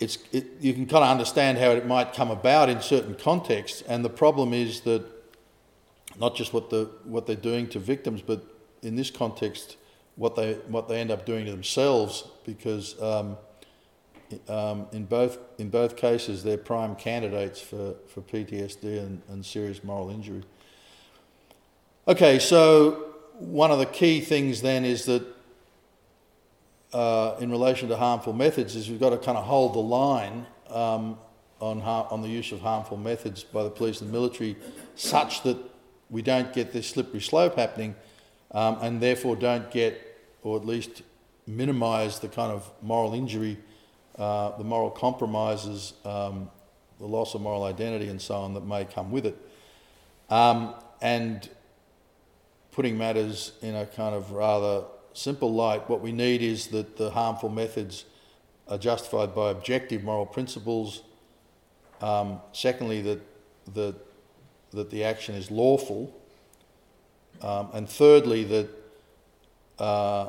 it's 0.00 0.18
it, 0.32 0.46
you 0.60 0.72
can 0.72 0.86
kind 0.86 1.04
of 1.04 1.10
understand 1.10 1.58
how 1.58 1.70
it 1.70 1.86
might 1.86 2.14
come 2.14 2.30
about 2.30 2.68
in 2.68 2.80
certain 2.80 3.14
contexts, 3.14 3.82
and 3.82 4.04
the 4.04 4.10
problem 4.10 4.52
is 4.52 4.80
that 4.80 5.04
not 6.18 6.34
just 6.34 6.52
what 6.52 6.70
the 6.70 6.90
what 7.04 7.26
they're 7.26 7.36
doing 7.36 7.68
to 7.68 7.78
victims, 7.78 8.22
but 8.22 8.42
in 8.82 8.96
this 8.96 9.10
context, 9.10 9.76
what 10.16 10.34
they 10.34 10.54
what 10.68 10.88
they 10.88 11.00
end 11.00 11.10
up 11.10 11.26
doing 11.26 11.44
to 11.44 11.50
themselves, 11.50 12.24
because 12.44 13.00
um, 13.02 13.36
um, 14.48 14.86
in 14.92 15.04
both 15.04 15.38
in 15.58 15.68
both 15.68 15.96
cases 15.96 16.42
they're 16.42 16.58
prime 16.58 16.94
candidates 16.96 17.60
for, 17.60 17.94
for 18.08 18.22
PTSD 18.22 18.98
and, 18.98 19.22
and 19.28 19.44
serious 19.44 19.84
moral 19.84 20.10
injury. 20.10 20.42
Okay, 22.08 22.38
so 22.38 23.14
one 23.38 23.70
of 23.70 23.78
the 23.78 23.86
key 23.86 24.20
things 24.20 24.62
then 24.62 24.84
is 24.84 25.04
that 25.04 25.24
uh, 26.92 27.36
in 27.40 27.50
relation 27.50 27.88
to 27.88 27.96
harmful 27.96 28.32
methods 28.32 28.74
is 28.76 28.90
we've 28.90 29.00
got 29.00 29.10
to 29.10 29.18
kind 29.18 29.38
of 29.38 29.44
hold 29.44 29.74
the 29.74 29.80
line 29.80 30.46
um, 30.68 31.18
on, 31.60 31.80
har- 31.80 32.08
on 32.10 32.22
the 32.22 32.28
use 32.28 32.52
of 32.52 32.60
harmful 32.60 32.96
methods 32.96 33.44
by 33.44 33.62
the 33.62 33.70
police 33.70 34.00
and 34.00 34.10
the 34.10 34.12
military 34.12 34.56
such 34.96 35.42
that 35.42 35.56
we 36.08 36.22
don't 36.22 36.52
get 36.52 36.72
this 36.72 36.88
slippery 36.88 37.20
slope 37.20 37.56
happening 37.56 37.94
um, 38.52 38.78
and 38.82 39.00
therefore 39.00 39.36
don't 39.36 39.70
get, 39.70 40.00
or 40.42 40.56
at 40.56 40.66
least 40.66 41.02
minimise 41.46 42.18
the 42.18 42.28
kind 42.28 42.52
of 42.52 42.68
moral 42.82 43.14
injury, 43.14 43.58
uh, 44.18 44.56
the 44.56 44.64
moral 44.64 44.90
compromises, 44.90 45.94
um, 46.04 46.50
the 46.98 47.06
loss 47.06 47.34
of 47.34 47.40
moral 47.40 47.64
identity, 47.64 48.08
and 48.08 48.20
so 48.20 48.34
on 48.34 48.54
that 48.54 48.66
may 48.66 48.84
come 48.84 49.10
with 49.10 49.26
it. 49.26 49.36
Um, 50.28 50.74
and 51.00 51.48
putting 52.72 52.98
matters 52.98 53.52
in 53.62 53.74
a 53.74 53.86
kind 53.86 54.14
of 54.14 54.32
rather 54.32 54.84
simple 55.12 55.52
light, 55.52 55.88
what 55.88 56.00
we 56.00 56.12
need 56.12 56.42
is 56.42 56.68
that 56.68 56.96
the 56.96 57.10
harmful 57.10 57.48
methods 57.48 58.04
are 58.68 58.78
justified 58.78 59.34
by 59.34 59.50
objective 59.50 60.02
moral 60.04 60.26
principles. 60.26 61.02
Um, 62.00 62.40
secondly, 62.52 63.02
that, 63.02 63.20
that, 63.74 63.94
that 64.72 64.90
the 64.90 65.04
action 65.04 65.34
is 65.34 65.50
lawful. 65.50 66.14
Um, 67.42 67.68
and 67.72 67.88
thirdly, 67.88 68.44
that 68.44 68.68
uh, 69.78 70.28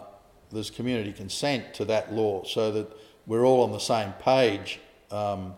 there's 0.51 0.69
community 0.69 1.13
consent 1.13 1.73
to 1.75 1.85
that 1.85 2.13
law 2.13 2.43
so 2.43 2.71
that 2.71 2.87
we're 3.27 3.45
all 3.45 3.63
on 3.63 3.71
the 3.71 3.79
same 3.79 4.13
page 4.13 4.79
um, 5.11 5.53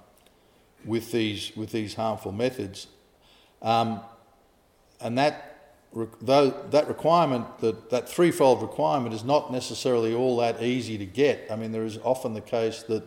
with, 0.86 1.12
these, 1.12 1.56
with 1.56 1.72
these 1.72 1.94
harmful 1.96 2.32
methods. 2.32 2.88
Um, 3.62 4.02
and 5.00 5.18
that, 5.18 5.53
though 6.22 6.50
that 6.72 6.88
requirement, 6.88 7.60
that, 7.60 7.90
that 7.90 8.10
threefold 8.10 8.62
requirement, 8.62 9.14
is 9.14 9.24
not 9.24 9.52
necessarily 9.52 10.14
all 10.14 10.38
that 10.38 10.62
easy 10.62 10.98
to 10.98 11.06
get. 11.06 11.48
I 11.52 11.56
mean, 11.56 11.72
there 11.72 11.86
is 11.86 11.98
often 12.04 12.34
the 12.34 12.42
case 12.42 12.84
that 12.84 13.04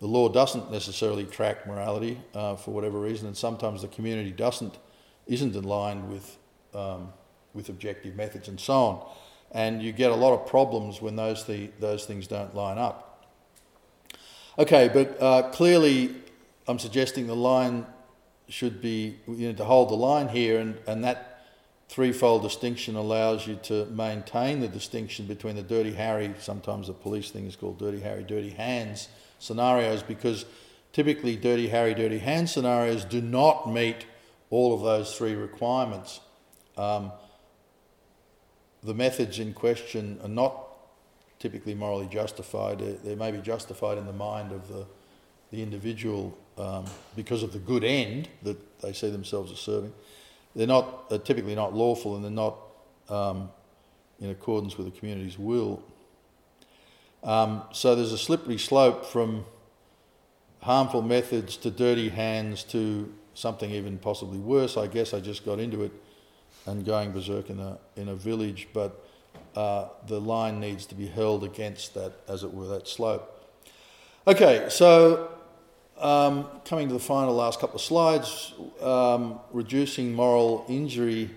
the 0.00 0.06
law 0.06 0.28
doesn't 0.28 0.70
necessarily 0.70 1.24
track 1.24 1.66
morality 1.66 2.20
uh, 2.34 2.56
for 2.56 2.72
whatever 2.72 3.00
reason, 3.00 3.26
and 3.26 3.36
sometimes 3.36 3.82
the 3.82 3.88
community 3.88 4.30
doesn't, 4.30 4.78
isn't 5.26 5.54
aligned 5.56 6.10
with 6.10 6.38
um, 6.74 7.12
with 7.54 7.68
objective 7.68 8.14
methods 8.14 8.48
and 8.48 8.58
so 8.58 8.72
on. 8.72 9.06
And 9.52 9.82
you 9.82 9.92
get 9.92 10.10
a 10.10 10.14
lot 10.14 10.32
of 10.32 10.46
problems 10.46 11.00
when 11.00 11.16
those, 11.16 11.44
the, 11.44 11.70
those 11.80 12.04
things 12.04 12.26
don't 12.26 12.54
line 12.54 12.78
up. 12.78 13.26
Okay, 14.58 14.88
but 14.88 15.20
uh, 15.20 15.50
clearly 15.50 16.14
I'm 16.66 16.78
suggesting 16.78 17.26
the 17.26 17.36
line 17.36 17.86
should 18.48 18.80
be, 18.80 19.18
you 19.26 19.48
know, 19.48 19.54
to 19.54 19.64
hold 19.64 19.90
the 19.90 19.94
line 19.94 20.28
here, 20.28 20.58
and, 20.58 20.78
and 20.86 21.04
that 21.04 21.27
threefold 21.88 22.42
distinction 22.42 22.96
allows 22.96 23.46
you 23.46 23.56
to 23.64 23.86
maintain 23.86 24.60
the 24.60 24.68
distinction 24.68 25.26
between 25.26 25.56
the 25.56 25.62
Dirty 25.62 25.92
Harry, 25.94 26.34
sometimes 26.38 26.86
the 26.86 26.92
police 26.92 27.30
thing 27.30 27.46
is 27.46 27.56
called 27.56 27.78
Dirty 27.78 28.00
Harry, 28.00 28.22
Dirty 28.22 28.50
Hands 28.50 29.08
scenarios, 29.38 30.02
because 30.02 30.44
typically 30.92 31.36
Dirty 31.36 31.68
Harry, 31.68 31.94
Dirty 31.94 32.18
Hands 32.18 32.50
scenarios 32.50 33.04
do 33.04 33.20
not 33.22 33.72
meet 33.72 34.04
all 34.50 34.74
of 34.74 34.82
those 34.82 35.16
three 35.16 35.34
requirements. 35.34 36.20
Um, 36.76 37.12
the 38.82 38.94
methods 38.94 39.38
in 39.38 39.54
question 39.54 40.20
are 40.22 40.28
not 40.28 40.68
typically 41.38 41.74
morally 41.74 42.06
justified. 42.06 42.80
They, 43.04 43.14
may 43.14 43.30
be 43.30 43.38
justified 43.38 43.98
in 43.98 44.06
the 44.06 44.12
mind 44.12 44.52
of 44.52 44.68
the, 44.68 44.86
the 45.50 45.62
individual 45.62 46.36
um, 46.56 46.84
because 47.16 47.42
of 47.42 47.52
the 47.52 47.58
good 47.58 47.84
end 47.84 48.28
that 48.42 48.80
they 48.80 48.92
see 48.92 49.10
themselves 49.10 49.52
as 49.52 49.58
serving. 49.58 49.92
They're 50.54 50.66
not 50.66 51.08
they're 51.10 51.18
typically 51.18 51.54
not 51.54 51.74
lawful 51.74 52.16
and 52.16 52.24
they're 52.24 52.30
not 52.30 52.58
um, 53.08 53.50
in 54.20 54.30
accordance 54.30 54.76
with 54.76 54.92
the 54.92 54.98
community's 54.98 55.38
will. 55.38 55.82
Um, 57.22 57.62
so 57.72 57.94
there's 57.94 58.12
a 58.12 58.18
slippery 58.18 58.58
slope 58.58 59.04
from 59.04 59.44
harmful 60.60 61.02
methods 61.02 61.56
to 61.58 61.70
dirty 61.70 62.08
hands 62.08 62.64
to 62.64 63.12
something 63.34 63.70
even 63.70 63.98
possibly 63.98 64.38
worse. 64.38 64.76
I 64.76 64.86
guess 64.86 65.14
I 65.14 65.20
just 65.20 65.44
got 65.44 65.58
into 65.58 65.84
it 65.84 65.92
and 66.66 66.84
going 66.84 67.12
berserk 67.12 67.50
in 67.50 67.60
a, 67.60 67.78
in 67.96 68.08
a 68.08 68.14
village, 68.14 68.68
but 68.72 69.04
uh, 69.54 69.88
the 70.06 70.20
line 70.20 70.60
needs 70.60 70.86
to 70.86 70.94
be 70.94 71.06
held 71.06 71.44
against 71.44 71.94
that, 71.94 72.12
as 72.28 72.42
it 72.42 72.52
were, 72.52 72.66
that 72.68 72.86
slope. 72.86 73.34
Okay, 74.26 74.66
so 74.68 75.30
um, 76.00 76.46
coming 76.64 76.88
to 76.88 76.94
the 76.94 77.00
final 77.00 77.34
last 77.34 77.60
couple 77.60 77.76
of 77.76 77.82
slides, 77.82 78.54
um, 78.80 79.40
reducing 79.52 80.14
moral 80.14 80.64
injury 80.68 81.30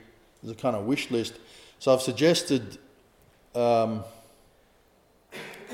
is 0.43 0.51
a 0.51 0.55
kind 0.55 0.75
of 0.75 0.85
wish 0.85 1.11
list. 1.11 1.33
So 1.79 1.93
I've 1.93 2.01
suggested, 2.01 2.77
um, 3.55 4.03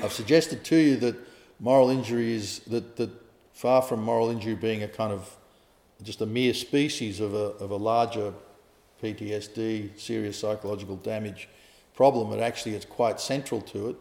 I've 0.02 0.12
suggested 0.12 0.64
to 0.64 0.76
you 0.76 0.96
that 0.96 1.16
moral 1.60 1.90
injury 1.90 2.32
is 2.32 2.60
that, 2.60 2.96
that 2.96 3.10
far 3.52 3.82
from 3.82 4.02
moral 4.02 4.30
injury 4.30 4.54
being 4.54 4.82
a 4.82 4.88
kind 4.88 5.12
of 5.12 5.36
just 6.02 6.20
a 6.20 6.26
mere 6.26 6.54
species 6.54 7.20
of 7.20 7.34
a, 7.34 7.52
of 7.58 7.70
a 7.70 7.76
larger 7.76 8.32
PTSD, 9.02 9.98
serious 9.98 10.38
psychological 10.38 10.96
damage 10.96 11.48
problem, 11.94 12.30
but 12.30 12.40
actually 12.40 12.74
it's 12.74 12.84
quite 12.84 13.20
central 13.20 13.60
to 13.60 13.90
it. 13.90 13.96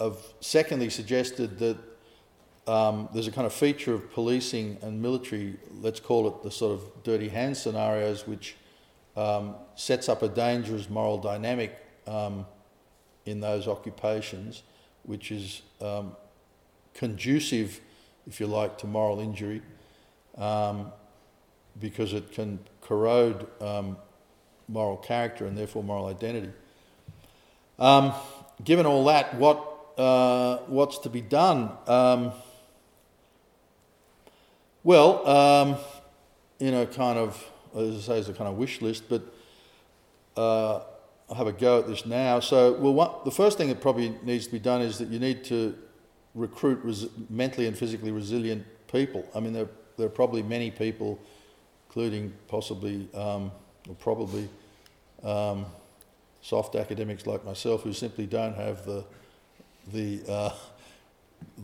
I've 0.00 0.22
secondly 0.40 0.90
suggested 0.90 1.58
that 1.58 1.76
um, 2.68 3.08
there's 3.12 3.26
a 3.26 3.32
kind 3.32 3.46
of 3.46 3.52
feature 3.52 3.94
of 3.94 4.12
policing 4.12 4.78
and 4.82 5.02
military, 5.02 5.56
let's 5.80 5.98
call 5.98 6.28
it 6.28 6.42
the 6.42 6.50
sort 6.50 6.72
of 6.72 7.02
dirty 7.02 7.28
hand 7.28 7.56
scenarios, 7.56 8.26
which 8.26 8.56
um, 9.16 9.56
sets 9.74 10.08
up 10.08 10.22
a 10.22 10.28
dangerous 10.28 10.88
moral 10.88 11.18
dynamic 11.18 11.76
um, 12.06 12.46
in 13.26 13.40
those 13.40 13.66
occupations, 13.66 14.62
which 15.02 15.32
is 15.32 15.62
um, 15.80 16.14
conducive, 16.94 17.80
if 18.26 18.38
you 18.38 18.46
like, 18.46 18.78
to 18.78 18.86
moral 18.86 19.18
injury 19.18 19.62
um, 20.36 20.92
because 21.80 22.12
it 22.12 22.30
can 22.30 22.60
corrode 22.82 23.48
um, 23.60 23.96
moral 24.68 24.96
character 24.96 25.46
and 25.46 25.58
therefore 25.58 25.82
moral 25.82 26.06
identity. 26.06 26.52
Given 28.64 28.86
all 28.86 29.04
that, 29.04 29.34
what 29.36 29.67
uh, 29.98 30.58
what's 30.66 30.98
to 30.98 31.10
be 31.10 31.20
done? 31.20 31.70
Um, 31.86 32.32
well, 34.84 35.26
um, 35.26 35.76
you 36.58 36.70
know, 36.70 36.86
kind 36.86 37.18
of, 37.18 37.44
as 37.76 37.96
I 37.96 38.00
say, 38.00 38.18
it's 38.20 38.28
a 38.28 38.32
kind 38.32 38.48
of 38.48 38.56
wish 38.56 38.80
list, 38.80 39.04
but 39.08 39.22
uh, 40.36 40.82
I'll 41.28 41.36
have 41.36 41.46
a 41.46 41.52
go 41.52 41.80
at 41.80 41.88
this 41.88 42.06
now. 42.06 42.40
So, 42.40 42.72
well, 42.72 43.20
the 43.24 43.30
first 43.30 43.58
thing 43.58 43.68
that 43.68 43.80
probably 43.80 44.16
needs 44.22 44.46
to 44.46 44.52
be 44.52 44.58
done 44.58 44.80
is 44.80 44.98
that 44.98 45.08
you 45.08 45.18
need 45.18 45.44
to 45.44 45.76
recruit 46.34 46.80
res- 46.84 47.08
mentally 47.28 47.66
and 47.66 47.76
physically 47.76 48.12
resilient 48.12 48.64
people. 48.90 49.28
I 49.34 49.40
mean, 49.40 49.52
there 49.52 49.68
there 49.98 50.06
are 50.06 50.10
probably 50.10 50.42
many 50.42 50.70
people, 50.70 51.18
including 51.88 52.32
possibly 52.46 53.08
um, 53.12 53.50
or 53.88 53.94
probably 53.96 54.48
um, 55.24 55.66
soft 56.40 56.76
academics 56.76 57.26
like 57.26 57.44
myself, 57.44 57.82
who 57.82 57.92
simply 57.92 58.26
don't 58.26 58.54
have 58.54 58.86
the 58.86 59.04
the 59.92 60.20
uh, 60.28 60.54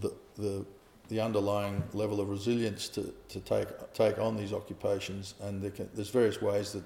the, 0.01 0.13
the 0.37 0.65
the 1.09 1.21
underlying 1.21 1.83
level 1.93 2.21
of 2.21 2.29
resilience 2.29 2.89
to, 2.89 3.13
to 3.29 3.41
take 3.41 3.69
take 3.93 4.19
on 4.19 4.37
these 4.37 4.53
occupations, 4.53 5.35
and 5.43 5.63
there 5.63 5.71
can, 5.71 5.89
there's 5.95 6.11
various 6.11 6.41
ways 6.41 6.73
that 6.73 6.83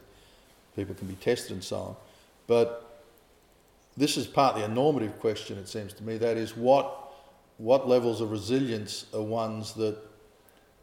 people 0.77 0.95
can 0.95 1.09
be 1.09 1.15
tested 1.15 1.53
and 1.53 1.65
so 1.65 1.77
on. 1.77 1.97
But 2.47 3.03
this 3.97 4.17
is 4.17 4.27
partly 4.29 4.63
a 4.63 4.69
normative 4.69 5.19
question, 5.19 5.59
it 5.59 5.69
seems 5.69 5.93
to 5.95 6.05
me. 6.05 6.19
That 6.19 6.37
is, 6.37 6.57
what, 6.57 7.13
what 7.57 7.89
levels 7.89 8.21
of 8.21 8.31
resilience 8.31 9.07
are 9.13 9.21
ones 9.21 9.73
that 9.75 9.99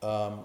um, 0.02 0.42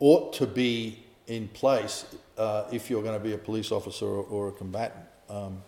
ought 0.00 0.32
to 0.34 0.46
be 0.46 1.04
in 1.28 1.46
place 1.48 2.06
uh, 2.36 2.64
if 2.72 2.90
you're 2.90 3.02
going 3.02 3.16
to 3.16 3.24
be 3.24 3.34
a 3.34 3.38
police 3.38 3.70
officer 3.70 4.04
or, 4.04 4.24
or 4.24 4.48
a 4.48 4.52
combatant? 4.52 5.04
Um, 5.28 5.62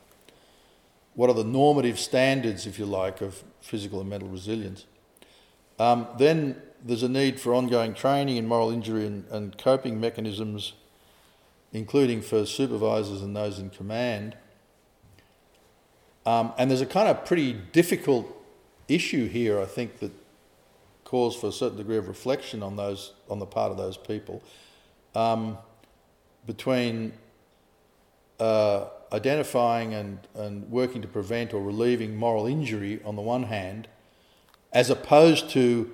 what 1.17 1.29
are 1.31 1.35
the 1.35 1.45
normative 1.45 1.99
standards, 1.99 2.67
if 2.67 2.79
you 2.79 2.87
like, 2.87 3.21
of 3.21 3.43
physical 3.61 4.01
and 4.01 4.09
mental 4.09 4.29
resilience? 4.29 4.85
Um, 5.79 6.07
then 6.19 6.63
there's 6.85 7.03
a 7.03 7.09
need 7.09 7.41
for 7.41 7.55
ongoing 7.55 7.95
training 7.95 8.37
in 8.37 8.47
moral 8.47 8.71
injury 8.71 9.07
and, 9.07 9.27
and 9.31 9.59
coping 9.59 9.99
mechanisms, 9.99 10.75
including 11.73 12.21
for 12.21 12.47
supervisors 12.47 13.23
and 13.23 13.35
those 13.35 13.59
in 13.59 13.71
command. 13.71 14.37
Um, 16.27 16.53
and 16.59 16.71
there's 16.71 16.83
a 16.83 16.87
kind 16.87 17.09
of 17.09 17.25
pretty 17.25 17.55
difficult 17.55 18.27
issue 18.87 19.27
here, 19.27 19.61
I 19.61 19.65
think, 19.65 19.99
that 20.01 20.13
calls 21.05 21.35
for 21.35 21.47
a 21.47 21.53
certain 21.53 21.79
degree 21.79 21.97
of 21.97 22.09
reflection 22.09 22.63
on 22.63 22.77
those 22.77 23.13
on 23.31 23.39
the 23.39 23.47
part 23.47 23.71
of 23.71 23.79
those 23.79 23.97
people 23.97 24.43
um, 25.15 25.57
between 26.47 27.13
uh, 28.41 28.87
identifying 29.13 29.95
and, 29.95 30.19
and 30.35 30.71
working 30.71 31.03
to 31.03 31.09
prevent 31.09 31.55
or 31.55 31.63
relieving 31.63 32.17
moral 32.17 32.47
injury 32.47 33.01
on 33.05 33.17
the 33.17 33.23
one 33.23 33.45
hand, 33.45 33.89
as 34.73 34.91
opposed 34.91 35.51
to 35.51 35.91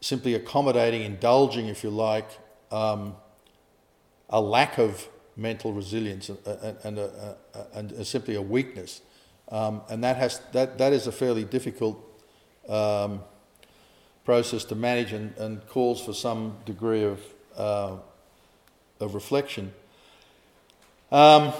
simply 0.00 0.34
accommodating, 0.34 1.02
indulging, 1.02 1.66
if 1.66 1.82
you 1.82 1.90
like, 1.90 2.28
um, 2.70 3.14
a 4.30 4.40
lack 4.40 4.78
of 4.78 5.08
mental 5.36 5.72
resilience 5.72 6.28
and, 6.28 6.38
and, 6.84 6.98
a, 6.98 7.36
a, 7.54 7.78
and 7.78 8.06
simply 8.06 8.34
a 8.34 8.42
weakness. 8.42 9.00
Um, 9.50 9.80
and 9.88 10.04
that, 10.04 10.16
has, 10.16 10.40
that, 10.52 10.78
that 10.78 10.92
is 10.92 11.06
a 11.06 11.12
fairly 11.12 11.44
difficult 11.44 11.98
um, 12.68 13.22
process 14.24 14.64
to 14.64 14.74
manage 14.74 15.12
and, 15.12 15.34
and, 15.38 15.66
calls 15.68 16.04
for 16.04 16.12
some 16.12 16.58
degree 16.66 17.02
of, 17.02 17.20
uh, 17.56 17.96
of 19.00 19.14
reflection. 19.14 19.72
Um, 21.10 21.54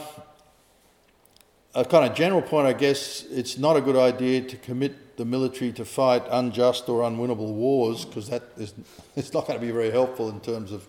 a 1.78 1.84
kind 1.84 2.10
of 2.10 2.16
general 2.16 2.42
point, 2.42 2.66
I 2.66 2.72
guess, 2.72 3.24
it's 3.30 3.56
not 3.56 3.76
a 3.76 3.80
good 3.80 3.94
idea 3.94 4.40
to 4.42 4.56
commit 4.56 5.16
the 5.16 5.24
military 5.24 5.72
to 5.72 5.84
fight 5.84 6.24
unjust 6.28 6.88
or 6.88 7.02
unwinnable 7.02 7.54
wars 7.54 8.04
because 8.04 8.28
that 8.30 8.42
is 8.56 8.74
it's 9.16 9.32
not 9.32 9.46
going 9.46 9.58
to 9.60 9.64
be 9.64 9.70
very 9.70 9.90
helpful 9.90 10.28
in 10.28 10.40
terms 10.40 10.72
of 10.72 10.86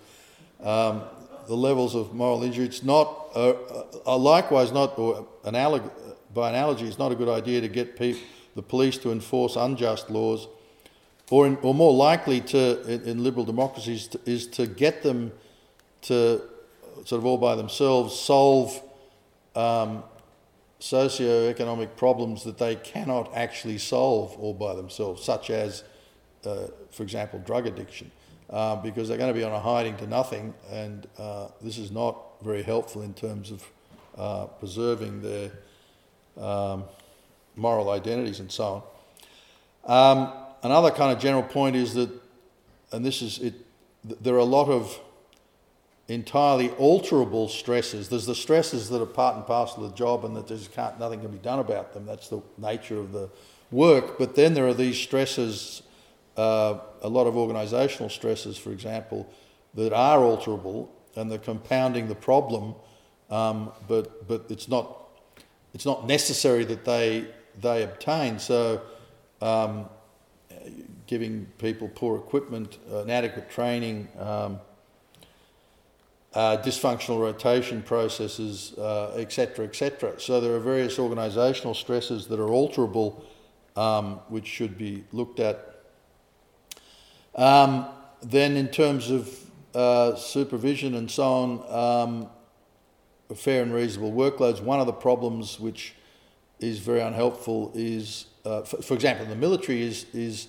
um, 0.65 1.03
the 1.47 1.55
levels 1.55 1.93
of 1.93 2.15
moral 2.15 2.43
injury. 2.43 2.65
It's 2.65 2.81
not, 2.81 3.29
uh, 3.35 3.53
uh, 4.05 4.17
likewise, 4.17 4.71
not 4.71 4.97
or 4.97 5.27
analog, 5.45 5.91
by 6.33 6.49
analogy, 6.49 6.87
it's 6.87 6.97
not 6.97 7.11
a 7.11 7.15
good 7.15 7.29
idea 7.29 7.61
to 7.61 7.67
get 7.67 7.97
the 7.97 8.63
police 8.63 8.97
to 8.99 9.11
enforce 9.11 9.55
unjust 9.55 10.09
laws, 10.09 10.47
or, 11.29 11.45
in, 11.45 11.55
or 11.61 11.75
more 11.75 11.93
likely 11.93 12.41
to 12.41 12.81
in, 12.91 13.01
in 13.03 13.23
liberal 13.23 13.45
democracies 13.45 14.07
to, 14.07 14.19
is 14.25 14.47
to 14.47 14.65
get 14.65 15.03
them 15.03 15.31
to 16.01 16.41
sort 17.05 17.19
of 17.19 17.25
all 17.25 17.37
by 17.37 17.55
themselves 17.55 18.17
solve 18.19 18.81
um, 19.55 20.03
socio-economic 20.79 21.95
problems 21.97 22.43
that 22.43 22.57
they 22.57 22.75
cannot 22.75 23.35
actually 23.35 23.77
solve 23.77 24.35
all 24.39 24.53
by 24.53 24.73
themselves, 24.73 25.23
such 25.23 25.49
as, 25.49 25.83
uh, 26.45 26.67
for 26.89 27.03
example, 27.03 27.39
drug 27.39 27.67
addiction, 27.67 28.09
uh, 28.49 28.75
because 28.77 29.07
they're 29.07 29.17
going 29.17 29.33
to 29.33 29.37
be 29.37 29.43
on 29.43 29.51
a 29.51 29.59
hiding 29.59 29.95
to 29.97 30.07
nothing, 30.07 30.53
and 30.71 31.07
uh, 31.17 31.47
this 31.61 31.77
is 31.77 31.91
not 31.91 32.17
very 32.41 32.63
helpful 32.63 33.01
in 33.01 33.13
terms 33.13 33.51
of 33.51 33.63
uh, 34.17 34.45
preserving 34.45 35.21
their 35.21 35.51
um, 36.37 36.85
moral 37.55 37.89
identities 37.89 38.39
and 38.39 38.51
so 38.51 38.83
on. 39.85 40.21
Um, 40.21 40.33
another 40.63 40.91
kind 40.91 41.11
of 41.11 41.19
general 41.21 41.43
point 41.43 41.75
is 41.75 41.93
that, 41.93 42.09
and 42.91 43.05
this 43.05 43.21
is 43.21 43.39
it, 43.39 43.53
there 44.03 44.35
are 44.35 44.39
a 44.39 44.45
lot 44.45 44.69
of 44.69 44.99
entirely 46.09 46.69
alterable 46.69 47.49
stresses. 47.49 48.09
There's 48.09 48.25
the 48.25 48.35
stresses 48.35 48.89
that 48.89 49.01
are 49.01 49.05
part 49.05 49.35
and 49.35 49.45
parcel 49.45 49.85
of 49.85 49.91
the 49.91 49.97
job 49.97 50.25
and 50.25 50.35
that 50.35 50.47
there's 50.47 50.67
can't, 50.67 50.99
nothing 50.99 51.21
can 51.21 51.31
be 51.31 51.37
done 51.37 51.59
about 51.59 51.93
them. 51.93 52.05
That's 52.05 52.29
the 52.29 52.41
nature 52.57 52.97
of 52.97 53.11
the 53.11 53.29
work. 53.71 54.17
But 54.17 54.35
then 54.35 54.53
there 54.53 54.67
are 54.67 54.73
these 54.73 54.97
stresses, 54.97 55.83
uh, 56.35 56.79
a 57.01 57.09
lot 57.09 57.27
of 57.27 57.35
organisational 57.35 58.11
stresses, 58.11 58.57
for 58.57 58.71
example, 58.71 59.31
that 59.75 59.93
are 59.93 60.19
alterable 60.19 60.89
and 61.15 61.31
they're 61.31 61.37
compounding 61.37 62.07
the 62.07 62.15
problem. 62.15 62.75
Um, 63.29 63.71
but 63.87 64.27
but 64.27 64.45
it's 64.49 64.67
not 64.67 64.97
it's 65.75 65.85
not 65.85 66.07
necessary 66.07 66.65
that 66.65 66.85
they 66.85 67.27
they 67.61 67.83
obtain. 67.83 68.39
So. 68.39 68.81
Um, 69.41 69.89
giving 71.09 71.47
people 71.57 71.89
poor 71.95 72.17
equipment, 72.17 72.77
inadequate 72.91 73.49
training, 73.49 74.07
um, 74.19 74.59
uh, 76.33 76.57
dysfunctional 76.57 77.19
rotation 77.19 77.81
processes, 77.81 78.73
etc., 79.15 79.65
uh, 79.65 79.67
etc. 79.67 80.11
Et 80.13 80.21
so 80.21 80.39
there 80.39 80.53
are 80.53 80.59
various 80.59 80.97
organisational 80.97 81.75
stresses 81.75 82.27
that 82.27 82.39
are 82.39 82.49
alterable, 82.49 83.23
um, 83.75 84.19
which 84.29 84.45
should 84.45 84.77
be 84.77 85.03
looked 85.11 85.39
at. 85.39 85.83
Um, 87.35 87.87
then, 88.21 88.57
in 88.57 88.67
terms 88.67 89.09
of 89.09 89.33
uh, 89.73 90.15
supervision 90.15 90.95
and 90.95 91.09
so 91.09 91.23
on, 91.23 91.73
um, 91.73 92.29
fair 93.35 93.61
and 93.61 93.73
reasonable 93.73 94.11
workloads. 94.11 94.61
One 94.61 94.79
of 94.79 94.87
the 94.87 94.93
problems 94.93 95.59
which 95.59 95.93
is 96.59 96.79
very 96.79 97.01
unhelpful 97.01 97.71
is, 97.75 98.25
uh, 98.45 98.61
for, 98.61 98.81
for, 98.81 98.93
example, 98.93 99.25
the 99.25 99.35
military, 99.35 99.81
is 99.81 100.05
is 100.13 100.47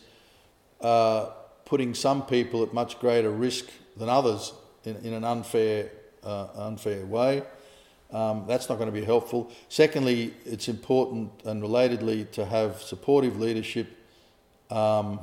uh, 0.80 1.26
putting 1.64 1.94
some 1.94 2.24
people 2.24 2.62
at 2.62 2.72
much 2.72 2.98
greater 2.98 3.30
risk 3.30 3.66
than 3.96 4.08
others 4.08 4.52
in, 4.84 4.96
in 4.96 5.12
an 5.12 5.24
unfair, 5.24 5.90
uh, 6.22 6.48
unfair 6.54 7.04
way. 7.06 7.42
Um, 8.12 8.44
that's 8.48 8.68
not 8.68 8.78
going 8.78 8.92
to 8.92 8.98
be 8.98 9.04
helpful. 9.04 9.52
Secondly, 9.68 10.34
it's 10.44 10.68
important 10.68 11.30
and 11.44 11.62
relatedly 11.62 12.30
to 12.32 12.44
have 12.44 12.82
supportive 12.82 13.38
leadership, 13.38 13.96
um, 14.70 15.20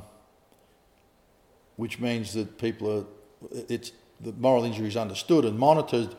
which 1.76 2.00
means 2.00 2.32
that 2.32 2.58
people 2.58 2.98
are, 2.98 3.04
it's, 3.68 3.92
the 4.20 4.32
moral 4.32 4.64
injury 4.64 4.88
is 4.88 4.96
understood 4.96 5.44
and 5.44 5.58
monitored, 5.58 6.14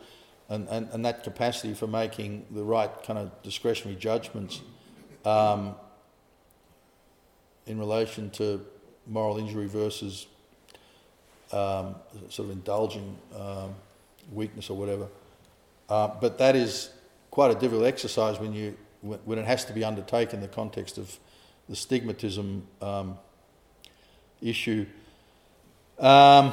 and, 0.47 0.67
and, 0.69 0.89
and 0.91 1.05
that 1.05 1.23
capacity 1.23 1.73
for 1.73 1.87
making 1.87 2.45
the 2.51 2.63
right 2.63 2.91
kind 3.03 3.19
of 3.19 3.31
discretionary 3.43 3.99
judgments 3.99 4.61
um, 5.25 5.75
in 7.65 7.79
relation 7.79 8.29
to 8.31 8.65
moral 9.07 9.37
injury 9.37 9.67
versus 9.67 10.27
um, 11.51 11.95
sort 12.29 12.49
of 12.49 12.51
indulging 12.51 13.17
um, 13.35 13.75
weakness 14.31 14.69
or 14.69 14.77
whatever. 14.77 15.07
Uh, 15.87 16.09
but 16.21 16.37
that 16.37 16.55
is 16.55 16.91
quite 17.31 17.51
a 17.51 17.55
difficult 17.55 17.85
exercise 17.85 18.39
when 18.39 18.53
you 18.53 18.77
when 19.01 19.39
it 19.39 19.45
has 19.45 19.63
to 19.63 19.71
be 19.71 19.83
undertaken 19.83 20.35
in 20.35 20.41
the 20.41 20.47
context 20.47 20.97
of 20.97 21.17
the 21.69 21.75
stigmatism 21.75 22.61
um, 22.81 23.17
issue. 24.41 24.85
Um, 25.97 26.51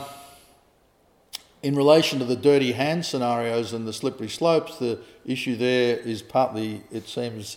in 1.63 1.75
relation 1.75 2.21
to 2.21 2.25
the 2.25 2.37
dirty 2.37 2.73
hand 2.73 3.05
scenarios 3.05 3.73
and 3.73 3.89
the 3.89 3.93
slippery 3.93 4.29
slopes, 4.29 4.79
the 4.79 5.01
issue 5.25 5.57
there 5.57 5.97
is 5.99 6.23
partly, 6.23 6.85
it 6.93 7.09
seems, 7.09 7.57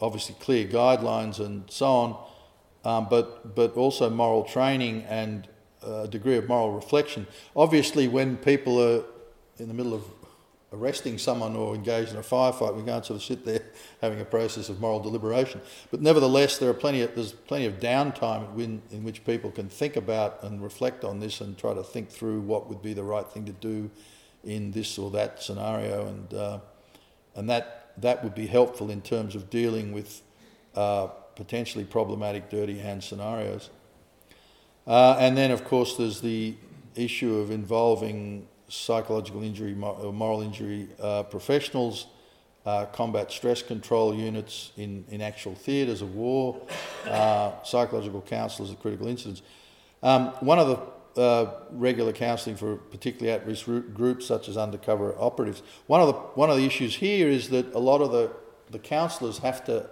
obviously 0.00 0.36
clear 0.38 0.66
guidelines 0.66 1.40
and 1.40 1.64
so 1.68 1.86
on, 1.86 2.16
um, 2.84 3.06
but 3.08 3.54
but 3.54 3.74
also 3.76 4.10
moral 4.10 4.44
training 4.44 5.04
and 5.08 5.48
a 5.84 6.08
degree 6.08 6.36
of 6.36 6.48
moral 6.48 6.72
reflection. 6.72 7.26
Obviously, 7.54 8.08
when 8.08 8.36
people 8.36 8.80
are 8.80 9.04
in 9.58 9.68
the 9.68 9.74
middle 9.74 9.94
of 9.94 10.04
arresting 10.72 11.18
someone 11.18 11.54
or 11.54 11.74
engaged 11.74 12.12
in 12.12 12.16
a 12.16 12.22
firefight, 12.22 12.74
we 12.74 12.82
can't 12.82 13.04
sort 13.04 13.16
of 13.16 13.22
sit 13.22 13.44
there 13.44 13.62
having 14.00 14.20
a 14.20 14.24
process 14.24 14.68
of 14.68 14.80
moral 14.80 15.00
deliberation. 15.00 15.60
But 15.90 16.00
nevertheless, 16.00 16.58
there 16.58 16.70
are 16.70 16.74
plenty 16.74 17.02
of, 17.02 17.14
there's 17.14 17.32
plenty 17.32 17.66
of 17.66 17.78
downtime 17.78 18.58
in, 18.58 18.82
in 18.90 19.04
which 19.04 19.24
people 19.24 19.50
can 19.50 19.68
think 19.68 19.96
about 19.96 20.42
and 20.42 20.62
reflect 20.62 21.04
on 21.04 21.20
this 21.20 21.40
and 21.40 21.58
try 21.58 21.74
to 21.74 21.82
think 21.82 22.08
through 22.08 22.40
what 22.40 22.68
would 22.68 22.82
be 22.82 22.94
the 22.94 23.04
right 23.04 23.28
thing 23.28 23.44
to 23.44 23.52
do 23.52 23.90
in 24.44 24.72
this 24.72 24.98
or 24.98 25.10
that 25.10 25.42
scenario, 25.42 26.06
and 26.06 26.34
uh, 26.34 26.58
and 27.36 27.48
that 27.48 27.92
that 27.98 28.24
would 28.24 28.34
be 28.34 28.46
helpful 28.46 28.90
in 28.90 29.00
terms 29.00 29.34
of 29.34 29.50
dealing 29.50 29.92
with 29.92 30.22
uh, 30.74 31.06
potentially 31.36 31.84
problematic 31.84 32.50
dirty 32.50 32.78
hand 32.78 33.04
scenarios. 33.04 33.70
Uh, 34.86 35.16
and 35.18 35.36
then, 35.36 35.50
of 35.50 35.64
course, 35.64 35.96
there's 35.96 36.20
the 36.20 36.54
issue 36.94 37.36
of 37.36 37.50
involving 37.50 38.46
psychological 38.68 39.42
injury, 39.42 39.74
moral 39.74 40.42
injury 40.42 40.88
uh, 41.00 41.22
professionals, 41.24 42.06
uh, 42.64 42.86
combat 42.86 43.30
stress 43.30 43.62
control 43.62 44.14
units 44.14 44.72
in, 44.76 45.04
in 45.10 45.20
actual 45.20 45.54
theatres 45.54 46.00
of 46.00 46.14
war, 46.14 46.60
uh, 47.06 47.52
psychological 47.62 48.20
counsellors 48.22 48.70
at 48.70 48.80
critical 48.80 49.08
incidents. 49.08 49.42
Um, 50.02 50.28
one 50.40 50.58
of 50.58 50.68
the 50.68 51.20
uh, 51.20 51.60
regular 51.72 52.12
counselling 52.12 52.56
for 52.56 52.76
particularly 52.76 53.30
at-risk 53.30 53.66
groups 53.92 54.26
such 54.26 54.48
as 54.48 54.56
undercover 54.56 55.14
operatives. 55.18 55.62
One 55.86 56.00
of 56.00 56.06
the 56.06 56.14
one 56.14 56.50
of 56.50 56.56
the 56.56 56.64
issues 56.64 56.96
here 56.96 57.28
is 57.28 57.50
that 57.50 57.74
a 57.74 57.78
lot 57.78 58.00
of 58.00 58.12
the 58.12 58.30
the 58.70 58.78
counsellors 58.78 59.38
have 59.38 59.64
to 59.66 59.90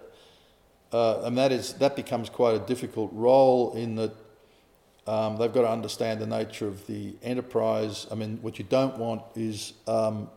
uh, 0.93 1.23
and 1.25 1.37
that 1.37 1.53
is 1.53 1.75
that 1.75 1.95
becomes 1.95 2.31
quite 2.31 2.55
a 2.55 2.59
difficult 2.61 3.11
role 3.13 3.75
in 3.75 3.97
that 3.97 4.15
um, 5.07 5.37
they've 5.37 5.53
got 5.53 5.63
to 5.63 5.71
understand 5.71 6.21
the 6.21 6.27
nature 6.27 6.67
of 6.67 6.87
the 6.87 7.15
enterprise. 7.23 8.07
I 8.11 8.15
mean, 8.15 8.39
what 8.43 8.59
you 8.59 8.65
don't 8.65 8.99
want 8.99 9.23
is 9.35 9.73
um, 9.87 10.31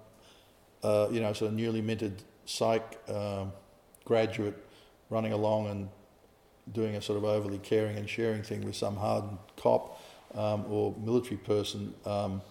uh, 0.83 1.07
you 1.11 1.19
know, 1.19 1.33
sort 1.33 1.51
of 1.51 1.57
newly 1.57 1.81
minted 1.81 2.23
psych 2.45 2.99
um, 3.09 3.51
graduate 4.05 4.55
running 5.09 5.33
along 5.33 5.67
and 5.67 5.89
doing 6.71 6.95
a 6.95 7.01
sort 7.01 7.17
of 7.17 7.25
overly 7.25 7.59
caring 7.59 7.97
and 7.97 8.09
sharing 8.09 8.41
thing 8.41 8.65
with 8.65 8.75
some 8.75 8.95
hardened 8.95 9.37
cop 9.57 10.01
um, 10.33 10.65
or 10.69 10.95
military 11.03 11.37
person 11.37 11.93
um, 12.05 12.41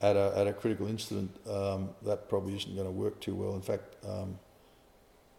at, 0.00 0.16
a, 0.16 0.32
at 0.36 0.46
a 0.46 0.52
critical 0.52 0.86
incident. 0.86 1.30
Um, 1.48 1.90
that 2.02 2.28
probably 2.28 2.56
isn't 2.56 2.74
going 2.74 2.86
to 2.86 2.92
work 2.92 3.20
too 3.20 3.34
well. 3.34 3.54
In 3.54 3.62
fact, 3.62 3.96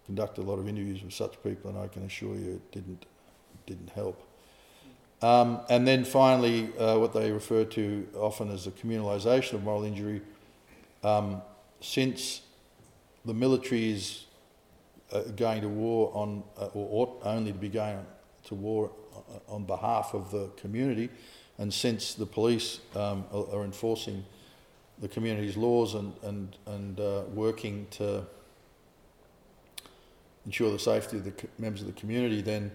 conducted 0.06 0.42
a 0.42 0.48
lot 0.48 0.58
of 0.58 0.68
interviews 0.68 1.04
with 1.04 1.14
such 1.14 1.42
people, 1.44 1.70
and 1.70 1.80
I 1.80 1.88
can 1.88 2.04
assure 2.04 2.36
you 2.36 2.54
it 2.54 2.72
didn't 2.72 3.06
didn't 3.66 3.90
help. 3.90 4.27
Um, 5.22 5.62
and 5.70 5.88
then 5.88 6.06
finally, 6.06 6.70
uh, 6.78 7.00
what 7.00 7.14
they 7.14 7.32
refer 7.32 7.66
to 7.66 8.08
often 8.16 8.52
as 8.52 8.66
the 8.66 8.72
communalisation 8.72 9.54
of 9.54 9.64
moral 9.64 9.84
injury. 9.84 10.22
Um, 11.04 11.42
since 11.82 12.42
the 13.26 13.34
military 13.34 13.92
is 13.92 14.26
uh, 15.12 15.22
going 15.36 15.62
to 15.62 15.70
war 15.70 16.12
on, 16.14 16.44
uh, 16.60 16.66
or 16.74 16.88
ought 16.92 17.22
only 17.26 17.52
to 17.52 17.58
be 17.58 17.70
going 17.70 18.06
to 18.46 18.56
war 18.56 18.92
uh, 19.16 19.54
on 19.54 19.66
behalf 19.66 20.14
of 20.14 20.32
the 20.32 20.50
community, 20.58 21.10
and 21.58 21.74
since 21.74 22.14
the 22.14 22.26
police 22.26 22.80
um, 22.96 23.26
are, 23.34 23.64
enforcing 23.64 24.24
the 25.00 25.08
community's 25.08 25.58
laws 25.58 25.96
and, 25.96 26.14
and, 26.24 26.56
and 26.68 27.00
uh, 27.00 27.24
working 27.34 27.88
to 27.90 28.24
ensure 30.46 30.72
the 30.72 30.80
safety 30.80 31.18
of 31.18 31.24
the 31.24 31.34
members 31.58 31.82
of 31.82 31.88
the 31.88 31.94
community, 31.94 32.42
then 32.42 32.72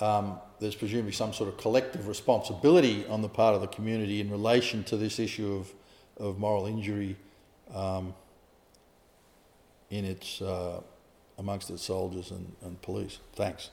um, 0.00 0.38
there's 0.60 0.74
presumably 0.74 1.12
some 1.12 1.32
sort 1.32 1.48
of 1.48 1.56
collective 1.56 2.08
responsibility 2.08 3.06
on 3.06 3.22
the 3.22 3.28
part 3.28 3.54
of 3.54 3.60
the 3.60 3.66
community 3.68 4.20
in 4.20 4.30
relation 4.30 4.82
to 4.84 4.96
this 4.96 5.18
issue 5.18 5.54
of, 5.54 5.72
of 6.16 6.38
moral 6.38 6.66
injury 6.66 7.16
um, 7.72 8.14
in 9.90 10.04
its, 10.04 10.42
uh, 10.42 10.80
amongst 11.38 11.70
its 11.70 11.82
soldiers 11.82 12.30
and, 12.30 12.52
and 12.62 12.80
police. 12.82 13.18
Thanks. 13.34 13.70